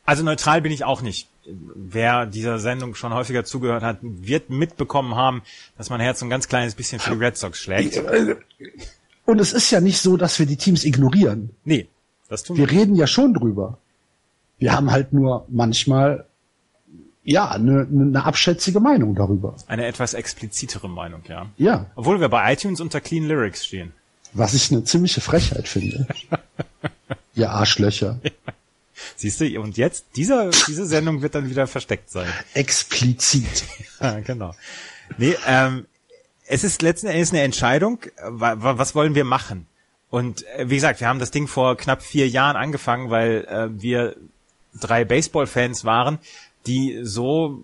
Also 0.04 0.22
neutral 0.22 0.62
bin 0.62 0.72
ich 0.72 0.84
auch 0.84 1.02
nicht. 1.02 1.28
Wer 1.44 2.26
dieser 2.26 2.58
Sendung 2.58 2.94
schon 2.94 3.14
häufiger 3.14 3.44
zugehört 3.44 3.82
hat, 3.82 3.98
wird 4.02 4.50
mitbekommen 4.50 5.14
haben, 5.16 5.42
dass 5.76 5.90
mein 5.90 6.00
Herz 6.00 6.22
ein 6.22 6.30
ganz 6.30 6.48
kleines 6.48 6.74
bisschen 6.74 7.00
für 7.00 7.14
die 7.14 7.24
Red 7.24 7.36
Sox 7.36 7.58
schlägt. 7.58 8.02
Und 9.28 9.42
es 9.42 9.52
ist 9.52 9.70
ja 9.70 9.82
nicht 9.82 10.00
so, 10.00 10.16
dass 10.16 10.38
wir 10.38 10.46
die 10.46 10.56
Teams 10.56 10.84
ignorieren. 10.84 11.50
Nee, 11.62 11.86
das 12.30 12.44
tun 12.44 12.56
wir. 12.56 12.66
Wir 12.66 12.80
reden 12.80 12.94
ja 12.94 13.06
schon 13.06 13.34
drüber. 13.34 13.76
Wir 14.56 14.72
haben 14.72 14.90
halt 14.90 15.12
nur 15.12 15.44
manchmal 15.48 16.24
ja, 17.24 17.50
eine, 17.50 17.86
eine 17.90 18.24
abschätzige 18.24 18.80
Meinung 18.80 19.14
darüber. 19.14 19.54
Eine 19.66 19.84
etwas 19.84 20.14
explizitere 20.14 20.88
Meinung, 20.88 21.20
ja. 21.28 21.44
Ja. 21.58 21.90
Obwohl 21.94 22.20
wir 22.20 22.30
bei 22.30 22.54
iTunes 22.54 22.80
unter 22.80 23.02
Clean 23.02 23.28
Lyrics 23.28 23.66
stehen. 23.66 23.92
Was 24.32 24.54
ich 24.54 24.72
eine 24.72 24.84
ziemliche 24.84 25.20
Frechheit 25.20 25.68
finde. 25.68 26.06
Ihr 27.34 27.50
Arschlöcher. 27.50 28.20
Siehst 29.14 29.42
du, 29.42 29.60
und 29.60 29.76
jetzt, 29.76 30.06
dieser, 30.16 30.48
diese 30.48 30.86
Sendung 30.86 31.20
wird 31.20 31.34
dann 31.34 31.50
wieder 31.50 31.66
versteckt 31.66 32.10
sein. 32.10 32.28
Explizit. 32.54 33.66
ja, 34.00 34.20
genau. 34.20 34.54
Nee, 35.18 35.36
ähm, 35.46 35.84
es 36.48 36.64
ist 36.64 36.82
letzten 36.82 37.08
Endes 37.08 37.30
eine 37.30 37.42
Entscheidung, 37.42 38.00
was 38.22 38.94
wollen 38.94 39.14
wir 39.14 39.24
machen? 39.24 39.66
Und 40.10 40.46
äh, 40.56 40.70
wie 40.70 40.76
gesagt, 40.76 41.00
wir 41.00 41.08
haben 41.08 41.18
das 41.18 41.30
Ding 41.30 41.46
vor 41.46 41.76
knapp 41.76 42.02
vier 42.02 42.28
Jahren 42.28 42.56
angefangen, 42.56 43.10
weil 43.10 43.44
äh, 43.44 43.68
wir 43.80 44.16
drei 44.80 45.04
Baseball-Fans 45.04 45.84
waren, 45.84 46.18
die 46.66 47.00
so 47.02 47.62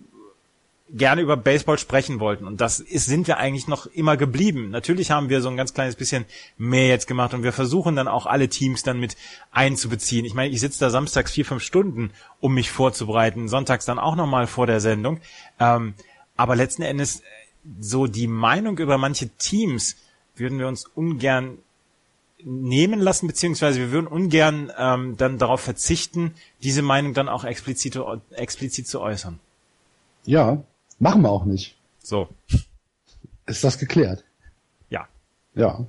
gerne 0.91 1.23
über 1.23 1.39
Baseball 1.39 1.79
sprechen 1.79 2.21
wollten. 2.21 2.47
Und 2.47 2.61
das 2.61 2.79
ist, 2.79 3.07
sind 3.07 3.27
wir 3.27 3.39
eigentlich 3.39 3.67
noch 3.67 3.87
immer 3.87 4.19
geblieben. 4.19 4.71
Natürlich 4.71 5.11
haben 5.11 5.31
wir 5.31 5.41
so 5.41 5.49
ein 5.49 5.57
ganz 5.57 5.73
kleines 5.73 5.97
bisschen 5.97 6.27
mehr 6.59 6.89
jetzt 6.89 7.07
gemacht 7.07 7.33
und 7.33 7.43
wir 7.43 7.53
versuchen 7.53 7.97
dann 7.97 8.07
auch 8.07 8.27
alle 8.27 8.49
Teams 8.49 8.83
dann 8.83 9.01
mit 9.01 9.17
einzubeziehen. 9.51 10.27
Ich 10.27 10.35
meine, 10.35 10.53
ich 10.53 10.61
sitze 10.61 10.81
da 10.81 10.91
samstags 10.91 11.33
vier, 11.33 11.47
fünf 11.47 11.63
Stunden, 11.63 12.11
um 12.41 12.55
mich 12.55 12.71
vorzubereiten, 12.71 13.49
sonntags 13.49 13.87
dann 13.87 13.99
auch 13.99 14.15
nochmal 14.15 14.47
vor 14.47 14.67
der 14.67 14.81
Sendung. 14.81 15.21
Ähm, 15.59 15.95
aber 16.37 16.55
letzten 16.55 16.83
Endes 16.83 17.23
so 17.81 18.07
die 18.07 18.27
Meinung 18.27 18.79
über 18.79 18.99
manche 18.99 19.29
Teams 19.29 19.97
würden 20.37 20.59
wir 20.59 20.69
uns 20.69 20.87
ungern 20.87 21.59
nehmen 22.45 23.01
lassen, 23.01 23.27
beziehungsweise 23.27 23.79
wir 23.79 23.91
würden 23.91 24.07
ungern 24.07 24.71
ähm, 24.77 25.17
dann 25.17 25.39
darauf 25.39 25.61
verzichten, 25.61 26.35
diese 26.63 26.83
Meinung 26.83 27.15
dann 27.15 27.29
auch 27.29 27.45
explizit, 27.45 27.99
explizit 28.33 28.87
zu 28.87 29.01
äußern. 29.01 29.39
Ja, 30.25 30.63
machen 30.99 31.23
wir 31.23 31.31
auch 31.31 31.45
nicht. 31.45 31.77
So. 32.03 32.29
Ist 33.47 33.65
das 33.65 33.79
geklärt? 33.79 34.25
Ja. 34.91 35.07
Ja. 35.55 35.87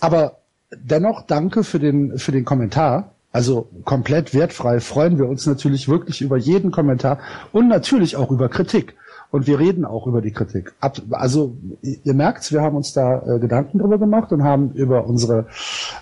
Aber 0.00 0.38
dennoch 0.70 1.22
danke 1.22 1.62
für 1.64 1.78
den, 1.78 2.18
für 2.18 2.32
den 2.32 2.44
Kommentar. 2.44 3.12
Also 3.32 3.68
komplett 3.84 4.34
wertfrei 4.34 4.80
freuen 4.80 5.18
wir 5.18 5.28
uns 5.28 5.46
natürlich 5.46 5.88
wirklich 5.88 6.22
über 6.22 6.36
jeden 6.36 6.70
Kommentar 6.70 7.20
und 7.52 7.68
natürlich 7.68 8.16
auch 8.16 8.30
über 8.30 8.48
Kritik. 8.48 8.96
Und 9.36 9.46
wir 9.46 9.58
reden 9.58 9.84
auch 9.84 10.06
über 10.06 10.22
die 10.22 10.30
Kritik. 10.30 10.72
Also 11.10 11.58
ihr 11.82 12.14
merkt's, 12.14 12.52
wir 12.52 12.62
haben 12.62 12.74
uns 12.74 12.94
da 12.94 13.18
äh, 13.18 13.38
Gedanken 13.38 13.80
drüber 13.80 13.98
gemacht 13.98 14.32
und 14.32 14.42
haben 14.42 14.72
über 14.72 15.04
unsere 15.04 15.44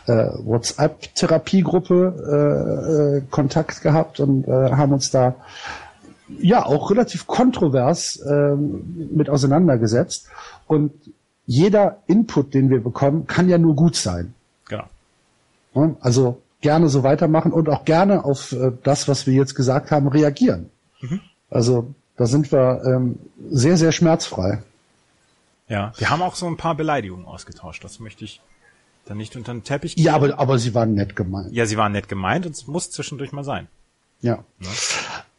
äh, 0.06 0.28
WhatsApp-Therapiegruppe 0.44 2.14
äh, 2.30 3.16
äh, 3.16 3.22
Kontakt 3.32 3.82
gehabt 3.82 4.20
und 4.20 4.46
äh, 4.46 4.70
haben 4.70 4.92
uns 4.92 5.10
da 5.10 5.34
ja 6.38 6.64
auch 6.64 6.92
relativ 6.92 7.26
kontrovers 7.26 8.20
äh, 8.20 8.54
mit 8.54 9.28
auseinandergesetzt. 9.28 10.28
Und 10.68 10.92
jeder 11.44 11.96
Input, 12.06 12.54
den 12.54 12.70
wir 12.70 12.84
bekommen, 12.84 13.26
kann 13.26 13.48
ja 13.48 13.58
nur 13.58 13.74
gut 13.74 13.96
sein. 13.96 14.32
Genau. 14.68 14.84
Ja, 15.74 15.90
also 15.98 16.40
gerne 16.60 16.88
so 16.88 17.02
weitermachen 17.02 17.52
und 17.52 17.68
auch 17.68 17.84
gerne 17.84 18.24
auf 18.24 18.52
äh, 18.52 18.70
das, 18.84 19.08
was 19.08 19.26
wir 19.26 19.34
jetzt 19.34 19.56
gesagt 19.56 19.90
haben, 19.90 20.06
reagieren. 20.06 20.70
Mhm. 21.00 21.20
Also 21.50 21.94
da 22.16 22.26
sind 22.26 22.52
wir 22.52 22.82
ähm, 22.86 23.18
sehr, 23.50 23.76
sehr 23.76 23.92
schmerzfrei. 23.92 24.62
Ja, 25.68 25.92
wir 25.96 26.10
haben 26.10 26.22
auch 26.22 26.34
so 26.34 26.46
ein 26.46 26.56
paar 26.56 26.74
Beleidigungen 26.74 27.26
ausgetauscht. 27.26 27.82
Das 27.84 27.98
möchte 27.98 28.24
ich 28.24 28.40
dann 29.06 29.16
nicht 29.16 29.36
unter 29.36 29.52
den 29.52 29.64
Teppich 29.64 29.96
gehen. 29.96 30.04
Ja, 30.04 30.14
aber, 30.14 30.38
aber 30.38 30.58
sie 30.58 30.74
waren 30.74 30.94
nett 30.94 31.16
gemeint. 31.16 31.52
Ja, 31.52 31.66
sie 31.66 31.76
waren 31.76 31.92
nett 31.92 32.08
gemeint 32.08 32.46
und 32.46 32.52
es 32.52 32.66
muss 32.66 32.90
zwischendurch 32.90 33.32
mal 33.32 33.44
sein. 33.44 33.68
Ja. 34.20 34.44
ja. 34.60 34.68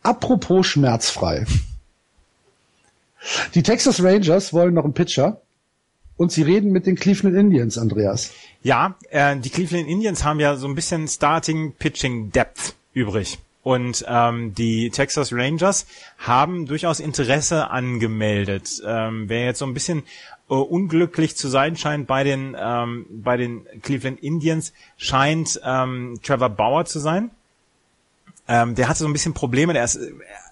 Apropos 0.04 0.68
schmerzfrei. 0.68 1.46
Die 3.56 3.64
Texas 3.64 4.04
Rangers 4.04 4.54
wollen 4.54 4.74
noch 4.74 4.84
einen 4.84 4.94
Pitcher 4.94 5.42
und 6.18 6.32
sie 6.32 6.44
reden 6.44 6.72
mit 6.72 6.86
den 6.86 6.96
Cleveland 6.96 7.36
Indians, 7.36 7.78
Andreas. 7.78 8.32
Ja, 8.62 8.96
äh, 9.10 9.36
die 9.38 9.50
Cleveland 9.50 9.88
Indians 9.88 10.24
haben 10.24 10.40
ja 10.40 10.56
so 10.56 10.68
ein 10.68 10.76
bisschen 10.76 11.08
Starting 11.08 11.74
Pitching 11.74 12.32
Depth 12.32 12.76
übrig. 12.94 13.40
Und 13.66 14.06
ähm, 14.08 14.54
die 14.54 14.92
Texas 14.92 15.34
Rangers 15.34 15.88
haben 16.20 16.68
durchaus 16.68 17.00
Interesse 17.00 17.72
angemeldet. 17.72 18.80
Ähm, 18.86 19.28
wer 19.28 19.46
jetzt 19.46 19.58
so 19.58 19.66
ein 19.66 19.74
bisschen 19.74 20.04
äh, 20.52 20.54
unglücklich 20.54 21.36
zu 21.36 21.48
sein 21.48 21.76
scheint 21.76 22.06
bei 22.06 22.24
den 22.24 22.56
ähm, 22.56 23.08
bei 23.10 23.38
den 23.38 23.66
Cleveland 23.82 24.20
Indians, 24.20 24.72
scheint 24.98 25.60
ähm, 25.66 26.20
Trevor 26.22 26.50
Bauer 26.50 26.86
zu 26.86 27.00
sein. 27.00 27.32
Ähm, 28.48 28.76
der 28.76 28.88
hatte 28.88 29.00
so 29.00 29.08
ein 29.08 29.14
bisschen 29.14 29.34
Probleme. 29.34 29.74
Der 29.74 29.84
ist, 29.84 30.00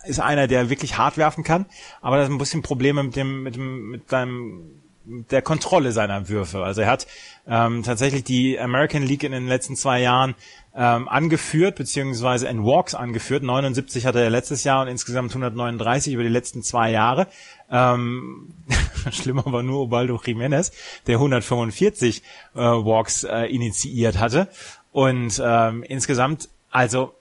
ist 0.05 0.19
einer, 0.19 0.47
der 0.47 0.71
wirklich 0.71 0.97
hart 0.97 1.19
werfen 1.19 1.43
kann, 1.43 1.67
aber 2.01 2.17
er 2.17 2.23
hat 2.23 2.31
ein 2.31 2.39
bisschen 2.39 2.63
Probleme 2.63 3.03
mit 3.03 3.15
dem 3.15 3.43
mit 3.43 3.55
dem 3.55 3.91
mit 3.91 4.09
seinem 4.09 4.81
der 5.05 5.43
Kontrolle 5.43 5.91
seiner 5.91 6.29
Würfe. 6.29 6.63
Also 6.63 6.81
er 6.81 6.87
hat 6.87 7.05
ähm, 7.47 7.83
tatsächlich 7.83 8.23
die 8.23 8.59
American 8.59 9.03
League 9.03 9.23
in 9.23 9.33
den 9.33 9.47
letzten 9.47 9.75
zwei 9.75 10.01
Jahren 10.01 10.33
ähm, 10.75 11.07
angeführt, 11.07 11.75
beziehungsweise 11.75 12.47
in 12.47 12.63
Walks 12.63 12.95
angeführt. 12.95 13.43
79 13.43 14.05
hatte 14.05 14.21
er 14.21 14.29
letztes 14.29 14.63
Jahr 14.63 14.81
und 14.81 14.87
insgesamt 14.87 15.31
139 15.31 16.13
über 16.13 16.23
die 16.23 16.29
letzten 16.29 16.63
zwei 16.63 16.91
Jahre. 16.91 17.27
Ähm, 17.69 18.53
schlimmer 19.11 19.43
war 19.45 19.63
nur 19.63 19.81
Obaldo 19.81 20.15
Jiménez, 20.15 20.71
der 21.07 21.15
145 21.15 22.23
äh, 22.55 22.59
Walks 22.59 23.23
äh, 23.23 23.45
initiiert 23.45 24.17
hatte. 24.17 24.47
Und 24.91 25.41
ähm, 25.43 25.83
insgesamt, 25.83 26.49
also 26.71 27.13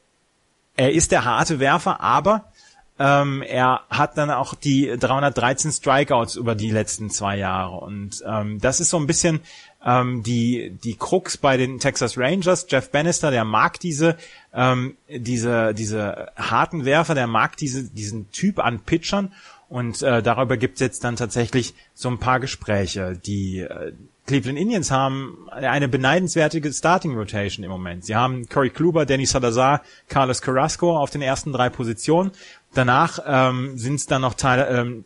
er 0.76 0.92
ist 0.92 1.12
der 1.12 1.24
harte 1.24 1.58
Werfer, 1.58 2.00
aber 2.00 2.52
ähm, 2.98 3.42
er 3.42 3.80
hat 3.90 4.16
dann 4.16 4.30
auch 4.30 4.54
die 4.54 4.96
313 4.98 5.72
Strikeouts 5.72 6.36
über 6.36 6.54
die 6.54 6.70
letzten 6.70 7.10
zwei 7.10 7.36
Jahre. 7.36 7.80
Und 7.80 8.22
ähm, 8.26 8.60
das 8.60 8.80
ist 8.80 8.90
so 8.90 8.98
ein 8.98 9.06
bisschen 9.06 9.40
ähm, 9.84 10.22
die, 10.22 10.76
die 10.82 10.96
Krux 10.96 11.36
bei 11.36 11.56
den 11.56 11.78
Texas 11.78 12.16
Rangers. 12.16 12.66
Jeff 12.68 12.90
Bannister, 12.90 13.30
der 13.30 13.44
mag 13.44 13.80
diese, 13.80 14.16
ähm, 14.54 14.96
diese, 15.08 15.74
diese 15.74 16.28
harten 16.36 16.84
Werfer, 16.84 17.14
der 17.14 17.26
mag 17.26 17.56
diese, 17.56 17.84
diesen 17.84 18.30
Typ 18.30 18.58
an 18.58 18.80
Pitchern. 18.80 19.32
Und 19.68 20.02
äh, 20.02 20.22
darüber 20.22 20.58
gibt's 20.58 20.80
jetzt 20.80 21.02
dann 21.02 21.16
tatsächlich 21.16 21.74
so 21.94 22.10
ein 22.10 22.18
paar 22.18 22.40
Gespräche. 22.40 23.18
Die 23.24 23.60
äh, 23.60 23.92
Cleveland 24.26 24.58
Indians 24.58 24.90
haben 24.90 25.48
eine 25.50 25.88
beneidenswerte 25.88 26.72
Starting 26.72 27.16
Rotation 27.16 27.64
im 27.64 27.70
Moment. 27.70 28.04
Sie 28.04 28.14
haben 28.14 28.48
Corey 28.48 28.70
Kluber, 28.70 29.06
Danny 29.06 29.26
Salazar, 29.26 29.82
Carlos 30.08 30.42
Carrasco 30.42 30.96
auf 30.96 31.10
den 31.10 31.22
ersten 31.22 31.52
drei 31.52 31.70
Positionen. 31.70 32.32
Danach 32.74 33.18
ähm, 33.26 33.76
sind 33.76 33.96
es 33.96 34.06
dann 34.06 34.22
noch 34.22 34.34
Teile, 34.34 34.68
ähm, 34.68 35.04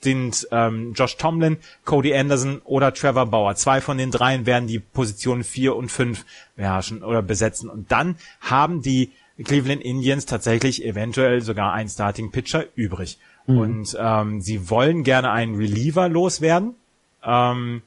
sind 0.00 0.48
ähm, 0.50 0.92
Josh 0.94 1.16
Tomlin, 1.16 1.58
Cody 1.84 2.14
Anderson 2.14 2.60
oder 2.64 2.92
Trevor 2.92 3.26
Bauer. 3.26 3.54
Zwei 3.54 3.80
von 3.80 3.98
den 3.98 4.10
dreien 4.10 4.46
werden 4.46 4.66
die 4.66 4.78
Positionen 4.78 5.44
vier 5.44 5.76
und 5.76 5.90
fünf 5.90 6.24
beherrschen 6.56 7.02
oder 7.02 7.22
besetzen. 7.22 7.70
Und 7.70 7.90
dann 7.92 8.16
haben 8.40 8.82
die 8.82 9.10
Cleveland 9.42 9.82
Indians 9.82 10.26
tatsächlich 10.26 10.84
eventuell 10.84 11.42
sogar 11.42 11.72
einen 11.72 11.88
Starting 11.88 12.30
Pitcher 12.30 12.64
übrig. 12.74 13.18
Mhm. 13.46 13.58
Und 13.58 13.96
ähm, 13.98 14.40
sie 14.40 14.70
wollen 14.70 15.02
gerne 15.02 15.30
einen 15.30 15.56
Reliever 15.56 16.08
loswerden. 16.08 16.74
Ähm, 17.22 17.82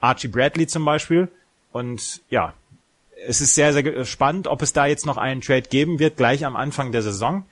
Archie 0.00 0.28
Bradley 0.28 0.66
zum 0.66 0.84
Beispiel. 0.84 1.28
Und 1.72 2.22
ja, 2.30 2.54
es 3.26 3.40
ist 3.40 3.54
sehr, 3.54 3.72
sehr 3.72 4.04
spannend, 4.04 4.46
ob 4.46 4.62
es 4.62 4.72
da 4.72 4.86
jetzt 4.86 5.06
noch 5.06 5.16
einen 5.16 5.40
Trade 5.40 5.62
geben 5.62 5.98
wird, 5.98 6.16
gleich 6.16 6.44
am 6.44 6.56
Anfang 6.56 6.92
der 6.92 7.02
Saison. 7.02 7.44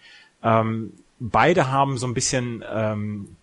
Ähm, 0.42 0.92
beide 1.18 1.70
haben 1.70 1.98
so 1.98 2.06
ein 2.06 2.14
bisschen 2.14 2.64
ähm, 2.70 3.36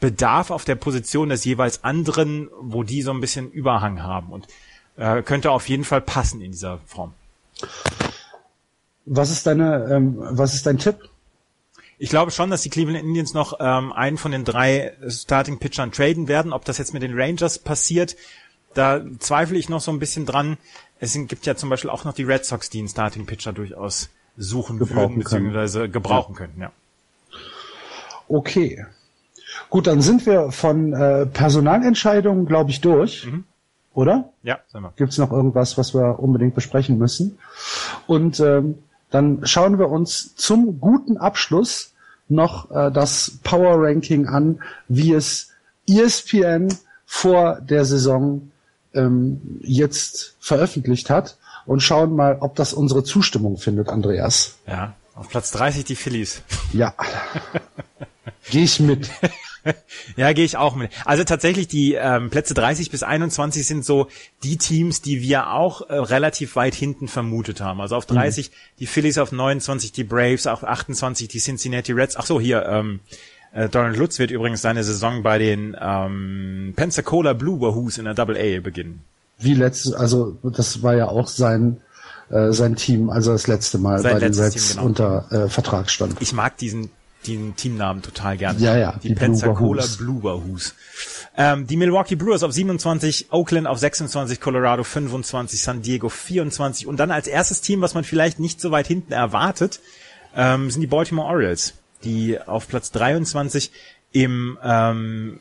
Bedarf 0.00 0.50
auf 0.50 0.64
der 0.64 0.74
Position 0.74 1.28
des 1.28 1.44
jeweils 1.44 1.84
anderen, 1.84 2.48
wo 2.60 2.82
die 2.82 3.02
so 3.02 3.10
ein 3.12 3.20
bisschen 3.20 3.50
Überhang 3.50 4.02
haben 4.02 4.32
und 4.32 4.46
äh, 4.96 5.22
könnte 5.22 5.50
auf 5.50 5.68
jeden 5.68 5.84
Fall 5.84 6.00
passen 6.00 6.40
in 6.40 6.52
dieser 6.52 6.78
Form. 6.86 7.14
Was 9.06 9.30
ist 9.30 9.46
deine, 9.46 9.88
ähm, 9.90 10.16
was 10.18 10.54
ist 10.54 10.66
dein 10.66 10.78
Tipp? 10.78 10.96
Ich 11.98 12.08
glaube 12.08 12.30
schon, 12.30 12.48
dass 12.48 12.62
die 12.62 12.70
Cleveland 12.70 13.04
Indians 13.04 13.34
noch 13.34 13.58
ähm, 13.60 13.92
einen 13.92 14.16
von 14.16 14.32
den 14.32 14.44
drei 14.44 14.96
Starting 15.06 15.58
Pitchern 15.58 15.92
traden 15.92 16.28
werden. 16.28 16.52
Ob 16.52 16.64
das 16.64 16.78
jetzt 16.78 16.94
mit 16.94 17.02
den 17.02 17.18
Rangers 17.18 17.58
passiert, 17.58 18.16
da 18.72 19.02
zweifle 19.18 19.58
ich 19.58 19.68
noch 19.68 19.80
so 19.80 19.90
ein 19.90 19.98
bisschen 19.98 20.24
dran. 20.24 20.56
Es 20.98 21.12
gibt 21.12 21.44
ja 21.44 21.56
zum 21.56 21.68
Beispiel 21.68 21.90
auch 21.90 22.04
noch 22.04 22.14
die 22.14 22.22
Red 22.22 22.46
Sox, 22.46 22.70
die 22.70 22.78
einen 22.78 22.88
Starting 22.88 23.26
Pitcher 23.26 23.52
durchaus 23.52 24.08
suchen 24.36 24.78
gebrauchen 24.78 25.16
würden, 25.16 25.18
beziehungsweise 25.18 25.88
gebrauchen 25.88 26.32
ja. 26.32 26.38
könnten, 26.38 26.60
ja. 26.62 26.72
Okay. 28.28 28.86
Gut, 29.68 29.86
dann 29.86 30.00
sind 30.02 30.26
wir 30.26 30.50
von 30.52 30.92
äh, 30.92 31.26
Personalentscheidungen, 31.26 32.46
glaube 32.46 32.70
ich, 32.70 32.80
durch. 32.80 33.26
Mhm. 33.26 33.44
Oder? 33.92 34.32
Ja, 34.42 34.60
sind 34.68 34.82
wir. 34.82 34.92
Gibt 34.96 35.12
es 35.12 35.18
noch 35.18 35.32
irgendwas, 35.32 35.76
was 35.76 35.94
wir 35.94 36.20
unbedingt 36.20 36.54
besprechen 36.54 36.98
müssen? 36.98 37.38
Und 38.06 38.40
ähm, 38.40 38.78
dann 39.10 39.44
schauen 39.46 39.78
wir 39.78 39.88
uns 39.88 40.34
zum 40.36 40.80
guten 40.80 41.16
Abschluss 41.16 41.92
noch 42.28 42.70
äh, 42.70 42.92
das 42.92 43.38
Power 43.42 43.84
Ranking 43.84 44.26
an, 44.26 44.60
wie 44.88 45.12
es 45.12 45.50
ESPN 45.88 46.68
vor 47.04 47.60
der 47.60 47.84
Saison 47.84 48.52
ähm, 48.94 49.58
jetzt 49.62 50.36
veröffentlicht 50.38 51.10
hat 51.10 51.36
und 51.66 51.80
schauen 51.80 52.14
mal, 52.14 52.38
ob 52.40 52.54
das 52.54 52.72
unsere 52.72 53.02
Zustimmung 53.02 53.56
findet, 53.56 53.88
Andreas. 53.88 54.56
Ja, 54.66 54.94
auf 55.14 55.28
Platz 55.28 55.50
30 55.50 55.84
die 55.84 55.96
Phillies. 55.96 56.42
Ja. 56.72 56.94
Gehe 58.50 58.64
ich 58.64 58.80
mit. 58.80 59.10
ja, 60.16 60.32
gehe 60.32 60.44
ich 60.44 60.56
auch 60.56 60.74
mit. 60.74 60.90
Also 61.04 61.24
tatsächlich 61.24 61.68
die 61.68 61.94
ähm, 61.94 62.30
Plätze 62.30 62.54
30 62.54 62.90
bis 62.90 63.02
21 63.02 63.66
sind 63.66 63.84
so 63.84 64.08
die 64.42 64.56
Teams, 64.56 65.02
die 65.02 65.22
wir 65.22 65.52
auch 65.52 65.88
äh, 65.88 65.94
relativ 65.94 66.56
weit 66.56 66.74
hinten 66.74 67.08
vermutet 67.08 67.60
haben. 67.60 67.80
Also 67.80 67.96
auf 67.96 68.06
30 68.06 68.50
mhm. 68.50 68.54
die 68.80 68.86
Phillies, 68.86 69.18
auf 69.18 69.32
29 69.32 69.92
die 69.92 70.04
Braves, 70.04 70.46
auf 70.46 70.64
28 70.64 71.28
die 71.28 71.38
Cincinnati 71.38 71.92
Reds. 71.92 72.16
Ach 72.16 72.26
so, 72.26 72.40
hier 72.40 72.66
ähm, 72.66 73.00
äh, 73.52 73.68
Donald 73.68 73.96
Lutz 73.96 74.18
wird 74.18 74.30
übrigens 74.30 74.62
seine 74.62 74.84
Saison 74.84 75.22
bei 75.22 75.38
den 75.38 75.76
ähm, 75.80 76.72
Pensacola 76.76 77.32
Blue 77.32 77.60
Wahoos 77.60 77.98
in 77.98 78.04
der 78.04 78.14
Double 78.14 78.36
A 78.36 78.60
beginnen. 78.60 79.02
Wie 79.38 79.54
letztes, 79.54 79.92
also 79.94 80.36
das 80.42 80.82
war 80.82 80.94
ja 80.94 81.08
auch 81.08 81.26
sein 81.26 81.80
äh, 82.30 82.52
sein 82.52 82.76
Team, 82.76 83.10
also 83.10 83.32
das 83.32 83.46
letzte 83.46 83.78
Mal 83.78 83.98
sein 83.98 84.12
bei 84.12 84.20
den 84.20 84.34
Reds 84.34 84.72
genau. 84.72 84.86
unter 84.86 85.32
äh, 85.32 85.48
Vertrag 85.48 85.90
stand. 85.90 86.20
Ich 86.20 86.32
mag 86.32 86.56
diesen 86.58 86.90
den 87.26 87.56
Teamnamen 87.56 88.02
total 88.02 88.36
gerne. 88.36 88.58
Ja, 88.60 88.76
ja. 88.76 88.98
Die, 89.02 89.08
die 89.08 89.14
Pensacola 89.14 89.84
Blue 89.98 90.22
Wahoos. 90.22 90.74
Ähm, 91.36 91.66
die 91.66 91.76
Milwaukee 91.76 92.16
Brewers 92.16 92.42
auf 92.42 92.52
27, 92.52 93.28
Oakland 93.30 93.66
auf 93.66 93.78
26, 93.78 94.40
Colorado 94.40 94.84
25, 94.84 95.60
San 95.60 95.82
Diego 95.82 96.08
24 96.08 96.86
und 96.86 96.98
dann 96.98 97.10
als 97.10 97.26
erstes 97.26 97.60
Team, 97.60 97.80
was 97.80 97.94
man 97.94 98.04
vielleicht 98.04 98.40
nicht 98.40 98.60
so 98.60 98.70
weit 98.70 98.86
hinten 98.86 99.12
erwartet, 99.12 99.80
ähm, 100.34 100.70
sind 100.70 100.80
die 100.80 100.86
Baltimore 100.86 101.28
Orioles, 101.28 101.74
die 102.04 102.40
auf 102.40 102.68
Platz 102.68 102.90
23 102.90 103.70
im, 104.12 104.58
ähm, 104.62 105.40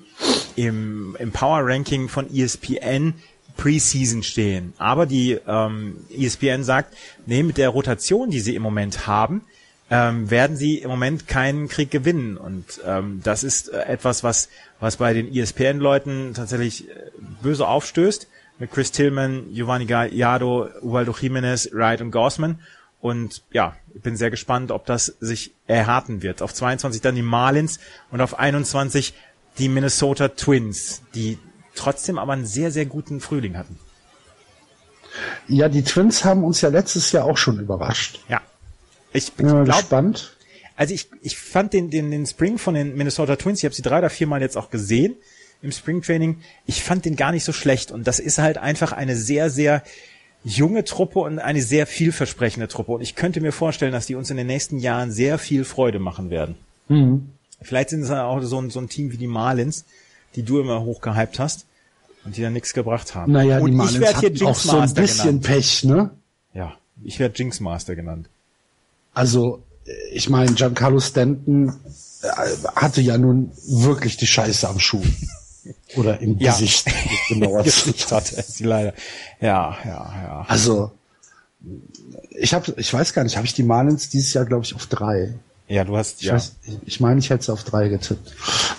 im, 0.55 1.15
im 1.19 1.32
Power 1.32 1.61
Ranking 1.63 2.07
von 2.07 2.34
ESPN 2.34 3.15
Preseason 3.57 4.23
stehen. 4.23 4.73
Aber 4.77 5.05
die 5.05 5.38
ähm, 5.47 5.97
ESPN 6.15 6.63
sagt, 6.63 6.95
nee, 7.25 7.43
mit 7.43 7.57
der 7.57 7.69
Rotation, 7.69 8.30
die 8.30 8.39
sie 8.39 8.55
im 8.55 8.61
Moment 8.61 9.05
haben, 9.05 9.41
ähm, 9.89 10.29
werden 10.29 10.55
sie 10.55 10.77
im 10.77 10.89
Moment 10.89 11.27
keinen 11.27 11.67
Krieg 11.67 11.91
gewinnen. 11.91 12.37
Und 12.37 12.81
ähm, 12.85 13.21
das 13.23 13.43
ist 13.43 13.69
äh, 13.69 13.83
etwas, 13.83 14.23
was, 14.23 14.49
was 14.79 14.97
bei 14.97 15.13
den 15.13 15.33
ESPN-Leuten 15.33 16.33
tatsächlich 16.33 16.89
äh, 16.89 16.93
böse 17.41 17.67
aufstößt. 17.67 18.27
Mit 18.59 18.71
Chris 18.71 18.91
Tillman, 18.91 19.53
Giovanni 19.53 19.85
Gallardo, 19.85 20.67
Ubaldo 20.81 21.15
Jimenez, 21.19 21.69
Wright 21.71 22.01
und 22.01 22.11
Gossman. 22.11 22.59
Und 22.99 23.43
ja, 23.51 23.77
ich 23.95 24.01
bin 24.01 24.17
sehr 24.17 24.29
gespannt, 24.29 24.71
ob 24.71 24.85
das 24.85 25.05
sich 25.21 25.53
erharten 25.67 26.21
wird. 26.21 26.41
Auf 26.41 26.53
22 26.53 27.01
dann 27.01 27.15
die 27.15 27.21
Marlins 27.21 27.79
und 28.11 28.19
auf 28.19 28.37
21 28.37 29.13
die 29.57 29.69
Minnesota 29.69 30.27
Twins, 30.29 31.01
die 31.15 31.37
trotzdem 31.75 32.17
aber 32.19 32.33
einen 32.33 32.45
sehr, 32.45 32.71
sehr 32.71 32.85
guten 32.85 33.21
Frühling 33.21 33.57
hatten. 33.57 33.79
Ja, 35.47 35.69
die 35.69 35.83
Twins 35.83 36.25
haben 36.25 36.43
uns 36.43 36.61
ja 36.61 36.69
letztes 36.69 37.11
Jahr 37.11 37.25
auch 37.25 37.37
schon 37.37 37.59
überrascht. 37.59 38.19
Ja. 38.27 38.41
Ich 39.14 39.34
bin 39.34 39.47
ja, 39.47 39.64
gespannt. 39.64 40.36
Also 40.76 40.93
ich, 40.93 41.10
ich 41.22 41.38
fand 41.38 41.74
den, 41.74 41.89
den, 41.89 42.12
den 42.12 42.26
Spring 42.26 42.57
von 42.57 42.74
den 42.74 42.95
Minnesota 42.95 43.36
Twins, 43.36 43.60
ich 43.60 43.66
habe 43.66 43.76
sie 43.76 43.82
drei 43.82 43.99
oder 43.99 44.10
viermal 44.10 44.41
jetzt 44.41 44.55
auch 44.55 44.70
gesehen 44.70 45.16
im 45.62 45.72
Springtraining, 45.72 46.38
ich 46.66 46.84
fand 46.84 47.05
den 47.05 47.16
gar 47.16 47.32
nicht 47.32 47.43
so 47.43 47.51
schlecht. 47.51 47.91
Und 47.91 48.07
das 48.07 48.20
ist 48.20 48.38
halt 48.38 48.57
einfach 48.57 48.93
eine 48.93 49.16
sehr, 49.16 49.49
sehr 49.49 49.84
junge 50.43 50.86
Truppe 50.86 51.20
und 51.20 51.39
eine 51.39 51.62
sehr 51.62 51.86
vielversprechende 51.86 52.68
Truppe. 52.68 52.93
Und 52.93 53.01
ich 53.01 53.16
könnte 53.16 53.41
mir 53.41 53.51
vorstellen, 53.51 53.91
dass 53.91 54.05
die 54.05 54.16
uns 54.16 54.30
in 54.30 54.38
den 54.38 54.47
nächsten 54.47 54.80
Jahren 54.80 55.12
sehr 55.12 55.38
viel 55.38 55.66
Freude 55.66 55.99
machen 55.99 56.30
werden. 56.30 56.55
Mhm. 56.88 57.30
Vielleicht 57.62 57.89
sind 57.89 58.03
es 58.03 58.10
auch 58.10 58.41
so 58.41 58.62
ein, 58.62 58.70
so 58.70 58.80
ein 58.80 58.88
Team 58.88 59.12
wie 59.12 59.18
die 59.18 59.28
Marlins, 59.28 59.86
die 60.36 60.43
du 60.43 60.60
immer 60.62 60.82
hochgehypt 60.84 61.39
hast 61.39 61.66
und 62.24 62.38
die 62.38 62.41
dann 62.41 62.53
nichts 62.53 62.74
gebracht 62.74 63.16
haben. 63.16 63.34
Naja, 63.34 63.60
und 63.60 63.72
die 63.72 63.76
Marlins 63.76 63.95
ich 63.95 64.01
werde 64.01 64.20
hier 64.20 64.30
Jinx 64.30 64.43
auch 64.43 64.55
so 64.55 64.78
ein 64.78 64.93
bisschen 64.93 65.41
genannt. 65.41 65.45
Pech, 65.45 65.84
ne? 65.84 66.12
Ja, 66.53 66.78
ich 67.03 67.20
werde 67.20 67.36
Jinx 67.38 67.60
Master 67.60 67.95
genannt. 67.95 68.30
Also, 69.20 69.65
ich 70.13 70.30
meine, 70.30 70.53
Giancarlo 70.53 71.01
Stanton 71.01 71.74
äh, 72.22 72.28
hatte 72.74 73.01
ja 73.01 73.17
nun 73.17 73.51
wirklich 73.67 74.15
die 74.15 74.28
Scheiße 74.28 74.65
am 74.70 74.80
Schuh. 74.80 75.03
Oder 75.97 76.22
im 76.22 76.38
ja. 76.39 76.53
Gesicht. 76.53 76.88
Genauer 77.28 77.63
Gesicht 77.63 78.09
hatte 78.13 78.41
sie 78.41 78.63
leider. 78.63 78.93
Ja, 79.41 79.76
ja, 79.84 80.13
ja. 80.24 80.45
Also, 80.47 80.91
ich 82.30 82.53
habe, 82.53 82.74
ich 82.78 82.93
weiß 82.93 83.11
gar 83.13 83.26
nicht, 83.26 83.36
habe 83.36 83.45
ich 83.45 83.53
die 83.53 83.63
Marlins 83.63 84.07
dieses 84.07 84.34
Jahr, 84.34 84.45
glaube 84.45 84.63
ich, 84.63 84.74
auf 84.74 84.86
drei. 84.86 85.34
Ja, 85.67 85.84
du 85.84 85.97
hast, 85.97 86.22
ich 86.22 86.28
ja. 86.28 86.36
Weiß, 86.36 86.55
ich 86.86 87.01
meine, 87.01 87.20
ich 87.20 87.30
hätte 87.30 87.41
es 87.41 87.49
auf 87.49 87.65
drei 87.65 87.89
getippt. 87.89 88.34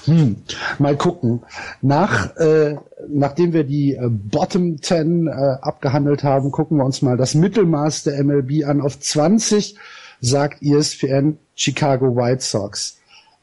Hm. 0.07 0.37
Mal 0.79 0.97
gucken. 0.97 1.43
Nach, 1.83 2.35
äh, 2.37 2.77
nachdem 3.11 3.53
wir 3.53 3.65
die 3.65 3.93
äh, 3.93 4.09
Bottom 4.09 4.81
Ten 4.81 5.27
äh, 5.27 5.31
abgehandelt 5.61 6.25
haben, 6.25 6.51
gucken 6.51 6.79
wir 6.79 6.87
uns 6.87 7.03
mal 7.03 7.19
das 7.19 7.35
Mittelmaß 7.35 8.05
der 8.05 8.25
MLB 8.25 8.65
an. 8.65 8.81
Auf 8.81 8.99
20 8.99 9.77
sagt 10.21 10.63
ESPN 10.63 11.39
Chicago 11.55 12.15
White 12.15 12.43
Sox. 12.43 12.99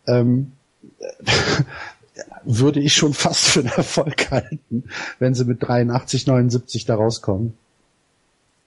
Ähm, 0.07 0.53
würde 2.43 2.79
ich 2.79 2.93
schon 2.93 3.13
fast 3.13 3.45
für 3.45 3.59
einen 3.59 3.69
Erfolg 3.69 4.31
halten, 4.31 4.85
wenn 5.19 5.33
sie 5.33 5.45
mit 5.45 5.61
83, 5.61 6.27
79 6.27 6.85
da 6.85 6.95
rauskommen. 6.95 7.53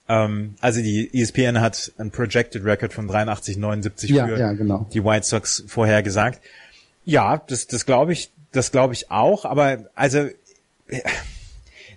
Ähm, 0.08 0.54
also 0.60 0.82
die 0.82 1.10
ESPN 1.12 1.60
hat 1.60 1.92
ein 1.98 2.10
Projected 2.10 2.64
Record 2.64 2.92
von 2.92 3.08
83, 3.08 3.56
79 3.56 4.10
ja, 4.10 4.26
für 4.26 4.38
ja, 4.38 4.52
genau. 4.52 4.86
die 4.92 5.04
White 5.04 5.26
Sox 5.26 5.64
vorher 5.66 6.02
gesagt. 6.02 6.40
Ja, 7.04 7.38
das, 7.38 7.66
das 7.66 7.86
glaube 7.86 8.12
ich, 8.12 8.30
das 8.52 8.72
glaube 8.72 8.94
ich 8.94 9.10
auch, 9.10 9.44
aber 9.44 9.86
also 9.94 10.28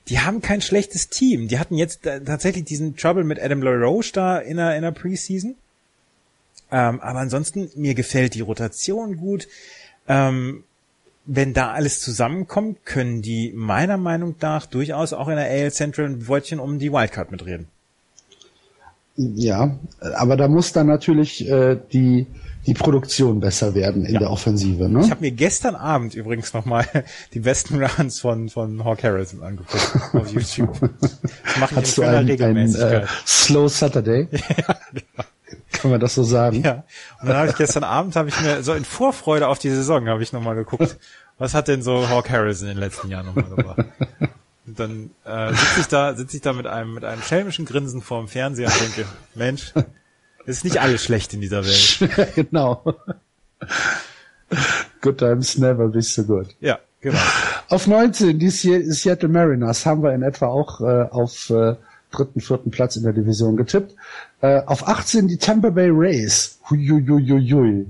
die 0.08 0.20
haben 0.20 0.42
kein 0.42 0.62
schlechtes 0.62 1.10
Team. 1.10 1.48
Die 1.48 1.60
hatten 1.60 1.76
jetzt 1.76 2.04
tatsächlich 2.04 2.66
diesen 2.66 2.96
Trouble 2.96 3.24
mit 3.24 3.42
Adam 3.42 3.62
LaRoche 3.62 4.12
da 4.14 4.38
in 4.38 4.58
der, 4.58 4.76
in 4.76 4.82
der 4.82 4.92
Preseason. 4.92 5.56
Ähm, 6.74 7.00
aber 7.02 7.20
ansonsten, 7.20 7.70
mir 7.76 7.94
gefällt 7.94 8.34
die 8.34 8.42
Rotation 8.42 9.18
gut. 9.18 9.48
Ähm, 10.08 10.64
wenn 11.26 11.54
da 11.54 11.72
alles 11.72 12.02
zusammenkommt, 12.02 12.84
können 12.84 13.22
die 13.22 13.54
meiner 13.56 13.98
Meinung 13.98 14.36
nach 14.42 14.66
durchaus 14.66 15.14
auch 15.14 15.28
in 15.30 15.36
der 15.36 15.50
AL 15.50 15.72
Central 15.72 16.08
ein 16.08 16.28
Wörtchen 16.28 16.60
um 16.60 16.80
die 16.80 16.92
Wildcard 16.92 17.32
mitreden. 17.32 17.68
Ja, 19.16 19.78
aber 20.16 20.36
da 20.36 20.48
muss 20.48 20.74
dann 20.74 20.88
natürlich 20.88 21.48
äh, 21.48 21.78
die 21.94 22.26
die 22.66 22.74
Produktion 22.74 23.42
besser 23.42 23.76
werden 23.76 24.06
in 24.06 24.14
ja. 24.14 24.20
der 24.22 24.32
Offensive. 24.32 24.90
Ne? 24.90 25.02
Ich 25.02 25.12
habe 25.12 25.22
mir 25.22 25.32
gestern 25.32 25.76
Abend 25.76 26.16
übrigens 26.16 26.54
nochmal 26.54 26.88
die 27.34 27.42
besten 27.42 27.84
Runs 27.84 28.20
von 28.20 28.50
von 28.50 28.84
Hawk 28.84 29.04
Harrison 29.04 29.44
angeguckt 29.44 29.96
auf 30.14 30.32
YouTube. 30.32 30.80
Das 31.00 31.60
mache 31.60 31.74
ich 31.76 31.82
Hast 31.82 31.98
in 32.00 32.04
du 32.04 32.44
ein, 32.44 32.58
ein 32.58 32.76
äh, 32.76 33.06
Slow 33.28 33.70
Saturday? 33.70 34.28
ja, 34.32 34.78
genau. 34.92 35.28
Kann 35.72 35.92
man 35.92 36.00
das 36.00 36.16
so 36.16 36.24
sagen? 36.24 36.64
Ja. 36.64 36.84
Und 37.22 37.30
dann 37.30 37.38
habe 37.38 37.50
ich 37.50 37.56
gestern 37.56 37.84
Abend 37.84 38.16
habe 38.16 38.30
ich 38.30 38.40
mir 38.42 38.64
so 38.64 38.74
in 38.74 38.86
Vorfreude 38.86 39.48
auf 39.48 39.60
die 39.60 39.70
Saison 39.70 40.08
habe 40.08 40.24
ich 40.24 40.34
nochmal 40.34 40.56
geguckt, 40.56 40.98
was 41.38 41.54
hat 41.54 41.68
denn 41.68 41.82
so 41.82 42.10
Hawk 42.10 42.30
Harrison 42.30 42.68
in 42.68 42.76
den 42.76 42.80
letzten 42.80 43.10
Jahren 43.10 43.26
nochmal 43.26 43.44
gebracht? 43.44 43.86
Und 44.66 44.80
dann 44.80 45.10
äh, 45.26 45.50
sitze 45.54 45.80
ich 45.82 45.88
da, 45.88 46.16
sitze 46.16 46.38
ich 46.38 46.42
da 46.42 46.54
mit 46.54 46.68
einem 46.68 46.94
mit 46.94 47.04
einem 47.04 47.22
schelmischen 47.22 47.66
Grinsen 47.66 48.02
vorm 48.02 48.28
Fernseher 48.28 48.68
und 48.68 48.80
denke, 48.80 49.06
Mensch, 49.36 49.74
es 50.46 50.58
ist 50.58 50.64
nicht 50.64 50.80
alles 50.80 51.04
schlecht 51.04 51.34
in 51.34 51.42
dieser 51.42 51.66
Welt. 51.66 52.36
genau. 52.36 52.84
Good 55.02 55.18
times 55.18 55.58
never 55.58 55.90
be 55.90 56.02
so 56.02 56.24
good. 56.24 56.56
Ja, 56.62 56.80
genau. 57.02 57.20
Auf 57.70 57.88
19 57.88 58.40
die 58.40 58.50
Seattle 58.50 59.30
Mariners 59.30 59.86
haben 59.86 60.02
wir 60.02 60.14
in 60.14 60.24
etwa 60.24 60.48
auch 60.48 60.80
äh, 60.80 61.10
auf 61.10 61.50
äh, 61.50 61.76
dritten, 62.14 62.40
vierten 62.40 62.72
Platz 62.72 62.96
in 62.96 63.04
der 63.04 63.14
Division 63.14 63.58
getippt. 63.58 63.96
Äh, 64.42 64.62
auf 64.66 64.88
18 64.88 65.28
die 65.28 65.38
Tampa 65.38 65.70
Bay 65.70 65.90
Rays. 65.92 66.60
Huiuiuiui. 66.70 67.88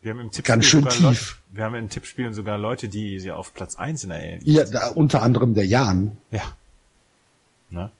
Wir 0.00 0.10
haben 0.12 0.20
im 0.20 0.30
Tippspiel 0.30 0.54
Ganz 0.54 0.64
schön 0.64 0.88
tief. 0.88 1.00
Leute, 1.00 1.20
wir 1.50 1.64
haben 1.64 1.74
in 1.74 1.88
Tippspielen 1.88 2.34
sogar 2.34 2.56
Leute, 2.58 2.88
die 2.88 3.18
sie 3.18 3.32
auf 3.32 3.52
Platz 3.52 3.76
1 3.76 4.04
in 4.04 4.10
der 4.10 4.18
AL. 4.18 4.38
Ja, 4.42 4.64
da, 4.64 4.88
unter 4.88 5.22
anderem 5.22 5.54
der 5.54 5.66
Jan. 5.66 6.16
Ja. 6.30 6.42
Ne? 7.70 7.90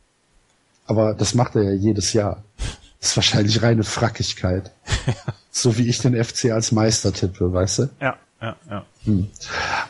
Aber 0.87 1.15
das 1.15 1.35
macht 1.35 1.57
er 1.57 1.65
ja 1.65 1.73
jedes 1.73 2.13
Jahr. 2.13 2.45
Das 3.01 3.11
ist 3.11 3.17
wahrscheinlich 3.17 3.63
reine 3.63 3.85
Frackigkeit. 3.85 4.73
so 5.53 5.79
wie 5.79 5.89
ich 5.89 6.01
den 6.01 6.17
FC 6.17 6.47
als 6.47 6.73
Meister 6.73 7.13
tippe, 7.13 7.53
weißt 7.53 7.79
du? 7.79 7.91
Ja, 8.01 8.19
ja, 8.43 8.57
ja. 8.69 8.87
Hm. 9.05 9.29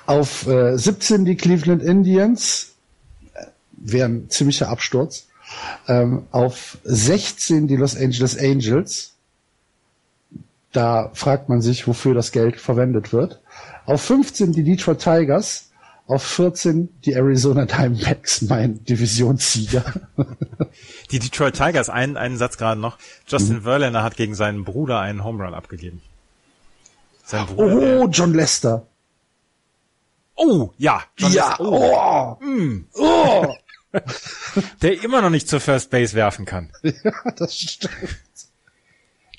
Auf 0.04 0.46
äh, 0.46 0.76
17 0.76 1.24
die 1.24 1.34
Cleveland 1.34 1.82
Indians. 1.82 2.74
Äh, 3.32 3.46
Wäre 3.72 4.10
ein 4.10 4.28
ziemlicher 4.28 4.68
Absturz. 4.68 5.26
Ähm, 5.86 6.26
auf 6.30 6.78
16 6.84 7.68
die 7.68 7.76
Los 7.76 7.96
Angeles 7.96 8.38
Angels. 8.38 9.14
Da 10.72 11.10
fragt 11.14 11.48
man 11.48 11.62
sich, 11.62 11.86
wofür 11.86 12.14
das 12.14 12.32
Geld 12.32 12.60
verwendet 12.60 13.12
wird. 13.12 13.40
Auf 13.86 14.02
15 14.02 14.52
die 14.52 14.64
Detroit 14.64 15.00
Tigers. 15.00 15.68
Auf 16.08 16.22
14 16.22 16.88
die 17.04 17.12
Arizona 17.12 17.66
Diamondbacks, 17.66 18.40
mein 18.42 18.82
Divisionssieger. 18.84 19.84
Die 21.10 21.18
Detroit 21.18 21.54
Tigers, 21.54 21.90
einen, 21.90 22.16
einen 22.16 22.38
Satz 22.38 22.56
gerade 22.56 22.80
noch. 22.80 22.96
Justin 23.26 23.56
mhm. 23.56 23.62
Verlander 23.62 24.02
hat 24.02 24.16
gegen 24.16 24.34
seinen 24.34 24.64
Bruder 24.64 25.00
einen 25.00 25.22
Home 25.22 25.44
Run 25.44 25.52
abgegeben. 25.52 26.00
Sein 27.24 27.44
Bruder, 27.44 28.00
oh, 28.00 28.08
John 28.08 28.32
Lester. 28.32 28.86
Oh, 30.34 30.70
ja. 30.78 31.02
John 31.18 31.32
ja, 31.32 31.48
Lester. 31.48 31.60
oh. 31.60 32.38
Oh. 32.40 32.44
Mm. 32.44 32.86
oh. 32.94 33.54
der 34.82 35.02
immer 35.02 35.22
noch 35.22 35.30
nicht 35.30 35.48
zur 35.48 35.60
First 35.60 35.90
Base 35.90 36.14
werfen 36.14 36.44
kann. 36.44 36.70
Ja, 36.82 37.32
das 37.36 37.58
stimmt. 37.58 38.18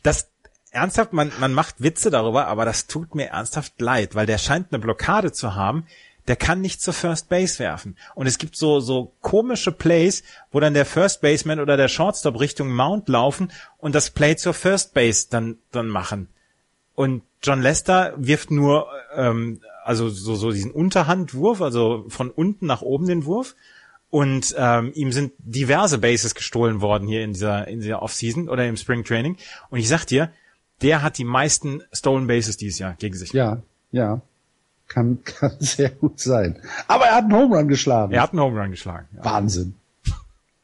Das, 0.03 0.29
ernsthaft, 0.71 1.13
man, 1.13 1.31
man 1.39 1.53
macht 1.53 1.81
Witze 1.81 2.09
darüber, 2.09 2.47
aber 2.47 2.65
das 2.65 2.87
tut 2.87 3.15
mir 3.15 3.27
ernsthaft 3.27 3.79
leid, 3.81 4.15
weil 4.15 4.25
der 4.25 4.37
scheint 4.37 4.67
eine 4.71 4.79
Blockade 4.79 5.31
zu 5.31 5.55
haben. 5.55 5.85
Der 6.27 6.35
kann 6.35 6.61
nicht 6.61 6.81
zur 6.81 6.93
First 6.93 7.27
Base 7.29 7.57
werfen. 7.59 7.97
Und 8.13 8.27
es 8.27 8.37
gibt 8.37 8.55
so, 8.55 8.79
so 8.79 9.13
komische 9.21 9.71
Plays, 9.71 10.23
wo 10.51 10.59
dann 10.59 10.75
der 10.75 10.85
First 10.85 11.21
Baseman 11.21 11.59
oder 11.59 11.75
der 11.75 11.87
Shortstop 11.87 12.39
Richtung 12.39 12.71
Mount 12.71 13.09
laufen 13.09 13.51
und 13.77 13.95
das 13.95 14.11
Play 14.11 14.35
zur 14.35 14.53
First 14.53 14.93
Base 14.93 15.27
dann, 15.29 15.57
dann 15.71 15.87
machen. 15.87 16.29
Und 16.93 17.23
John 17.41 17.61
Lester 17.61 18.13
wirft 18.17 18.51
nur, 18.51 18.87
ähm, 19.15 19.61
also 19.83 20.09
so, 20.09 20.35
so 20.35 20.51
diesen 20.51 20.71
Unterhandwurf, 20.71 21.61
also 21.61 22.05
von 22.09 22.29
unten 22.29 22.67
nach 22.67 22.81
oben 22.81 23.07
den 23.07 23.25
Wurf. 23.25 23.55
Und 24.11 24.55
ähm, 24.57 24.91
ihm 24.95 25.11
sind 25.11 25.33
diverse 25.37 25.99
Bases 25.99 26.33
gestohlen 26.33 26.81
worden 26.81 27.07
hier 27.07 27.23
in 27.23 27.33
dieser, 27.33 27.67
in 27.67 27.79
dieser 27.79 28.01
Offseason 28.01 28.49
oder 28.49 28.65
im 28.67 28.75
Spring 28.75 29.03
Training. 29.03 29.37
Und 29.69 29.79
ich 29.79 29.87
sag 29.87 30.05
dir, 30.05 30.31
der 30.81 31.03
hat 31.03 31.17
die 31.17 31.25
meisten 31.25 31.83
Stolen 31.91 32.25
Bases 32.27 32.57
dieses 32.57 32.79
Jahr 32.79 32.95
gegen 32.95 33.15
sich. 33.15 33.33
Ja, 33.33 33.61
ja. 33.91 34.21
Kann, 34.87 35.19
kann 35.23 35.51
sehr 35.59 35.89
gut 35.89 36.19
sein. 36.19 36.59
Aber 36.87 37.05
er 37.05 37.15
hat 37.15 37.25
einen 37.25 37.33
Home 37.33 37.55
Run 37.55 37.67
geschlagen. 37.67 38.11
Er 38.11 38.23
hat 38.23 38.31
einen 38.31 38.41
Home 38.41 38.59
Run 38.59 38.71
geschlagen. 38.71 39.07
Ja. 39.15 39.25
Wahnsinn. 39.25 39.75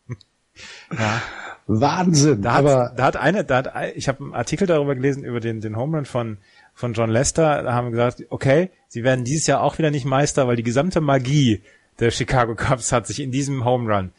ja. 0.98 1.22
Wahnsinn. 1.68 2.42
Da 2.42 2.52
aber 2.52 2.84
hat, 2.86 3.00
da 3.00 3.06
hat 3.06 3.18
eine, 3.18 3.44
da 3.44 3.58
hat, 3.58 3.96
ich 3.96 4.08
habe 4.08 4.24
einen 4.24 4.34
Artikel 4.34 4.66
darüber 4.66 4.96
gelesen 4.96 5.24
über 5.24 5.40
den, 5.40 5.62
den 5.62 5.76
Home 5.76 5.98
Run 5.98 6.06
von 6.06 6.38
von 6.76 6.94
John 6.94 7.10
Lester. 7.10 7.64
Da 7.64 7.74
haben 7.74 7.88
wir 7.88 7.92
gesagt, 7.92 8.24
okay, 8.30 8.70
sie 8.88 9.04
werden 9.04 9.26
dieses 9.26 9.48
Jahr 9.48 9.62
auch 9.62 9.78
wieder 9.80 9.90
nicht 9.90 10.06
Meister, 10.06 10.48
weil 10.48 10.58
die 10.58 10.64
gesamte 10.64 11.02
Magie 11.02 11.64
der 12.00 12.12
Chicago 12.12 12.56
Cubs 12.56 12.92
hat 12.92 13.08
sich 13.08 13.20
in 13.20 13.32
diesem 13.32 13.66
Home 13.66 13.94
Run 13.94 14.12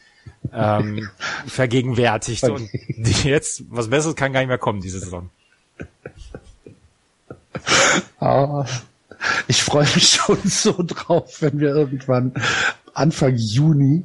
ähm, 0.53 1.09
vergegenwärtigt 1.47 2.45
und 2.45 2.69
jetzt 3.25 3.65
was 3.69 3.89
Besseres 3.89 4.17
kann 4.17 4.33
gar 4.33 4.41
nicht 4.41 4.49
mehr 4.49 4.59
kommen 4.59 4.81
diese 4.81 5.01
Saison. 5.01 5.31
Ah, 8.21 8.65
ich 9.49 9.63
freue 9.63 9.87
mich 9.95 10.09
schon 10.09 10.39
so 10.45 10.75
drauf, 10.79 11.41
wenn 11.41 11.61
wir 11.61 11.71
irgendwann 11.71 12.33
Anfang 12.95 13.37
Juni 13.37 14.05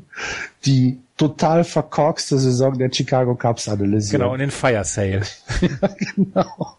die 0.66 1.00
total 1.18 1.64
verkorkste 1.64 2.38
Saison 2.40 2.78
der 2.78 2.92
Chicago 2.92 3.36
Cubs 3.36 3.68
analysieren. 3.68 4.22
Genau, 4.22 4.34
und 4.34 4.40
den 4.40 4.52
Fire 4.52 4.84
Sale. 4.84 5.22
ja, 5.62 5.90
genau. 6.16 6.78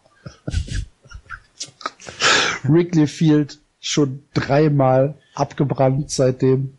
Wrigley 2.63 3.07
Field 3.07 3.59
schon 3.79 4.23
dreimal 4.33 5.15
abgebrannt 5.35 6.11
seitdem. 6.11 6.77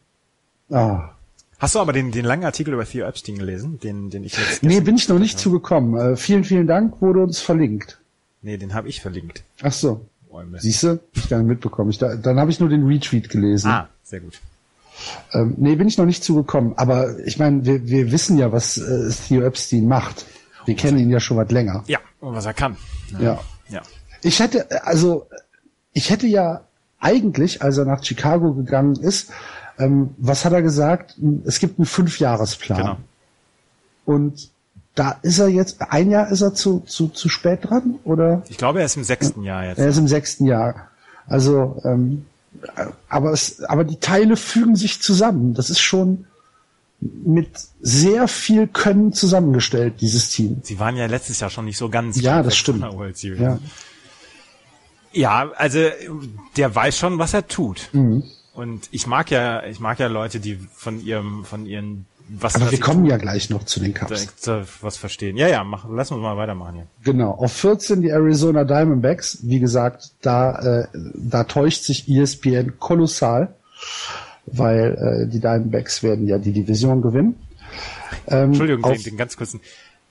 Ah. 0.70 1.10
Hast 1.58 1.74
du 1.74 1.80
aber 1.80 1.92
den, 1.92 2.10
den 2.10 2.24
langen 2.24 2.44
Artikel 2.44 2.74
über 2.74 2.84
Theo 2.84 3.06
Epstein 3.06 3.38
gelesen, 3.38 3.78
den, 3.80 4.10
den 4.10 4.24
ich 4.24 4.36
jetzt. 4.36 4.62
Nee, 4.62 4.80
bin 4.80 4.96
ich 4.96 5.08
noch 5.08 5.18
nicht 5.18 5.38
zugekommen. 5.38 5.98
Äh, 5.98 6.16
vielen, 6.16 6.44
vielen 6.44 6.66
Dank, 6.66 7.00
wurde 7.00 7.22
uns 7.22 7.40
verlinkt. 7.40 8.00
Nee, 8.42 8.56
den 8.56 8.74
habe 8.74 8.88
ich 8.88 9.00
verlinkt. 9.00 9.44
Ach 9.62 9.72
so. 9.72 10.06
Siehst 10.58 10.82
du? 10.82 11.00
Ich 11.14 11.28
gar 11.28 11.38
nicht 11.38 11.46
mitbekommen. 11.46 11.90
Ich, 11.90 11.98
da, 11.98 12.16
dann 12.16 12.40
habe 12.40 12.50
ich 12.50 12.58
nur 12.58 12.68
den 12.68 12.84
Retweet 12.86 13.30
gelesen. 13.30 13.70
Ah, 13.70 13.88
sehr 14.02 14.20
gut. 14.20 14.40
Ähm, 15.32 15.54
nee, 15.56 15.76
bin 15.76 15.86
ich 15.86 15.96
noch 15.96 16.06
nicht 16.06 16.24
zugekommen. 16.24 16.76
Aber 16.76 17.18
ich 17.20 17.38
meine, 17.38 17.64
wir, 17.64 17.86
wir 17.86 18.12
wissen 18.12 18.36
ja, 18.36 18.52
was 18.52 18.76
äh, 18.76 19.10
Theo 19.28 19.42
Epstein 19.42 19.86
macht. 19.86 20.26
Wir 20.66 20.74
kennen 20.74 20.98
ihn 20.98 21.10
ja 21.10 21.20
schon 21.20 21.36
was 21.36 21.50
länger. 21.50 21.84
Ja, 21.86 21.98
und 22.20 22.34
was 22.34 22.46
er 22.46 22.54
kann. 22.54 22.76
Ja. 23.20 23.40
Ja. 23.68 23.82
Ich 24.22 24.40
hätte, 24.40 24.84
also, 24.84 25.28
ich 25.92 26.10
hätte 26.10 26.26
ja 26.26 26.62
eigentlich, 26.98 27.62
als 27.62 27.78
er 27.78 27.84
nach 27.84 28.02
Chicago 28.02 28.54
gegangen 28.54 28.96
ist, 28.96 29.30
ähm, 29.78 30.14
was 30.18 30.44
hat 30.44 30.52
er 30.52 30.62
gesagt? 30.62 31.16
Es 31.44 31.58
gibt 31.58 31.78
einen 31.78 31.86
Fünfjahresplan. 31.86 32.78
Genau. 32.78 32.96
Und 34.04 34.50
da 34.94 35.18
ist 35.22 35.38
er 35.38 35.48
jetzt, 35.48 35.80
ein 35.80 36.10
Jahr 36.10 36.30
ist 36.30 36.40
er 36.40 36.54
zu, 36.54 36.80
zu, 36.80 37.08
zu 37.08 37.28
spät 37.28 37.60
dran, 37.62 37.96
oder? 38.04 38.42
Ich 38.48 38.58
glaube, 38.58 38.80
er 38.80 38.86
ist 38.86 38.96
im 38.96 39.04
sechsten 39.04 39.42
Jahr 39.42 39.64
jetzt. 39.64 39.78
Er 39.78 39.88
ist 39.88 39.98
im 39.98 40.08
sechsten 40.08 40.46
Jahr. 40.46 40.88
Also, 41.26 41.80
ähm, 41.84 42.26
aber 43.08 43.32
es, 43.32 43.62
aber 43.64 43.84
die 43.84 43.98
Teile 43.98 44.36
fügen 44.36 44.76
sich 44.76 45.02
zusammen. 45.02 45.54
Das 45.54 45.70
ist 45.70 45.80
schon 45.80 46.26
mit 47.00 47.50
sehr 47.80 48.28
viel 48.28 48.66
Können 48.66 49.12
zusammengestellt, 49.12 49.94
dieses 50.00 50.28
Team. 50.28 50.60
Sie 50.62 50.78
waren 50.78 50.96
ja 50.96 51.06
letztes 51.06 51.40
Jahr 51.40 51.50
schon 51.50 51.64
nicht 51.64 51.76
so 51.76 51.88
ganz. 51.88 52.20
Ja, 52.20 52.42
das 52.42 52.56
stimmt. 52.56 52.84
Ja. 53.22 53.58
ja, 55.12 55.50
also 55.56 55.80
der 56.56 56.74
weiß 56.74 56.96
schon, 56.96 57.18
was 57.18 57.34
er 57.34 57.46
tut. 57.48 57.88
Mhm. 57.92 58.22
Und 58.54 58.88
ich 58.92 59.06
mag 59.06 59.30
ja, 59.30 59.64
ich 59.64 59.80
mag 59.80 59.98
ja 59.98 60.06
Leute, 60.06 60.40
die 60.40 60.56
von 60.74 61.04
ihrem, 61.04 61.44
von 61.44 61.66
ihren 61.66 62.06
was 62.28 62.54
Aber 62.54 62.70
wir 62.70 62.80
kommen 62.80 63.04
ja 63.04 63.18
gleich 63.18 63.50
noch 63.50 63.64
zu 63.64 63.80
den 63.80 63.92
Cups. 63.92 64.48
Was 64.80 64.96
verstehen. 64.96 65.36
Ja, 65.36 65.48
ja, 65.48 65.62
mach, 65.62 65.86
lass 65.90 66.10
uns 66.10 66.22
mal 66.22 66.36
weitermachen 66.38 66.74
hier. 66.74 66.86
Genau. 67.02 67.32
Auf 67.32 67.52
14 67.52 68.00
die 68.00 68.08
Arizona 68.08 68.64
Diamondbacks. 68.64 69.40
Wie 69.42 69.60
gesagt, 69.60 70.12
da, 70.22 70.80
äh, 70.80 70.88
da 71.14 71.44
täuscht 71.44 71.82
sich 71.82 72.08
ESPN 72.08 72.78
kolossal, 72.78 73.54
weil 74.46 75.26
äh, 75.26 75.30
die 75.30 75.40
Diamondbacks 75.40 76.02
werden 76.02 76.26
ja 76.26 76.38
die 76.38 76.52
Division 76.52 77.02
gewinnen. 77.02 77.38
Ähm, 78.26 78.50
Entschuldigung, 78.50 78.90
den, 78.90 79.02
den 79.02 79.16
ganz 79.18 79.36
kurzen, 79.36 79.60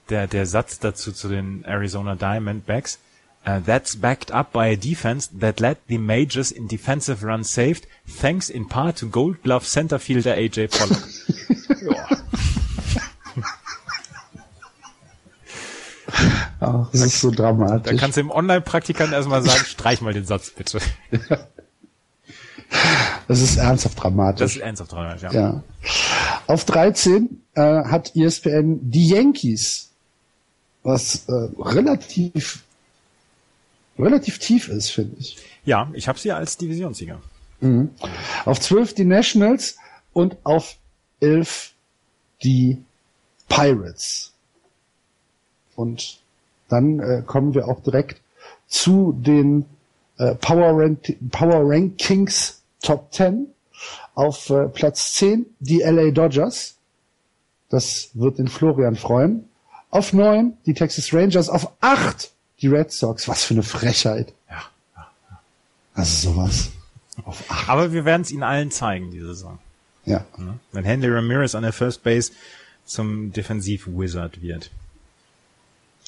der, 0.09 0.27
der 0.27 0.45
Satz 0.45 0.77
dazu 0.77 1.11
zu 1.11 1.29
den 1.29 1.65
Arizona 1.65 2.15
Diamondbacks. 2.15 2.99
Uh, 3.45 3.59
that's 3.59 3.95
backed 3.95 4.31
up 4.31 4.53
by 4.53 4.67
a 4.67 4.77
defense 4.77 5.27
that 5.27 5.59
led 5.59 5.77
the 5.87 5.97
majors 5.97 6.49
in 6.49 6.65
defensive 6.65 7.23
runs 7.23 7.49
saved, 7.49 7.85
thanks 8.07 8.49
in 8.49 8.65
part 8.65 8.95
to 8.95 9.05
Gold 9.05 9.43
Glove 9.43 9.65
center 9.65 9.99
fielder 9.99 10.33
AJ 10.33 10.71
Pollock. 10.71 11.03
Ach, 16.61 16.89
das 16.91 17.01
ist 17.01 17.19
so 17.19 17.31
dramatisch. 17.31 17.91
Da 17.91 17.97
kannst 17.97 18.15
du 18.15 18.21
im 18.21 18.31
Online-Praktikant 18.31 19.11
erstmal 19.11 19.41
sagen, 19.41 19.65
streich 19.65 19.99
mal 19.99 20.13
den 20.13 20.25
Satz 20.25 20.51
bitte. 20.51 20.79
Das 23.27 23.39
ist 23.39 23.57
ernsthaft 23.57 24.01
dramatisch. 24.01 24.39
Das 24.39 24.55
ist 24.55 24.61
ernsthaft 24.61 24.91
dramatisch, 24.91 25.21
ja. 25.21 25.31
ja. 25.31 25.63
Auf 26.47 26.65
13 26.65 27.41
äh, 27.53 27.61
hat 27.61 28.15
ESPN 28.15 28.89
die 28.89 29.09
Yankees, 29.09 29.91
was 30.81 31.27
äh, 31.27 31.31
relativ 31.59 32.63
relativ 33.97 34.39
tief 34.39 34.69
ist, 34.69 34.89
finde 34.89 35.15
ich. 35.19 35.37
Ja, 35.65 35.89
ich 35.93 36.07
habe 36.07 36.19
sie 36.19 36.31
als 36.31 36.57
Divisionssieger. 36.57 37.21
Mhm. 37.61 37.91
Auf 38.45 38.59
12 38.59 38.93
die 38.93 39.05
Nationals 39.05 39.77
und 40.11 40.37
auf 40.43 40.77
11 41.21 41.73
die 42.43 42.83
Pirates. 43.47 44.33
Und 45.75 46.19
dann 46.69 46.99
äh, 46.99 47.23
kommen 47.25 47.53
wir 47.53 47.67
auch 47.67 47.81
direkt 47.81 48.21
zu 48.67 49.13
den 49.17 49.65
äh, 50.17 50.35
Power, 50.35 50.77
Rank 50.77 51.15
Power 51.31 51.61
Rankings 51.63 52.61
Top 52.81 53.13
10. 53.13 53.47
Auf 54.15 54.49
äh, 54.49 54.67
Platz 54.69 55.13
10 55.13 55.45
die 55.59 55.79
LA 55.79 56.11
Dodgers. 56.11 56.75
Das 57.69 58.09
wird 58.13 58.37
den 58.37 58.47
Florian 58.47 58.95
freuen. 58.95 59.49
Auf 59.89 60.13
9 60.13 60.57
die 60.65 60.73
Texas 60.73 61.13
Rangers. 61.13 61.49
Auf 61.49 61.71
8 61.81 62.31
die 62.64 62.70
Red 62.70 62.91
Sox. 62.91 63.28
Was 63.28 63.43
für 63.43 63.53
eine 63.53 63.64
Frechheit. 63.64 64.34
Ja. 64.49 64.64
ja, 64.95 65.11
ja. 65.30 65.39
Also 65.93 66.32
sowas. 66.32 66.72
Auf 67.26 67.43
8. 67.49 67.70
Aber 67.70 67.93
wir 67.93 68.05
werden 68.05 68.24
es 68.24 68.32
ihnen 68.32 68.43
allen 68.43 68.72
zeigen, 68.72 69.11
diese 69.11 69.28
Saison. 69.28 69.59
Ja. 70.05 70.26
Wenn 70.72 70.84
Henry 70.84 71.09
Ramirez 71.09 71.55
an 71.55 71.64
der 71.64 71.74
First 71.74 72.03
Base 72.03 72.32
zum 72.86 73.32
Defensiv-Wizard 73.32 74.41
wird. 74.41 74.72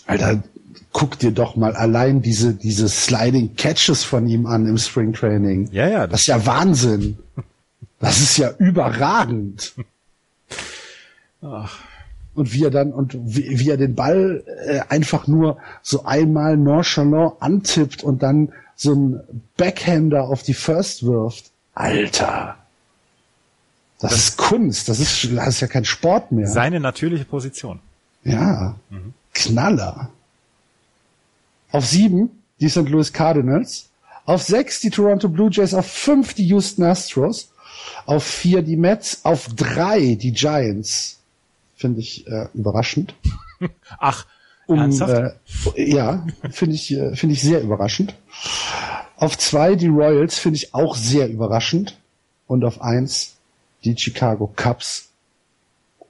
Alter, 0.07 0.43
guck 0.91 1.17
dir 1.19 1.31
doch 1.31 1.55
mal 1.55 1.75
allein 1.75 2.21
diese, 2.21 2.53
diese 2.53 2.89
Sliding 2.89 3.55
Catches 3.55 4.03
von 4.03 4.27
ihm 4.27 4.45
an 4.45 4.67
im 4.67 4.77
Spring 4.77 5.13
Training. 5.13 5.69
Ja, 5.71 5.87
ja. 5.87 6.07
Das, 6.07 6.11
das 6.11 6.21
ist 6.21 6.27
ja 6.27 6.45
Wahnsinn. 6.45 7.19
Das 7.99 8.19
ist 8.19 8.37
ja 8.37 8.51
überragend. 8.57 9.73
Ach. 11.41 11.79
Und 12.35 12.53
wie 12.53 12.65
er 12.65 12.69
dann, 12.69 12.91
und 12.91 13.15
wie, 13.15 13.59
wie 13.59 13.69
er 13.69 13.77
den 13.77 13.95
Ball 13.95 14.43
äh, 14.67 14.81
einfach 14.89 15.27
nur 15.27 15.57
so 15.81 16.03
einmal 16.03 16.57
nonchalant 16.57 17.33
antippt 17.39 18.03
und 18.03 18.21
dann 18.21 18.51
so 18.75 18.93
ein 18.93 19.21
Backhander 19.57 20.25
auf 20.25 20.43
die 20.43 20.53
First 20.53 21.03
wirft. 21.03 21.51
Alter. 21.73 22.57
Das, 23.99 24.11
das 24.11 24.19
ist 24.19 24.37
Kunst. 24.37 24.89
Das 24.89 24.99
ist, 24.99 25.29
das 25.35 25.47
ist 25.47 25.61
ja 25.61 25.67
kein 25.67 25.85
Sport 25.85 26.31
mehr. 26.31 26.47
Seine 26.47 26.79
natürliche 26.79 27.25
Position. 27.25 27.79
Ja. 28.23 28.75
Mhm. 28.89 29.13
Knaller. 29.33 30.09
Auf 31.71 31.85
sieben 31.85 32.29
die 32.59 32.69
St. 32.69 32.89
Louis 32.89 33.13
Cardinals. 33.13 33.89
Auf 34.25 34.41
sechs 34.43 34.79
die 34.79 34.89
Toronto 34.89 35.29
Blue 35.29 35.49
Jays. 35.51 35.73
Auf 35.73 35.85
fünf 35.85 36.33
die 36.33 36.47
Houston 36.47 36.83
Astros. 36.83 37.51
Auf 38.05 38.23
vier 38.23 38.61
die 38.61 38.77
Mets. 38.77 39.23
Auf 39.23 39.47
drei 39.55 40.15
die 40.15 40.31
Giants. 40.31 41.19
Finde 41.75 41.99
ich 41.99 42.25
äh, 42.27 42.47
überraschend. 42.53 43.15
Ach, 43.99 44.25
um, 44.67 44.79
ernsthaft? 44.79 45.37
Äh, 45.75 45.91
ja, 45.91 46.25
finde 46.51 46.75
ich, 46.75 46.91
äh, 46.91 47.15
finde 47.15 47.33
ich 47.33 47.41
sehr 47.41 47.61
überraschend. 47.61 48.15
Auf 49.17 49.37
zwei 49.37 49.75
die 49.75 49.87
Royals 49.87 50.37
finde 50.37 50.57
ich 50.57 50.73
auch 50.73 50.95
sehr 50.95 51.29
überraschend. 51.29 51.97
Und 52.47 52.63
auf 52.63 52.81
eins 52.81 53.37
die 53.83 53.97
Chicago 53.97 54.51
Cubs 54.55 55.09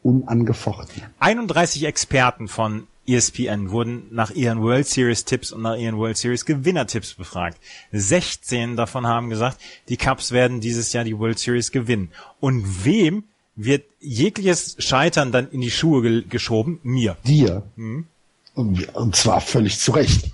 unangefochten. 0.04 1.02
31 1.20 1.86
Experten 1.86 2.48
von 2.48 2.88
ESPN 3.08 3.70
wurden 3.70 4.08
nach 4.12 4.32
ihren 4.32 4.62
World 4.62 4.88
Series 4.88 5.26
Tipps 5.26 5.52
und 5.52 5.62
nach 5.62 5.76
ihren 5.76 5.98
World 5.98 6.18
Series 6.18 6.46
Gewinnertipps 6.46 7.14
befragt. 7.14 7.60
16 7.92 8.76
davon 8.76 9.06
haben 9.06 9.30
gesagt, 9.30 9.60
die 9.90 9.98
Cubs 9.98 10.32
werden 10.32 10.60
dieses 10.60 10.92
Jahr 10.94 11.04
die 11.04 11.18
World 11.18 11.38
Series 11.40 11.72
gewinnen. 11.72 12.12
Und 12.40 12.86
wem 12.86 13.26
wird 13.56 13.86
jegliches 14.00 14.76
Scheitern 14.80 15.32
dann 15.32 15.50
in 15.50 15.62
die 15.62 15.72
Schuhe 15.72 16.02
ge 16.02 16.24
geschoben? 16.30 16.80
Mir. 16.84 17.18
Dir. 17.26 17.64
Mhm. 17.76 18.08
Und, 18.54 18.96
und 18.96 19.16
zwar 19.16 19.42
völlig 19.42 19.80
zu 19.80 19.92
Recht. 19.92 20.32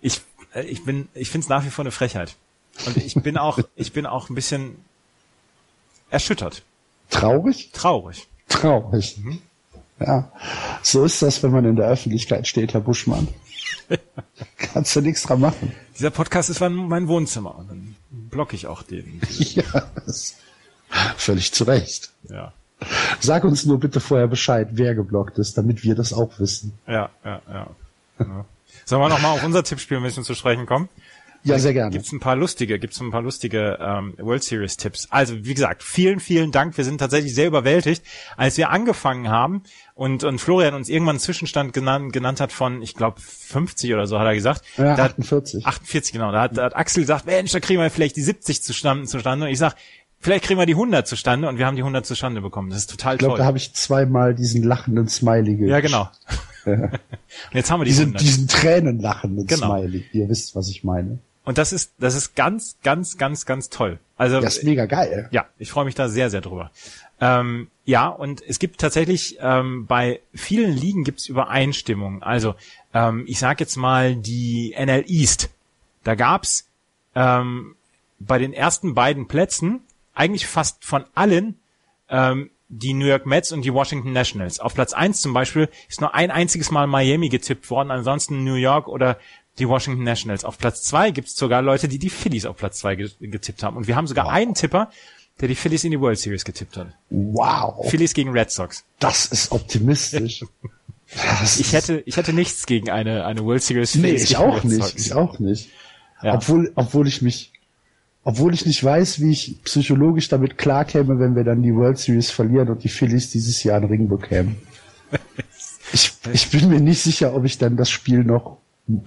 Ich, 0.00 0.20
äh, 0.54 0.62
ich 0.62 0.84
bin, 0.84 1.08
ich 1.14 1.30
finde 1.30 1.44
es 1.44 1.48
nach 1.48 1.64
wie 1.64 1.70
vor 1.70 1.84
eine 1.84 1.92
Frechheit. 1.92 2.36
Und 2.86 2.96
ich 2.96 3.14
bin 3.14 3.36
auch, 3.36 3.58
ich 3.76 3.92
bin 3.92 4.06
auch 4.06 4.28
ein 4.28 4.34
bisschen 4.34 4.76
erschüttert. 6.10 6.62
Traurig? 7.10 7.70
Traurig. 7.72 8.26
Traurig. 8.48 9.18
Mhm. 9.18 9.40
Ja, 10.00 10.32
so 10.82 11.04
ist 11.04 11.22
das, 11.22 11.42
wenn 11.42 11.52
man 11.52 11.64
in 11.64 11.76
der 11.76 11.86
Öffentlichkeit 11.86 12.48
steht, 12.48 12.74
Herr 12.74 12.80
Buschmann. 12.80 13.28
Kannst 14.56 14.96
du 14.96 15.00
nichts 15.00 15.22
dran 15.22 15.40
machen. 15.40 15.72
Dieser 15.96 16.10
Podcast 16.10 16.50
ist 16.50 16.60
mein 16.60 17.08
Wohnzimmer 17.08 17.56
und 17.56 17.68
dann 17.68 17.96
blocke 18.10 18.56
ich 18.56 18.66
auch 18.66 18.82
den. 18.82 19.20
ja, 19.38 19.62
völlig 21.16 21.52
zu 21.52 21.64
Recht. 21.64 22.10
Ja. 22.28 22.52
Sag 23.20 23.44
uns 23.44 23.64
nur 23.64 23.78
bitte 23.78 24.00
vorher 24.00 24.26
Bescheid, 24.26 24.68
wer 24.72 24.94
geblockt 24.94 25.38
ist, 25.38 25.56
damit 25.56 25.84
wir 25.84 25.94
das 25.94 26.12
auch 26.12 26.38
wissen. 26.38 26.72
Ja, 26.86 27.10
ja, 27.24 27.40
ja. 27.48 27.66
ja. 28.18 28.44
Sollen 28.84 29.02
wir 29.02 29.08
nochmal 29.08 29.32
auf 29.32 29.44
unser 29.44 29.62
Tippspiel 29.62 29.98
ein 29.98 30.02
bisschen 30.02 30.24
zu 30.24 30.34
sprechen 30.34 30.66
kommen? 30.66 30.88
Ja, 31.44 31.58
sehr 31.58 31.72
gerne. 31.72 31.90
Gibt's 31.90 32.12
ein 32.12 32.20
paar 32.20 32.36
lustige, 32.36 32.78
gibt's 32.78 33.00
ein 33.00 33.10
paar 33.10 33.22
lustige 33.22 33.76
ähm, 33.80 34.14
World 34.18 34.44
Series 34.44 34.76
Tipps. 34.76 35.08
Also 35.10 35.44
wie 35.44 35.54
gesagt, 35.54 35.82
vielen, 35.82 36.20
vielen 36.20 36.52
Dank. 36.52 36.76
Wir 36.76 36.84
sind 36.84 36.98
tatsächlich 36.98 37.34
sehr 37.34 37.48
überwältigt, 37.48 38.04
als 38.36 38.56
wir 38.58 38.70
angefangen 38.70 39.28
haben 39.28 39.62
und 39.94 40.22
und 40.22 40.40
Florian 40.40 40.74
uns 40.74 40.88
irgendwann 40.88 41.14
einen 41.14 41.20
Zwischenstand 41.20 41.72
genannt, 41.72 42.12
genannt 42.12 42.40
hat 42.40 42.52
von, 42.52 42.80
ich 42.80 42.94
glaube 42.94 43.20
50 43.20 43.92
oder 43.92 44.06
so 44.06 44.20
hat 44.20 44.26
er 44.26 44.34
gesagt. 44.34 44.62
Ja, 44.76 44.94
48. 44.94 45.66
Hat, 45.66 45.74
48 45.74 46.12
genau. 46.12 46.30
Da 46.30 46.42
hat, 46.42 46.56
da 46.56 46.64
hat 46.64 46.76
Axel 46.76 47.02
gesagt, 47.02 47.26
Mensch, 47.26 47.50
da 47.50 47.58
kriegen 47.58 47.80
wir 47.80 47.90
vielleicht 47.90 48.16
die 48.16 48.22
70 48.22 48.62
zustande, 48.62 49.06
zustande. 49.06 49.46
Und 49.46 49.52
ich 49.52 49.58
sag, 49.58 49.74
vielleicht 50.22 50.44
kriegen 50.44 50.58
wir 50.58 50.66
die 50.66 50.72
100 50.74 51.06
zustande 51.06 51.48
und 51.48 51.58
wir 51.58 51.66
haben 51.66 51.76
die 51.76 51.82
100 51.82 52.06
zustande 52.06 52.40
bekommen. 52.40 52.70
Das 52.70 52.78
ist 52.78 52.90
total 52.90 53.14
ich 53.14 53.18
glaub, 53.18 53.32
toll. 53.32 53.38
Da 53.38 53.44
habe 53.44 53.58
ich 53.58 53.74
zweimal 53.74 54.34
diesen 54.34 54.62
lachenden 54.62 55.08
Smiley 55.08 55.68
Ja, 55.68 55.80
genau. 55.80 56.08
und 56.64 56.90
jetzt 57.52 57.70
haben 57.70 57.80
wir 57.80 57.84
die 57.84 57.90
diesen, 57.90 58.04
100. 58.16 58.22
diesen 58.22 58.48
tränenlachenden 58.48 59.46
Genau. 59.46 59.76
Smiley. 59.78 60.04
Ihr 60.12 60.28
wisst, 60.28 60.56
was 60.56 60.68
ich 60.68 60.84
meine. 60.84 61.18
Und 61.44 61.58
das 61.58 61.72
ist, 61.72 61.92
das 61.98 62.14
ist 62.14 62.36
ganz, 62.36 62.76
ganz, 62.84 63.18
ganz, 63.18 63.44
ganz 63.46 63.68
toll. 63.68 63.98
Also 64.16 64.40
Das 64.40 64.58
ist 64.58 64.64
mega 64.64 64.86
geil. 64.86 65.28
ja, 65.32 65.46
ich 65.58 65.70
freue 65.70 65.84
mich 65.84 65.96
da 65.96 66.08
sehr, 66.08 66.30
sehr 66.30 66.40
drüber. 66.40 66.70
Ähm, 67.20 67.68
ja, 67.84 68.06
und 68.06 68.42
es 68.46 68.60
gibt 68.60 68.80
tatsächlich 68.80 69.38
ähm, 69.40 69.86
bei 69.86 70.20
vielen 70.34 70.72
Ligen 70.76 71.02
gibt's 71.02 71.26
Übereinstimmung. 71.26 72.22
Also 72.22 72.54
ähm, 72.94 73.24
ich 73.26 73.40
sage 73.40 73.64
jetzt 73.64 73.76
mal 73.76 74.14
die 74.14 74.74
NL 74.78 75.04
East. 75.08 75.50
Da 76.04 76.14
gab's 76.14 76.68
ähm, 77.16 77.74
bei 78.20 78.38
den 78.38 78.52
ersten 78.52 78.94
beiden 78.94 79.26
Plätzen 79.26 79.80
eigentlich 80.14 80.46
fast 80.46 80.84
von 80.84 81.04
allen 81.14 81.58
ähm, 82.08 82.50
die 82.68 82.94
New 82.94 83.06
York 83.06 83.26
Mets 83.26 83.52
und 83.52 83.62
die 83.64 83.72
Washington 83.74 84.12
Nationals. 84.12 84.58
Auf 84.60 84.74
Platz 84.74 84.92
eins 84.94 85.20
zum 85.20 85.34
Beispiel 85.34 85.68
ist 85.88 86.00
nur 86.00 86.14
ein 86.14 86.30
einziges 86.30 86.70
Mal 86.70 86.86
Miami 86.86 87.28
getippt 87.28 87.68
worden, 87.70 87.90
ansonsten 87.90 88.44
New 88.44 88.54
York 88.54 88.88
oder 88.88 89.18
die 89.58 89.68
Washington 89.68 90.04
Nationals. 90.04 90.44
Auf 90.44 90.56
Platz 90.58 90.82
zwei 90.82 91.10
gibt's 91.10 91.36
sogar 91.36 91.60
Leute, 91.60 91.86
die 91.88 91.98
die 91.98 92.08
Phillies 92.08 92.46
auf 92.46 92.56
Platz 92.56 92.78
zwei 92.78 92.96
getippt 92.96 93.62
haben. 93.62 93.76
Und 93.76 93.86
wir 93.88 93.96
haben 93.96 94.06
sogar 94.06 94.24
Wow. 94.26 94.32
einen 94.32 94.54
Tipper, 94.54 94.90
der 95.40 95.48
die 95.48 95.54
Phillies 95.54 95.84
in 95.84 95.90
die 95.90 96.00
World 96.00 96.18
Series 96.18 96.44
getippt 96.44 96.76
hat. 96.78 96.88
Wow. 97.10 97.90
Phillies 97.90 98.14
gegen 98.14 98.30
Red 98.30 98.50
Sox. 98.50 98.84
Das 98.98 99.26
ist 99.26 99.52
optimistisch. 99.52 100.44
Das 101.40 101.60
Ich 101.60 101.74
hätte, 101.74 102.02
ich 102.06 102.16
hätte 102.16 102.32
nichts 102.32 102.64
gegen 102.64 102.88
eine, 102.88 103.26
eine 103.26 103.44
World 103.44 103.62
Series 103.62 103.94
Nee, 103.96 104.12
ich 104.12 104.38
auch 104.38 104.64
nicht. 104.64 104.98
Ich 104.98 105.12
auch 105.12 105.38
nicht. 105.40 105.68
Ja. 106.22 106.32
Obwohl, 106.36 106.72
obwohl 106.74 107.06
ich 107.06 107.20
mich, 107.20 107.52
obwohl 108.24 108.54
ich 108.54 108.66
nicht 108.66 108.82
weiß, 108.82 109.20
wie 109.20 109.30
ich 109.30 109.62
psychologisch 109.64 110.28
damit 110.28 110.58
klarkäme, 110.58 111.18
wenn 111.18 111.34
wir 111.34 111.44
dann 111.44 111.62
die 111.62 111.74
World 111.74 111.98
Series 111.98 112.30
verlieren 112.30 112.68
und 112.68 112.84
die 112.84 112.88
Phillies 112.88 113.30
dieses 113.30 113.62
Jahr 113.64 113.76
einen 113.78 113.86
Ring 113.88 114.08
bekämen. 114.08 114.56
Ich, 115.94 116.10
ich 116.32 116.50
bin 116.50 116.70
mir 116.70 116.80
nicht 116.80 117.02
sicher, 117.02 117.34
ob 117.34 117.44
ich 117.44 117.58
dann 117.58 117.76
das 117.76 117.90
Spiel 117.90 118.24
noch 118.24 118.56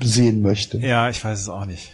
sehen 0.01 0.43
möchte. 0.43 0.77
Ja, 0.77 1.09
ich 1.09 1.23
weiß 1.25 1.39
es 1.41 1.49
auch 1.49 1.65
nicht. 1.65 1.91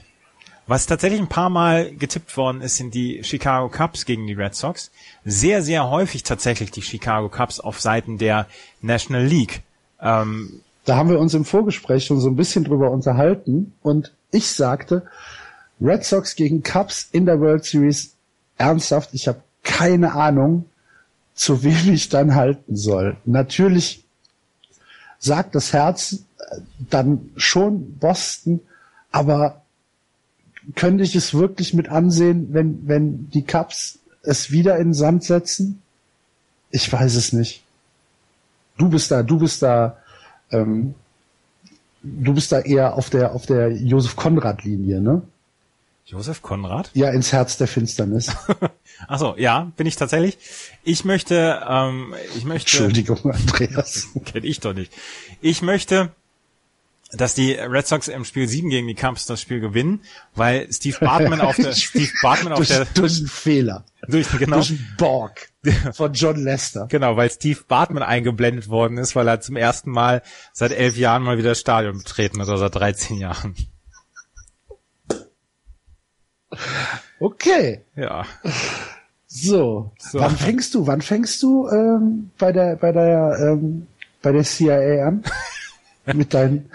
Was 0.68 0.86
tatsächlich 0.86 1.22
ein 1.22 1.30
paar 1.30 1.50
Mal 1.50 1.96
getippt 1.96 2.36
worden 2.36 2.60
ist, 2.60 2.76
sind 2.76 2.94
die 2.94 3.24
Chicago 3.24 3.70
Cubs 3.70 4.06
gegen 4.06 4.28
die 4.28 4.34
Red 4.34 4.54
Sox. 4.54 4.92
Sehr, 5.24 5.62
sehr 5.62 5.90
häufig 5.90 6.24
tatsächlich 6.24 6.72
die 6.72 6.82
Chicago 6.82 7.30
Cubs 7.30 7.62
auf 7.62 7.80
Seiten 7.80 8.18
der 8.18 8.48
National 8.82 9.26
League. 9.26 9.62
Ähm, 10.02 10.62
Da 10.84 10.98
haben 10.98 11.10
wir 11.10 11.20
uns 11.20 11.34
im 11.34 11.46
Vorgespräch 11.46 12.04
schon 12.06 12.20
so 12.20 12.28
ein 12.28 12.36
bisschen 12.36 12.66
drüber 12.66 12.92
unterhalten 12.92 13.72
und 13.82 14.12
ich 14.32 14.48
sagte, 14.48 15.04
Red 15.82 16.06
Sox 16.06 16.36
gegen 16.36 16.64
Cubs 16.64 17.10
in 17.12 17.26
der 17.26 17.40
World 17.40 17.66
Series, 17.66 18.14
ernsthaft, 18.58 19.10
ich 19.14 19.28
habe 19.28 19.42
keine 19.64 20.14
Ahnung, 20.14 20.66
zu 21.34 21.64
wem 21.64 21.94
ich 21.94 22.10
dann 22.10 22.36
halten 22.36 22.76
soll. 22.76 23.18
Natürlich 23.26 24.04
sagt 25.18 25.56
das 25.56 25.74
Herz 25.74 26.24
äh, 26.38 26.62
dann 26.90 27.32
schon 27.36 27.98
Boston, 27.98 28.60
aber 29.12 29.62
könnte 30.76 31.04
ich 31.04 31.16
es 31.16 31.34
wirklich 31.34 31.74
mit 31.74 31.90
ansehen, 31.90 32.54
wenn, 32.54 32.88
wenn 32.88 33.30
die 33.32 33.44
Cubs 33.44 34.00
es 34.24 34.52
wieder 34.52 34.78
in 34.78 34.90
den 34.90 34.94
Sand 34.94 35.24
setzen? 35.24 35.82
Ich 36.70 36.92
weiß 36.92 37.16
es 37.16 37.34
nicht. 37.34 37.64
Du 38.78 38.90
bist 38.90 39.12
da, 39.12 39.24
du 39.24 39.40
bist 39.40 39.62
da, 39.62 39.98
ähm, 40.52 40.94
du 42.04 42.34
bist 42.34 42.52
da 42.52 42.60
eher 42.60 42.96
auf 42.96 43.10
der, 43.10 43.34
auf 43.34 43.46
der 43.46 43.72
Josef 43.72 44.16
Konrad 44.16 44.64
Linie, 44.64 45.02
ne? 45.02 45.24
Josef 46.06 46.42
Konrad? 46.42 46.90
Ja, 46.94 47.10
ins 47.10 47.32
Herz 47.32 47.58
der 47.58 47.68
Finsternis. 47.68 48.36
Ach 49.08 49.20
so, 49.20 49.36
ja, 49.38 49.72
bin 49.78 49.88
ich 49.88 49.96
tatsächlich. 49.96 50.38
Ich 50.84 51.06
möchte, 51.06 51.62
ähm, 51.68 52.14
ich 52.36 52.44
möchte, 52.44 52.78
Entschuldigung, 52.78 53.32
Andreas. 53.32 54.10
kenne 54.26 54.46
ich 54.46 54.60
doch 54.60 54.74
nicht. 54.74 54.92
Ich 55.42 55.62
möchte, 55.62 56.12
dass 57.14 57.34
die 57.34 57.54
Red 57.54 57.88
Sox 57.88 58.08
im 58.08 58.26
Spiel 58.26 58.48
7 58.48 58.70
gegen 58.70 58.88
die 58.88 58.96
Cubs 58.96 59.26
das 59.26 59.42
Spiel 59.42 59.60
gewinnen, 59.60 60.02
weil 60.36 60.72
Steve 60.72 60.98
Bartman 61.00 61.42
auf 61.42 61.56
der, 61.56 61.72
Steve 61.74 62.12
Bartman 62.22 62.54
auf 62.54 62.60
durch, 62.60 62.70
der, 62.70 62.86
durch 62.86 63.18
einen 63.18 63.28
Fehler. 63.28 63.86
durch, 64.08 64.30
genau, 64.38 64.58
Durch 64.58 64.70
einen 64.70 64.96
Borg 64.98 65.50
von 65.94 66.14
John 66.14 66.44
Lester. 66.44 66.88
Genau, 66.90 67.18
weil 67.18 67.30
Steve 67.30 67.60
Bartman 67.68 68.04
eingeblendet 68.04 68.70
worden 68.70 68.98
ist, 68.98 69.16
weil 69.16 69.28
er 69.28 69.42
zum 69.42 69.56
ersten 69.56 69.92
Mal 69.92 70.22
seit 70.54 70.72
elf 70.72 70.98
Jahren 70.98 71.24
mal 71.24 71.38
wieder 71.38 71.50
das 71.50 71.60
Stadion 71.60 71.98
betreten 71.98 72.42
hat, 72.42 72.48
oder 72.48 72.58
seit 72.58 72.76
13 72.76 73.18
Jahren. 73.18 73.56
Okay. 77.20 77.82
Ja. 77.96 78.26
So. 79.28 79.92
So. 79.98 80.20
Wann 80.20 80.36
fängst 80.36 80.74
du, 80.74 80.88
wann 80.88 81.02
fängst 81.02 81.42
du 81.42 81.68
ähm, 81.70 82.32
bei 82.38 82.52
der 82.52 82.76
bei 82.76 82.92
der 82.92 83.38
ähm, 83.40 83.88
bei 84.22 84.32
der 84.32 84.44
CIA 84.44 85.08
an? 85.08 85.24
mit 86.06 86.34
deinen, 86.34 86.70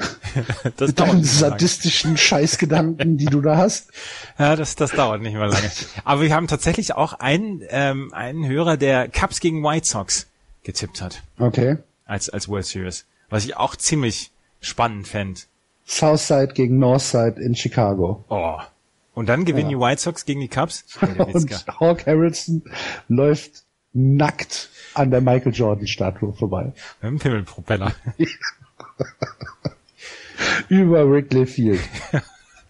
mit 0.78 1.00
deinen 1.00 1.24
sadistischen 1.24 2.16
Scheißgedanken, 2.16 3.16
die 3.16 3.26
du 3.26 3.40
da 3.40 3.56
hast. 3.56 3.90
Ja, 4.38 4.56
das, 4.56 4.76
das 4.76 4.92
dauert 4.92 5.20
nicht 5.22 5.34
mehr 5.34 5.48
lange. 5.48 5.70
Aber 6.04 6.22
wir 6.22 6.34
haben 6.34 6.46
tatsächlich 6.46 6.94
auch 6.94 7.14
einen, 7.14 7.62
ähm, 7.68 8.12
einen 8.14 8.46
Hörer, 8.46 8.76
der 8.76 9.08
Cubs 9.08 9.40
gegen 9.40 9.62
White 9.62 9.86
Sox 9.86 10.26
getippt 10.62 11.02
hat, 11.02 11.22
Okay. 11.38 11.78
als, 12.04 12.28
als 12.28 12.48
World 12.48 12.66
Series. 12.66 13.04
Was 13.28 13.44
ich 13.44 13.56
auch 13.56 13.76
ziemlich 13.76 14.30
spannend 14.60 15.08
fände. 15.08 15.40
Southside 15.86 16.54
gegen 16.54 16.78
Northside 16.78 17.40
in 17.40 17.54
Chicago. 17.54 18.24
Oh. 18.28 18.58
Und 19.16 19.30
dann 19.30 19.46
gewinnen 19.46 19.70
die 19.70 19.78
White 19.78 20.02
Sox 20.02 20.26
gegen 20.26 20.42
die 20.42 20.48
Cubs? 20.48 20.84
Und. 21.00 21.50
Hawk 21.80 22.04
Harrelson 22.04 22.62
läuft 23.08 23.64
nackt 23.94 24.68
an 24.92 25.10
der 25.10 25.22
Michael 25.22 25.54
Jordan 25.54 25.86
Statue 25.86 26.34
vorbei. 26.34 26.74
Mit 27.00 27.12
dem 27.12 27.18
Pimmelpropeller. 27.18 27.94
Über 30.68 31.10
Wrigley 31.10 31.46
Field. 31.46 31.80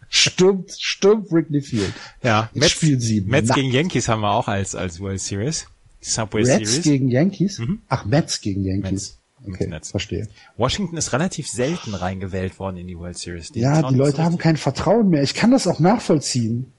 Stürmt, 0.08 0.70
stürmt 0.70 1.32
Wrigley 1.32 1.62
Field. 1.62 1.92
Ja. 2.22 2.48
Jetzt 2.54 2.70
Spiel 2.70 3.00
sieben. 3.00 3.28
Mets 3.28 3.48
Nackt. 3.48 3.60
gegen 3.60 3.72
Yankees 3.72 4.08
haben 4.08 4.20
wir 4.20 4.30
auch 4.30 4.46
als, 4.46 4.76
als 4.76 5.00
World 5.00 5.20
Series. 5.20 5.66
Subway 6.00 6.44
Reds 6.44 6.70
Series. 6.70 6.82
gegen 6.84 7.10
Yankees? 7.10 7.60
Ach, 7.88 8.04
Mets 8.04 8.40
gegen 8.40 8.62
Yankees. 8.62 8.92
Mets. 8.92 9.18
Okay, 9.46 9.66
Mets. 9.66 9.90
verstehe. 9.90 10.28
Washington 10.56 10.96
ist 10.96 11.12
relativ 11.12 11.48
selten 11.48 11.94
reingewählt 11.94 12.58
worden 12.58 12.76
in 12.76 12.86
die 12.86 12.98
World 12.98 13.18
Series. 13.18 13.52
Die 13.52 13.60
Ja, 13.60 13.82
die 13.82 13.94
Leute 13.94 14.18
so 14.18 14.22
haben 14.22 14.38
kein 14.38 14.56
Vertrauen 14.56 15.08
mehr. 15.08 15.22
Ich 15.22 15.34
kann 15.34 15.50
das 15.50 15.66
auch 15.66 15.78
nachvollziehen. 15.78 16.72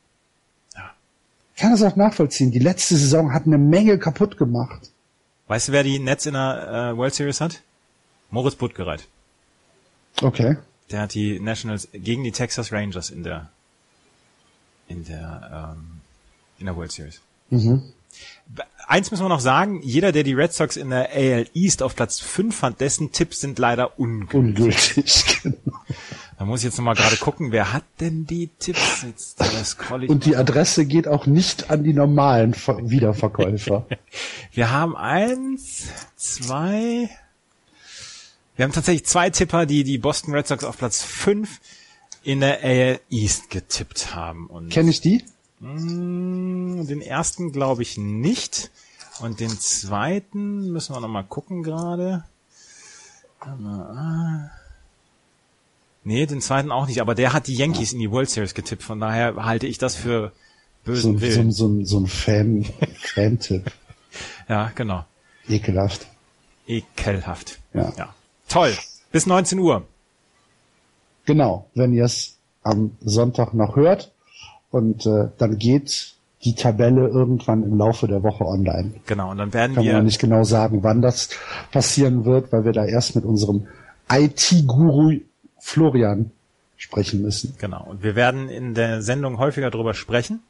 Ja. 0.75 0.91
Ich 1.55 1.61
kann 1.61 1.71
das 1.71 1.83
auch 1.83 1.95
nachvollziehen. 1.95 2.51
Die 2.51 2.59
letzte 2.59 2.97
Saison 2.97 3.33
hat 3.33 3.45
eine 3.45 3.57
Menge 3.57 3.97
kaputt 3.97 4.37
gemacht. 4.37 4.91
Weißt 5.47 5.69
du, 5.69 5.71
wer 5.71 5.83
die 5.83 5.99
Nets 5.99 6.25
in 6.25 6.33
der 6.33 6.91
äh, 6.93 6.97
World 6.97 7.13
Series 7.13 7.39
hat? 7.39 7.61
Moritz 8.29 8.55
Buttgereit. 8.55 9.07
Okay. 10.21 10.57
Der 10.91 11.01
hat 11.01 11.13
die 11.13 11.39
Nationals 11.39 11.87
gegen 11.93 12.23
die 12.23 12.31
Texas 12.31 12.71
Rangers 12.71 13.09
in 13.09 13.23
der 13.23 13.49
in 14.87 15.03
der 15.05 15.75
ähm, 15.77 16.01
in 16.59 16.65
der 16.65 16.75
World 16.75 16.91
Series. 16.91 17.21
Mhm. 17.49 17.93
Eins 18.89 19.11
müssen 19.11 19.25
wir 19.25 19.29
noch 19.29 19.41
sagen, 19.41 19.81
jeder, 19.83 20.13
der 20.13 20.23
die 20.23 20.33
Red 20.33 20.53
Sox 20.53 20.77
in 20.77 20.91
der 20.91 21.09
AL 21.13 21.47
East 21.53 21.83
auf 21.83 21.93
Platz 21.93 22.21
5 22.21 22.55
fand, 22.55 22.79
dessen 22.79 23.11
Tipps 23.11 23.41
sind 23.41 23.59
leider 23.59 23.99
ungültig. 23.99 24.95
Ungültig, 24.95 25.39
genau. 25.43 25.77
Da 26.39 26.45
muss 26.45 26.61
ich 26.61 26.65
jetzt 26.65 26.77
nochmal 26.77 26.95
gerade 26.95 27.17
gucken, 27.17 27.51
wer 27.51 27.73
hat 27.73 27.83
denn 27.99 28.25
die 28.25 28.47
Tipps? 28.59 29.03
Jetzt 29.03 29.41
Und 30.07 30.23
die 30.23 30.37
Adresse 30.37 30.85
geht 30.85 31.07
auch 31.07 31.25
nicht 31.25 31.69
an 31.69 31.83
die 31.83 31.93
normalen 31.93 32.53
Ver 32.53 32.77
Wiederverkäufer. 32.89 33.87
Wir 34.53 34.71
haben 34.71 34.95
eins, 34.95 35.87
zwei. 36.15 37.09
Wir 38.55 38.63
haben 38.63 38.71
tatsächlich 38.71 39.05
zwei 39.05 39.29
Tipper, 39.31 39.65
die 39.65 39.83
die 39.83 39.97
Boston 39.97 40.33
Red 40.33 40.47
Sox 40.47 40.63
auf 40.63 40.77
Platz 40.77 41.03
5 41.03 41.59
in 42.23 42.39
der 42.39 42.63
AL 42.63 42.99
East 43.09 43.49
getippt 43.49 44.15
haben. 44.15 44.49
Kenne 44.69 44.91
ich 44.91 45.01
die? 45.01 45.23
Mh, 45.59 46.83
den 46.85 47.01
ersten 47.01 47.51
glaube 47.51 47.81
ich 47.81 47.97
nicht. 47.97 48.71
Und 49.19 49.39
den 49.39 49.49
zweiten 49.49 50.71
müssen 50.71 50.95
wir 50.95 50.99
nochmal 50.99 51.23
gucken 51.23 51.63
gerade. 51.63 52.23
Ah. 53.39 54.49
Nee, 56.03 56.25
den 56.25 56.41
zweiten 56.41 56.71
auch 56.71 56.87
nicht, 56.87 57.01
aber 57.01 57.15
der 57.15 57.33
hat 57.33 57.47
die 57.47 57.55
Yankees 57.55 57.93
in 57.93 57.99
die 57.99 58.11
World 58.11 58.29
Series 58.29 58.53
getippt, 58.53 58.83
von 58.83 58.99
daher 58.99 59.35
halte 59.43 59.67
ich 59.67 59.77
das 59.77 59.95
für 59.95 60.31
bösen 60.85 61.15
so, 61.15 61.21
Willen. 61.21 61.51
so, 61.51 61.67
so, 61.67 61.85
so 61.85 61.99
ein 61.99 62.07
Fan, 62.07 62.63
Fan-Tipp. 63.13 63.71
Ja, 64.47 64.71
genau. 64.73 65.05
Ekelhaft. 65.47 66.07
Ekelhaft. 66.67 67.59
Ja. 67.73 67.93
ja. 67.97 68.15
Toll. 68.47 68.73
Bis 69.11 69.25
19 69.25 69.59
Uhr. 69.59 69.85
Genau, 71.25 71.69
wenn 71.75 71.93
ihr 71.93 72.05
es 72.05 72.37
am 72.63 72.95
Sonntag 73.01 73.53
noch 73.53 73.75
hört. 73.75 74.11
Und 74.71 75.05
äh, 75.05 75.29
dann 75.37 75.57
geht 75.57 76.13
die 76.43 76.55
Tabelle 76.55 77.07
irgendwann 77.07 77.63
im 77.63 77.77
Laufe 77.77 78.07
der 78.07 78.23
Woche 78.23 78.45
online. 78.45 78.93
Genau, 79.05 79.31
und 79.31 79.37
dann 79.37 79.53
werden 79.53 79.75
Kann 79.75 79.83
man 79.83 79.91
wir 79.91 79.97
noch 79.97 80.03
nicht 80.03 80.19
genau 80.19 80.43
sagen, 80.43 80.83
wann 80.83 81.01
das 81.01 81.29
passieren 81.71 82.25
wird, 82.25 82.51
weil 82.51 82.63
wir 82.63 82.73
da 82.73 82.85
erst 82.85 83.15
mit 83.15 83.25
unserem 83.25 83.67
IT-Guru 84.11 85.19
Florian 85.59 86.31
sprechen 86.77 87.21
müssen. 87.21 87.55
Genau. 87.59 87.83
Und 87.83 88.03
wir 88.03 88.15
werden 88.15 88.49
in 88.49 88.75
der 88.75 89.01
Sendung 89.01 89.39
häufiger 89.39 89.71
drüber 89.71 89.93
sprechen 89.93 90.41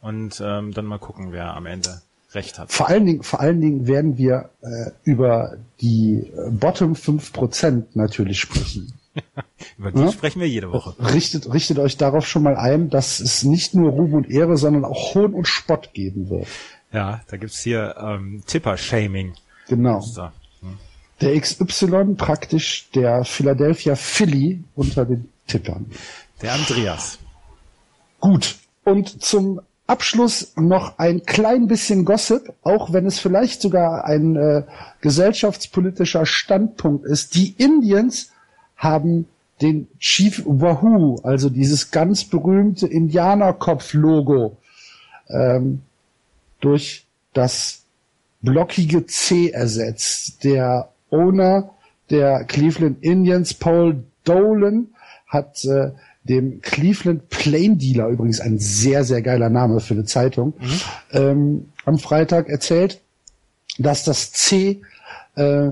und 0.00 0.40
ähm, 0.44 0.72
dann 0.72 0.84
mal 0.84 0.98
gucken, 0.98 1.32
wer 1.32 1.54
am 1.56 1.66
Ende 1.66 2.02
recht 2.34 2.58
hat. 2.58 2.70
Vor 2.70 2.88
allen 2.88 3.06
Dingen, 3.06 3.22
vor 3.22 3.40
allen 3.40 3.60
Dingen 3.60 3.86
werden 3.86 4.18
wir 4.18 4.50
äh, 4.60 4.90
über 5.04 5.56
die 5.80 6.30
äh, 6.36 6.50
Bottom 6.50 6.92
5% 6.92 7.84
natürlich 7.94 8.40
sprechen. 8.40 8.92
Über 9.78 9.92
die 9.92 10.00
Ja? 10.00 10.12
sprechen 10.12 10.40
wir 10.40 10.48
jede 10.48 10.70
Woche. 10.72 10.94
Richtet, 11.12 11.52
richtet 11.52 11.78
euch 11.78 11.96
darauf 11.96 12.26
schon 12.26 12.42
mal 12.42 12.56
ein, 12.56 12.90
dass 12.90 13.20
es 13.20 13.44
nicht 13.44 13.74
nur 13.74 13.90
Ruhm 13.90 14.14
und 14.14 14.30
Ehre, 14.30 14.56
sondern 14.56 14.84
auch 14.84 15.14
Hohn 15.14 15.34
und 15.34 15.46
Spott 15.46 15.92
geben 15.92 16.30
wird. 16.30 16.46
Ja, 16.92 17.22
da 17.28 17.36
gibt's 17.36 17.60
hier 17.60 17.96
ähm, 17.98 18.42
Tipper-Shaming. 18.46 19.34
Genau. 19.68 20.00
So. 20.00 20.28
Der 21.20 21.40
XY 21.40 22.14
praktisch 22.16 22.90
der 22.94 23.24
Philadelphia 23.24 23.94
Philly 23.94 24.62
unter 24.74 25.04
den 25.04 25.28
Tippern. 25.46 25.86
Der 26.42 26.52
Andreas. 26.52 27.18
Gut. 28.20 28.56
Und 28.84 29.22
zum 29.22 29.60
Abschluss 29.86 30.52
noch 30.56 30.98
ein 30.98 31.24
klein 31.24 31.66
bisschen 31.66 32.04
Gossip, 32.04 32.54
auch 32.62 32.92
wenn 32.92 33.06
es 33.06 33.18
vielleicht 33.18 33.60
sogar 33.60 34.04
ein 34.04 34.36
äh, 34.36 34.62
gesellschaftspolitischer 35.02 36.26
Standpunkt 36.26 37.04
ist. 37.04 37.34
Die 37.34 37.54
Indians 37.58 38.30
haben 38.76 39.26
den 39.62 39.88
Chief 39.98 40.42
Wahoo, 40.46 41.20
also 41.22 41.48
dieses 41.48 41.90
ganz 41.90 42.24
berühmte 42.24 42.86
Indianerkopf-Logo, 42.86 44.56
ähm, 45.28 45.82
durch 46.60 47.06
das 47.32 47.84
blockige 48.42 49.06
C 49.06 49.50
ersetzt. 49.50 50.44
Der 50.44 50.88
Owner 51.10 51.70
der 52.10 52.44
Cleveland 52.44 53.02
Indians, 53.02 53.54
Paul 53.54 54.04
Dolan, 54.24 54.88
hat 55.26 55.64
äh, 55.64 55.92
dem 56.24 56.60
Cleveland 56.60 57.28
Plain 57.28 57.78
Dealer, 57.78 58.08
übrigens 58.08 58.40
ein 58.40 58.58
sehr, 58.58 59.04
sehr 59.04 59.22
geiler 59.22 59.50
Name 59.50 59.80
für 59.80 59.94
eine 59.94 60.04
Zeitung, 60.04 60.54
ähm, 61.12 61.70
am 61.84 61.98
Freitag 61.98 62.48
erzählt, 62.48 63.00
dass 63.78 64.04
das 64.04 64.32
C 64.32 64.80
äh, 65.36 65.70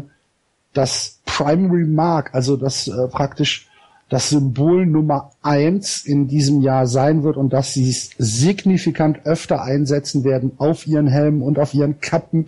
das 0.72 1.18
Primary 1.24 1.84
Mark, 1.84 2.34
also 2.34 2.56
das 2.56 2.88
äh, 2.88 3.08
praktisch 3.08 3.68
das 4.08 4.28
Symbol 4.28 4.84
Nummer 4.84 5.30
eins 5.40 6.04
in 6.04 6.28
diesem 6.28 6.60
Jahr 6.60 6.86
sein 6.86 7.22
wird 7.22 7.38
und 7.38 7.54
dass 7.54 7.72
sie 7.72 7.88
es 7.88 8.10
signifikant 8.18 9.24
öfter 9.24 9.62
einsetzen 9.62 10.22
werden 10.22 10.52
auf 10.58 10.86
ihren 10.86 11.06
Helmen 11.06 11.40
und 11.40 11.58
auf 11.58 11.72
ihren 11.72 11.98
Kappen 12.00 12.46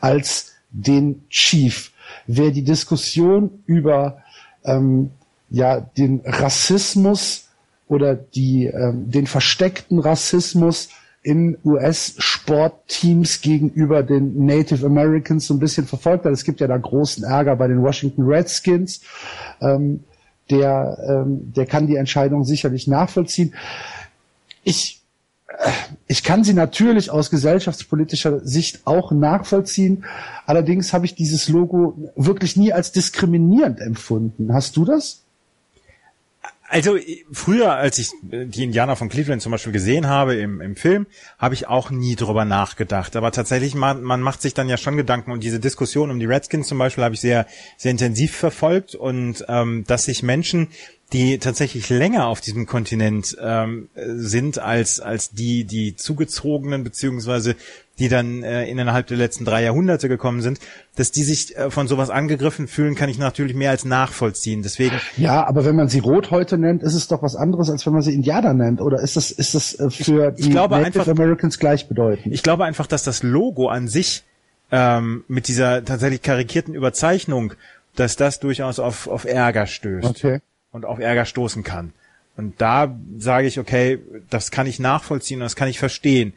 als 0.00 0.52
den 0.70 1.22
Chief. 1.30 1.92
Wer 2.26 2.50
die 2.50 2.62
Diskussion 2.62 3.62
über 3.64 4.18
ähm, 4.64 5.10
ja 5.48 5.80
den 5.80 6.20
Rassismus 6.26 7.48
oder 7.86 8.14
die 8.14 8.66
ähm, 8.66 9.10
den 9.10 9.26
versteckten 9.26 9.98
Rassismus 10.00 10.90
in 11.22 11.58
US-Sportteams 11.64 13.40
gegenüber 13.40 14.02
den 14.02 14.46
Native 14.46 14.86
Americans 14.86 15.46
so 15.46 15.54
ein 15.54 15.58
bisschen 15.58 15.86
verfolgt 15.86 16.24
hat. 16.24 16.32
Es 16.32 16.44
gibt 16.44 16.60
ja 16.60 16.66
da 16.66 16.76
großen 16.76 17.24
Ärger 17.24 17.56
bei 17.56 17.68
den 17.68 17.82
Washington 17.82 18.22
Redskins. 18.22 19.00
Ähm, 19.60 20.04
der, 20.50 20.98
ähm, 21.08 21.52
der 21.52 21.66
kann 21.66 21.86
die 21.86 21.96
Entscheidung 21.96 22.44
sicherlich 22.44 22.86
nachvollziehen. 22.86 23.54
Ich, 24.64 25.02
äh, 25.48 25.70
ich 26.06 26.22
kann 26.22 26.44
sie 26.44 26.54
natürlich 26.54 27.10
aus 27.10 27.30
gesellschaftspolitischer 27.30 28.40
Sicht 28.40 28.86
auch 28.86 29.12
nachvollziehen. 29.12 30.04
Allerdings 30.46 30.92
habe 30.92 31.04
ich 31.04 31.14
dieses 31.14 31.48
Logo 31.48 32.12
wirklich 32.16 32.56
nie 32.56 32.72
als 32.72 32.92
diskriminierend 32.92 33.80
empfunden. 33.80 34.54
Hast 34.54 34.76
du 34.76 34.84
das? 34.84 35.24
Also 36.68 36.96
äh, 36.96 37.24
früher, 37.32 37.72
als 37.72 37.98
ich 37.98 38.12
äh, 38.30 38.44
die 38.44 38.64
Indianer 38.64 38.96
von 38.96 39.08
Cleveland 39.08 39.42
zum 39.42 39.52
Beispiel 39.52 39.72
gesehen 39.72 40.06
habe 40.06 40.36
im, 40.36 40.60
im 40.60 40.76
Film, 40.76 41.06
habe 41.38 41.54
ich 41.54 41.66
auch 41.66 41.90
nie 41.90 42.14
drüber 42.14 42.44
nachgedacht. 42.44 43.16
Aber 43.16 43.32
tatsächlich, 43.32 43.74
man, 43.74 44.02
man 44.02 44.20
macht 44.20 44.42
sich 44.42 44.54
dann 44.54 44.68
ja 44.68 44.76
schon 44.76 44.96
Gedanken 44.96 45.32
und 45.32 45.42
diese 45.42 45.60
Diskussion 45.60 46.10
um 46.10 46.20
die 46.20 46.26
Redskins 46.26 46.68
zum 46.68 46.78
Beispiel 46.78 47.04
habe 47.04 47.14
ich 47.14 47.20
sehr, 47.20 47.46
sehr 47.76 47.90
intensiv 47.90 48.36
verfolgt 48.36 48.94
und 48.94 49.44
ähm, 49.48 49.84
dass 49.86 50.04
sich 50.04 50.22
Menschen, 50.22 50.68
die 51.12 51.38
tatsächlich 51.38 51.88
länger 51.88 52.26
auf 52.26 52.42
diesem 52.42 52.66
Kontinent 52.66 53.34
ähm, 53.40 53.88
sind 53.94 54.58
als 54.58 55.00
als 55.00 55.30
die 55.30 55.64
die 55.64 55.96
zugezogenen 55.96 56.84
beziehungsweise 56.84 57.56
die 57.98 58.08
dann 58.08 58.42
äh, 58.42 58.64
innerhalb 58.66 59.06
der 59.08 59.16
letzten 59.16 59.44
drei 59.44 59.62
Jahrhunderte 59.62 60.08
gekommen 60.08 60.40
sind, 60.40 60.60
dass 60.96 61.10
die 61.10 61.24
sich 61.24 61.56
äh, 61.56 61.70
von 61.70 61.88
sowas 61.88 62.10
angegriffen 62.10 62.68
fühlen, 62.68 62.94
kann 62.94 63.08
ich 63.08 63.18
natürlich 63.18 63.54
mehr 63.56 63.70
als 63.70 63.84
nachvollziehen. 63.84 64.62
Deswegen 64.62 64.96
Ja, 65.16 65.46
aber 65.46 65.64
wenn 65.64 65.74
man 65.76 65.88
sie 65.88 65.98
Rothäute 65.98 66.58
nennt, 66.58 66.82
ist 66.82 66.94
es 66.94 67.08
doch 67.08 67.22
was 67.22 67.34
anderes, 67.36 67.70
als 67.70 67.84
wenn 67.86 67.92
man 67.92 68.02
sie 68.02 68.14
Indianer 68.14 68.54
nennt. 68.54 68.80
Oder 68.80 69.00
ist 69.00 69.16
das, 69.16 69.30
ist 69.30 69.54
das 69.54 69.74
äh, 69.78 69.90
für 69.90 70.34
ich 70.36 70.44
die 70.46 70.50
glaube 70.50 70.76
Native 70.76 71.00
einfach- 71.00 71.08
Americans 71.12 71.58
gleichbedeutend? 71.58 72.32
Ich 72.32 72.42
glaube 72.42 72.64
einfach, 72.64 72.86
dass 72.86 73.02
das 73.02 73.22
Logo 73.22 73.68
an 73.68 73.88
sich 73.88 74.24
ähm, 74.70 75.24
mit 75.28 75.48
dieser 75.48 75.84
tatsächlich 75.84 76.22
karikierten 76.22 76.74
Überzeichnung, 76.74 77.54
dass 77.96 78.16
das 78.16 78.38
durchaus 78.38 78.78
auf, 78.78 79.08
auf 79.08 79.24
Ärger 79.24 79.66
stößt 79.66 80.06
Okay. 80.08 80.40
und 80.72 80.84
auf 80.84 80.98
Ärger 81.00 81.24
stoßen 81.24 81.64
kann. 81.64 81.92
Und 82.36 82.60
da 82.60 82.94
sage 83.18 83.48
ich, 83.48 83.58
okay, 83.58 83.98
das 84.30 84.52
kann 84.52 84.68
ich 84.68 84.78
nachvollziehen 84.78 85.38
und 85.40 85.44
das 85.44 85.56
kann 85.56 85.66
ich 85.68 85.80
verstehen. 85.80 86.34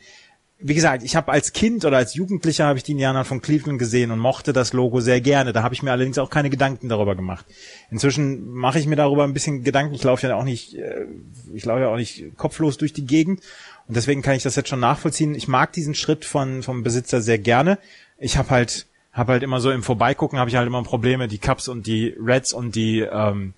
Wie 0.64 0.74
gesagt, 0.74 1.04
ich 1.04 1.16
habe 1.16 1.32
als 1.32 1.54
Kind 1.54 1.86
oder 1.86 1.98
als 1.98 2.14
Jugendlicher 2.14 2.66
habe 2.66 2.78
ich 2.78 2.84
die 2.84 2.92
Indianer 2.92 3.26
von 3.26 3.42
Cleveland 3.42 3.80
gesehen 3.80 4.12
und 4.12 4.20
mochte 4.20 4.54
das 4.54 4.74
Logo 4.74 5.00
sehr 5.00 5.20
gerne. 5.22 5.54
Da 5.54 5.64
habe 5.64 5.74
ich 5.74 5.82
mir 5.82 5.92
allerdings 5.92 6.18
auch 6.18 6.30
keine 6.30 6.50
Gedanken 6.50 6.90
darüber 6.90 7.16
gemacht. 7.16 7.46
Inzwischen 7.90 8.52
mache 8.52 8.80
ich 8.80 8.86
mir 8.86 8.96
darüber 8.96 9.24
ein 9.24 9.34
bisschen 9.34 9.64
Gedanken. 9.64 9.96
Ich 9.96 10.04
laufe 10.04 10.28
ja 10.28 10.36
auch 10.36 10.44
nicht, 10.44 10.76
äh, 10.76 11.06
ich 11.54 11.66
laufe 11.66 11.82
ja 11.82 11.88
auch 11.88 11.98
nicht 11.98 12.38
kopflos 12.38 12.78
durch 12.78 12.94
die 12.94 13.06
Gegend 13.06 13.42
und 13.88 13.98
deswegen 13.98 14.22
kann 14.22 14.36
ich 14.36 14.44
das 14.44 14.56
jetzt 14.56 14.70
schon 14.70 14.80
nachvollziehen. 14.80 15.36
Ich 15.36 15.48
mag 15.48 15.74
diesen 15.74 15.96
Schritt 15.96 16.26
von 16.26 16.64
vom 16.64 16.84
Besitzer 16.84 17.22
sehr 17.22 17.40
gerne. 17.40 17.78
Ich 18.18 18.38
habe 18.38 18.50
halt 18.50 18.88
habe 19.12 19.34
halt 19.34 19.44
immer 19.44 19.60
so 19.60 19.72
im 19.72 19.84
Vorbeigucken 19.84 20.40
habe 20.40 20.50
ich 20.50 20.56
halt 20.56 20.68
immer 20.68 20.84
Probleme, 20.84 21.28
die 21.28 21.40
Cubs 21.40 21.68
und 21.68 21.88
die 21.88 22.16
Reds 22.18 22.54
und 22.54 22.76
die 22.76 23.00
ähm, 23.00 23.54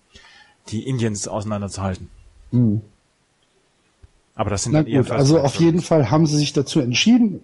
die 0.70 0.88
Indians 0.88 1.28
auseinanderzuhalten. 1.28 2.10
Aber 4.36 4.50
das 4.50 4.64
sind 4.64 4.74
Na 4.74 4.82
gut, 4.82 5.12
also 5.12 5.40
auf 5.40 5.56
jeden 5.56 5.82
Fall 5.82 6.10
haben 6.10 6.26
sie 6.26 6.38
sich 6.38 6.54
dazu 6.54 6.80
entschieden. 6.80 7.42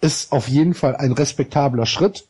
Ist 0.00 0.30
auf 0.30 0.48
jeden 0.48 0.74
Fall 0.74 0.94
ein 0.96 1.12
respektabler 1.12 1.84
Schritt, 1.84 2.26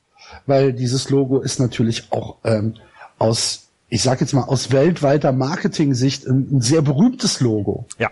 weil 0.46 0.72
dieses 0.72 1.10
Logo 1.10 1.40
ist 1.40 1.60
natürlich 1.60 2.10
auch 2.10 2.36
ähm, 2.44 2.74
aus, 3.18 3.68
ich 3.90 4.02
sag 4.02 4.20
jetzt 4.20 4.32
mal, 4.32 4.44
aus 4.44 4.72
weltweiter 4.72 5.32
Marketing-Sicht 5.32 6.26
ein, 6.26 6.48
ein 6.50 6.60
sehr 6.62 6.80
berühmtes 6.80 7.40
Logo. 7.40 7.84
Ja. 7.98 8.10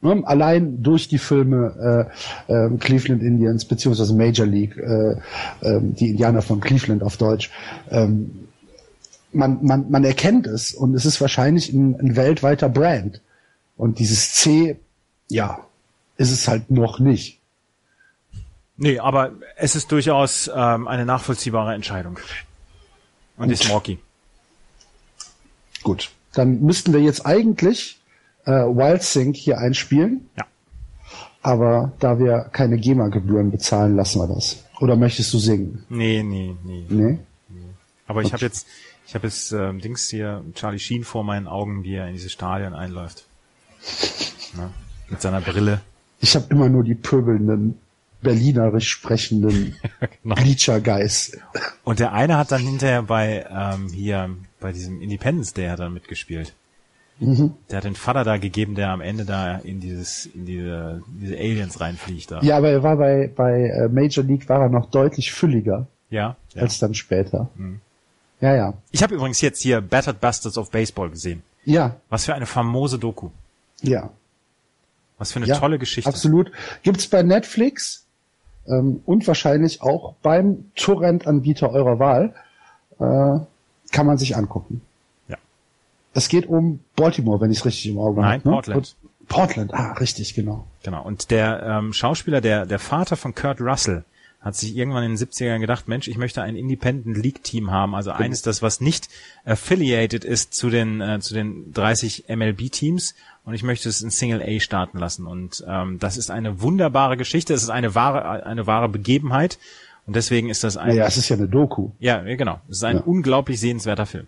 Ne? 0.00 0.22
Allein 0.24 0.82
durch 0.82 1.08
die 1.08 1.18
Filme 1.18 2.08
äh, 2.48 2.52
ähm, 2.52 2.78
Cleveland 2.78 3.22
Indians 3.22 3.64
beziehungsweise 3.66 4.14
Major 4.14 4.46
League, 4.46 4.76
äh, 4.76 5.16
ähm, 5.62 5.94
die 5.94 6.10
Indianer 6.10 6.42
von 6.42 6.60
Cleveland 6.60 7.02
auf 7.02 7.16
Deutsch. 7.16 7.50
Ähm, 7.90 8.48
man, 9.32 9.58
man, 9.62 9.90
man 9.90 10.04
erkennt 10.04 10.46
es 10.46 10.72
und 10.74 10.94
es 10.94 11.04
ist 11.04 11.20
wahrscheinlich 11.20 11.72
ein, 11.72 11.98
ein 11.98 12.16
weltweiter 12.16 12.68
Brand. 12.68 13.20
Und 13.76 13.98
dieses 13.98 14.34
C, 14.34 14.76
ja, 15.28 15.64
ist 16.16 16.30
es 16.30 16.48
halt 16.48 16.70
noch 16.70 16.98
nicht. 16.98 17.40
Nee, 18.76 18.98
aber 18.98 19.32
es 19.56 19.76
ist 19.76 19.92
durchaus 19.92 20.50
ähm, 20.54 20.88
eine 20.88 21.04
nachvollziehbare 21.04 21.74
Entscheidung. 21.74 22.18
Und 23.36 23.48
die 23.48 23.54
ist 23.54 23.68
Morky. 23.68 23.98
Gut. 25.82 26.10
Dann 26.32 26.60
müssten 26.62 26.92
wir 26.92 27.00
jetzt 27.00 27.24
eigentlich 27.24 27.98
äh, 28.44 28.50
Wild 28.50 29.02
Sync 29.02 29.36
hier 29.36 29.58
einspielen. 29.58 30.28
Ja. 30.36 30.46
Aber 31.42 31.92
da 32.00 32.18
wir 32.18 32.48
keine 32.52 32.78
GEMA-Gebühren 32.78 33.50
bezahlen, 33.50 33.96
lassen 33.96 34.20
wir 34.20 34.34
das. 34.34 34.64
Oder 34.80 34.96
möchtest 34.96 35.32
du 35.34 35.38
singen? 35.38 35.84
Nee, 35.88 36.22
nee, 36.22 36.56
nee. 36.64 36.86
Nee? 36.88 37.18
Aber 38.06 38.22
ich 38.22 38.32
habe 38.32 38.42
jetzt, 38.42 38.66
ich 39.06 39.14
habe 39.14 39.26
jetzt 39.26 39.52
ähm, 39.52 39.80
Dings 39.80 40.08
hier, 40.08 40.42
Charlie 40.54 40.78
Sheen 40.78 41.04
vor 41.04 41.22
meinen 41.22 41.46
Augen, 41.46 41.84
wie 41.84 41.94
er 41.94 42.06
in 42.08 42.14
dieses 42.14 42.32
Stadion 42.32 42.74
einläuft. 42.74 43.24
Ne? 44.56 44.70
Mit 45.14 45.22
seiner 45.22 45.40
Brille. 45.40 45.80
Ich 46.20 46.34
habe 46.34 46.46
immer 46.50 46.68
nur 46.68 46.82
die 46.82 46.96
pöbelnden, 46.96 47.78
berlinerisch 48.20 48.88
sprechenden 48.88 49.76
Genau. 50.24 50.34
Bleacher 50.34 50.80
Guys. 50.80 51.38
Und 51.84 52.00
der 52.00 52.12
eine 52.12 52.36
hat 52.36 52.50
dann 52.50 52.62
hinterher 52.62 53.02
bei 53.02 53.46
ähm, 53.48 53.88
hier 53.92 54.30
bei 54.58 54.72
diesem 54.72 55.00
Independence 55.00 55.52
Day 55.52 55.68
hat 55.68 55.78
er 55.78 55.88
mitgespielt. 55.88 56.52
Der 57.20 57.76
hat 57.76 57.84
den 57.84 57.94
Vater 57.94 58.24
da 58.24 58.38
gegeben, 58.38 58.74
der 58.74 58.90
am 58.90 59.00
Ende 59.00 59.24
da 59.24 59.58
in 59.58 59.78
dieses 59.78 60.26
in 60.26 60.46
diese 60.46 61.00
diese 61.20 61.36
Aliens 61.36 61.80
reinfliegt 61.80 62.32
da. 62.32 62.40
Ja, 62.42 62.56
aber 62.56 62.70
er 62.70 62.82
war 62.82 62.96
bei, 62.96 63.30
bei 63.36 63.68
äh, 63.68 63.88
Major 63.88 64.24
League 64.24 64.48
war 64.48 64.62
er 64.62 64.68
noch 64.68 64.90
deutlich 64.90 65.30
fülliger 65.32 65.86
Ja. 66.10 66.34
ja. 66.54 66.62
als 66.62 66.80
dann 66.80 66.92
später. 66.94 67.50
Mhm. 67.54 67.80
Ja, 68.40 68.56
ja. 68.56 68.74
Ich 68.90 69.00
habe 69.04 69.14
übrigens 69.14 69.40
jetzt 69.42 69.62
hier 69.62 69.80
Battered 69.80 70.20
Bastards 70.20 70.58
of 70.58 70.72
Baseball 70.72 71.08
gesehen. 71.10 71.44
Ja, 71.64 71.94
Was 72.08 72.24
für 72.24 72.34
eine 72.34 72.46
famose 72.46 72.98
Doku. 72.98 73.30
ja. 73.82 74.10
Was 75.18 75.32
für 75.32 75.38
eine 75.38 75.46
ja, 75.46 75.58
tolle 75.58 75.78
Geschichte. 75.78 76.08
Absolut. 76.08 76.50
Gibt's 76.82 77.06
bei 77.06 77.22
Netflix 77.22 78.06
ähm, 78.66 79.00
und 79.06 79.26
wahrscheinlich 79.26 79.82
auch 79.82 80.14
beim 80.22 80.70
Torrent-Anbieter 80.74 81.70
eurer 81.70 81.98
Wahl. 81.98 82.34
Äh, 82.98 83.44
kann 83.92 84.06
man 84.06 84.18
sich 84.18 84.36
angucken. 84.36 84.80
Ja. 85.28 85.36
Es 86.14 86.28
geht 86.28 86.46
um 86.46 86.80
Baltimore, 86.96 87.40
wenn 87.40 87.50
ich 87.50 87.58
es 87.58 87.64
richtig 87.64 87.92
im 87.92 87.98
Auge 87.98 88.20
Nein, 88.20 88.40
habe. 88.40 88.48
Ne? 88.48 88.54
Portland. 88.54 88.96
Portland, 89.28 89.72
ah, 89.72 89.92
richtig, 89.92 90.34
genau. 90.34 90.66
Genau. 90.82 91.02
Und 91.02 91.30
der 91.30 91.62
ähm, 91.62 91.92
Schauspieler, 91.92 92.40
der, 92.40 92.66
der 92.66 92.78
Vater 92.78 93.16
von 93.16 93.34
Kurt 93.34 93.60
Russell, 93.60 94.04
hat 94.44 94.54
sich 94.54 94.76
irgendwann 94.76 95.04
in 95.04 95.16
den 95.16 95.18
70ern 95.26 95.58
gedacht, 95.58 95.88
Mensch, 95.88 96.06
ich 96.06 96.18
möchte 96.18 96.42
ein 96.42 96.54
Independent 96.54 97.16
League 97.16 97.42
Team 97.42 97.70
haben, 97.70 97.94
also 97.94 98.10
eines, 98.12 98.42
das 98.42 98.60
was 98.62 98.80
nicht 98.80 99.08
affiliated 99.46 100.24
ist 100.24 100.52
zu 100.54 100.68
den 100.70 101.00
äh, 101.00 101.18
zu 101.20 101.32
den 101.34 101.72
30 101.72 102.24
MLB 102.28 102.70
Teams 102.70 103.14
und 103.44 103.54
ich 103.54 103.62
möchte 103.62 103.88
es 103.88 104.02
in 104.02 104.10
Single 104.10 104.42
A 104.42 104.60
starten 104.60 104.98
lassen 104.98 105.26
und 105.26 105.64
ähm, 105.66 105.98
das 105.98 106.16
ist 106.18 106.30
eine 106.30 106.60
wunderbare 106.60 107.16
Geschichte, 107.16 107.54
es 107.54 107.62
ist 107.62 107.70
eine 107.70 107.94
wahre 107.94 108.44
eine 108.44 108.66
wahre 108.66 108.88
Begebenheit 108.88 109.58
und 110.06 110.14
deswegen 110.14 110.50
ist 110.50 110.62
das 110.62 110.76
ein 110.76 110.88
Naja, 110.88 111.06
es 111.06 111.16
ist 111.16 111.30
ja 111.30 111.36
eine 111.36 111.48
Doku. 111.48 111.90
ja, 111.98 112.22
ja, 112.22 112.36
genau, 112.36 112.60
es 112.68 112.76
ist 112.76 112.84
ein 112.84 112.96
Ja. 112.96 113.02
unglaublich 113.02 113.58
sehenswerter 113.58 114.04
Film 114.06 114.26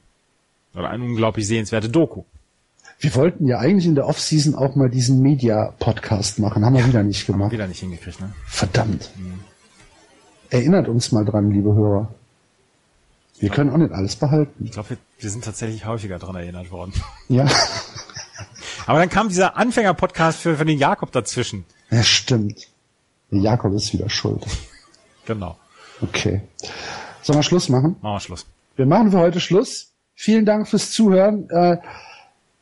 oder 0.74 0.88
ein 0.90 1.02
unglaublich 1.02 1.46
sehenswerte 1.46 1.88
Doku. 1.90 2.22
Wir 2.98 3.14
wollten 3.14 3.46
ja 3.46 3.58
eigentlich 3.58 3.84
in 3.84 3.94
der 3.94 4.06
Offseason 4.06 4.54
auch 4.54 4.74
mal 4.74 4.88
diesen 4.88 5.20
Media-Podcast 5.20 6.38
machen. 6.38 6.64
Haben 6.64 6.76
wir 6.76 6.86
wieder 6.86 7.02
nicht 7.02 7.26
gemacht. 7.26 7.52
wieder 7.52 7.66
nicht 7.66 7.80
hingekriegt, 7.80 8.20
ne? 8.22 8.32
Verdammt. 8.46 9.10
Erinnert 10.50 10.88
uns 10.88 11.12
mal 11.12 11.24
dran, 11.24 11.50
liebe 11.50 11.74
Hörer. 11.74 12.08
Wir 13.38 13.50
können 13.50 13.70
auch 13.70 13.76
nicht 13.76 13.92
alles 13.92 14.16
behalten. 14.16 14.64
Ich 14.64 14.72
glaube, 14.72 14.90
wir, 14.90 14.96
wir 15.18 15.30
sind 15.30 15.44
tatsächlich 15.44 15.84
häufiger 15.86 16.18
dran 16.18 16.36
erinnert 16.36 16.70
worden. 16.70 16.92
Ja, 17.28 17.46
Aber 18.86 18.98
dann 19.00 19.08
kam 19.10 19.28
dieser 19.28 19.56
Anfänger-Podcast 19.56 20.38
für, 20.40 20.56
für 20.56 20.64
den 20.64 20.78
Jakob 20.78 21.10
dazwischen. 21.12 21.64
ja 21.90 22.02
stimmt. 22.02 22.68
Der 23.32 23.40
Jakob 23.40 23.74
ist 23.74 23.92
wieder 23.92 24.08
schuld. 24.08 24.44
Genau. 25.26 25.56
Okay. 26.00 26.42
Sollen 27.22 27.38
wir 27.40 27.42
Schluss 27.42 27.68
machen? 27.68 27.96
Machen 28.00 28.14
wir 28.14 28.20
Schluss. 28.20 28.46
Wir 28.76 28.86
machen 28.86 29.10
für 29.10 29.18
heute 29.18 29.40
Schluss. 29.40 29.90
Vielen 30.14 30.44
Dank 30.46 30.68
fürs 30.68 30.92
Zuhören. 30.92 31.50
Äh, 31.50 31.78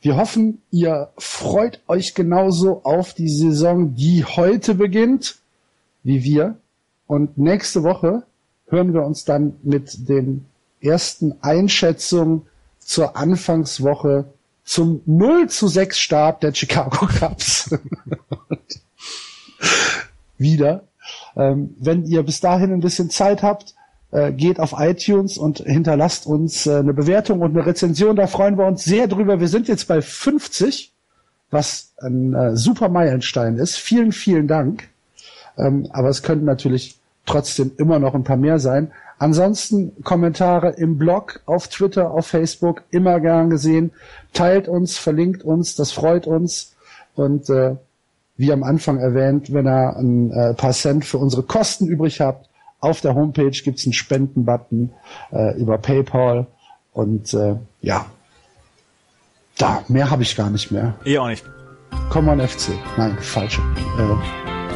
Wir 0.01 0.15
hoffen, 0.17 0.61
ihr 0.71 1.09
freut 1.17 1.81
euch 1.87 2.15
genauso 2.15 2.83
auf 2.83 3.13
die 3.13 3.29
Saison, 3.29 3.93
die 3.95 4.25
heute 4.25 4.73
beginnt, 4.75 5.37
wie 6.03 6.23
wir. 6.23 6.57
Und 7.07 7.37
nächste 7.37 7.83
Woche 7.83 8.23
hören 8.67 8.93
wir 8.93 9.03
uns 9.03 9.25
dann 9.25 9.55
mit 9.63 10.09
den 10.09 10.45
ersten 10.81 11.35
Einschätzungen 11.41 12.43
zur 12.79 13.17
Anfangswoche 13.17 14.25
zum 14.63 15.01
0 15.05 15.49
zu 15.49 15.67
6 15.67 15.99
Start 15.99 16.43
der 16.43 16.53
Chicago 16.53 17.07
Cubs 17.19 17.69
wieder. 20.37 20.83
Ähm, 21.35 21.75
wenn 21.79 22.05
ihr 22.05 22.23
bis 22.23 22.39
dahin 22.39 22.73
ein 22.73 22.79
bisschen 22.79 23.09
Zeit 23.09 23.43
habt, 23.43 23.75
äh, 24.11 24.31
geht 24.31 24.59
auf 24.59 24.73
iTunes 24.77 25.37
und 25.37 25.59
hinterlasst 25.59 26.25
uns 26.25 26.65
äh, 26.65 26.77
eine 26.77 26.93
Bewertung 26.93 27.41
und 27.41 27.51
eine 27.51 27.65
Rezension. 27.65 28.15
Da 28.15 28.27
freuen 28.27 28.57
wir 28.57 28.65
uns 28.65 28.83
sehr 28.83 29.07
drüber. 29.07 29.39
Wir 29.39 29.47
sind 29.47 29.67
jetzt 29.67 29.87
bei 29.87 30.01
50, 30.01 30.93
was 31.51 31.93
ein 32.01 32.33
äh, 32.33 32.55
super 32.55 32.89
Meilenstein 32.89 33.57
ist. 33.57 33.77
Vielen, 33.77 34.11
vielen 34.11 34.47
Dank. 34.47 34.89
Ähm, 35.57 35.87
aber 35.91 36.09
es 36.09 36.23
könnten 36.23 36.45
natürlich 36.45 36.97
trotzdem 37.25 37.71
immer 37.77 37.99
noch 37.99 38.13
ein 38.15 38.23
paar 38.23 38.37
mehr 38.37 38.59
sein. 38.59 38.91
Ansonsten 39.17 40.03
Kommentare 40.03 40.71
im 40.71 40.97
Blog, 40.97 41.41
auf 41.45 41.67
Twitter, 41.69 42.11
auf 42.11 42.27
Facebook, 42.27 42.83
immer 42.91 43.19
gern 43.19 43.49
gesehen. 43.49 43.91
Teilt 44.33 44.67
uns, 44.67 44.97
verlinkt 44.97 45.43
uns, 45.43 45.75
das 45.75 45.91
freut 45.91 46.27
uns. 46.27 46.75
Und 47.15 47.49
äh, 47.49 47.75
wie 48.37 48.51
am 48.51 48.63
Anfang 48.63 48.99
erwähnt, 48.99 49.53
wenn 49.53 49.67
ihr 49.67 49.95
ein 49.95 50.31
äh, 50.31 50.53
paar 50.53 50.73
Cent 50.73 51.05
für 51.05 51.17
unsere 51.17 51.43
Kosten 51.43 51.87
übrig 51.87 52.19
habt, 52.19 52.49
auf 52.81 53.01
der 53.01 53.15
Homepage 53.15 53.51
gibt's 53.51 53.85
einen 53.85 53.93
Spenden-Button 53.93 54.91
äh, 55.31 55.57
über 55.57 55.77
PayPal. 55.77 56.45
Und 56.91 57.33
äh, 57.33 57.55
ja, 57.81 58.05
da, 59.57 59.83
mehr 59.87 60.11
habe 60.11 60.23
ich 60.23 60.35
gar 60.35 60.49
nicht 60.49 60.71
mehr. 60.71 60.95
Eh 61.05 61.17
auch 61.17 61.27
nicht. 61.27 61.45
Komm 62.09 62.27
on 62.27 62.45
FC. 62.45 62.71
Nein, 62.97 63.17
falsche. 63.19 63.61
Äh, 63.97 64.44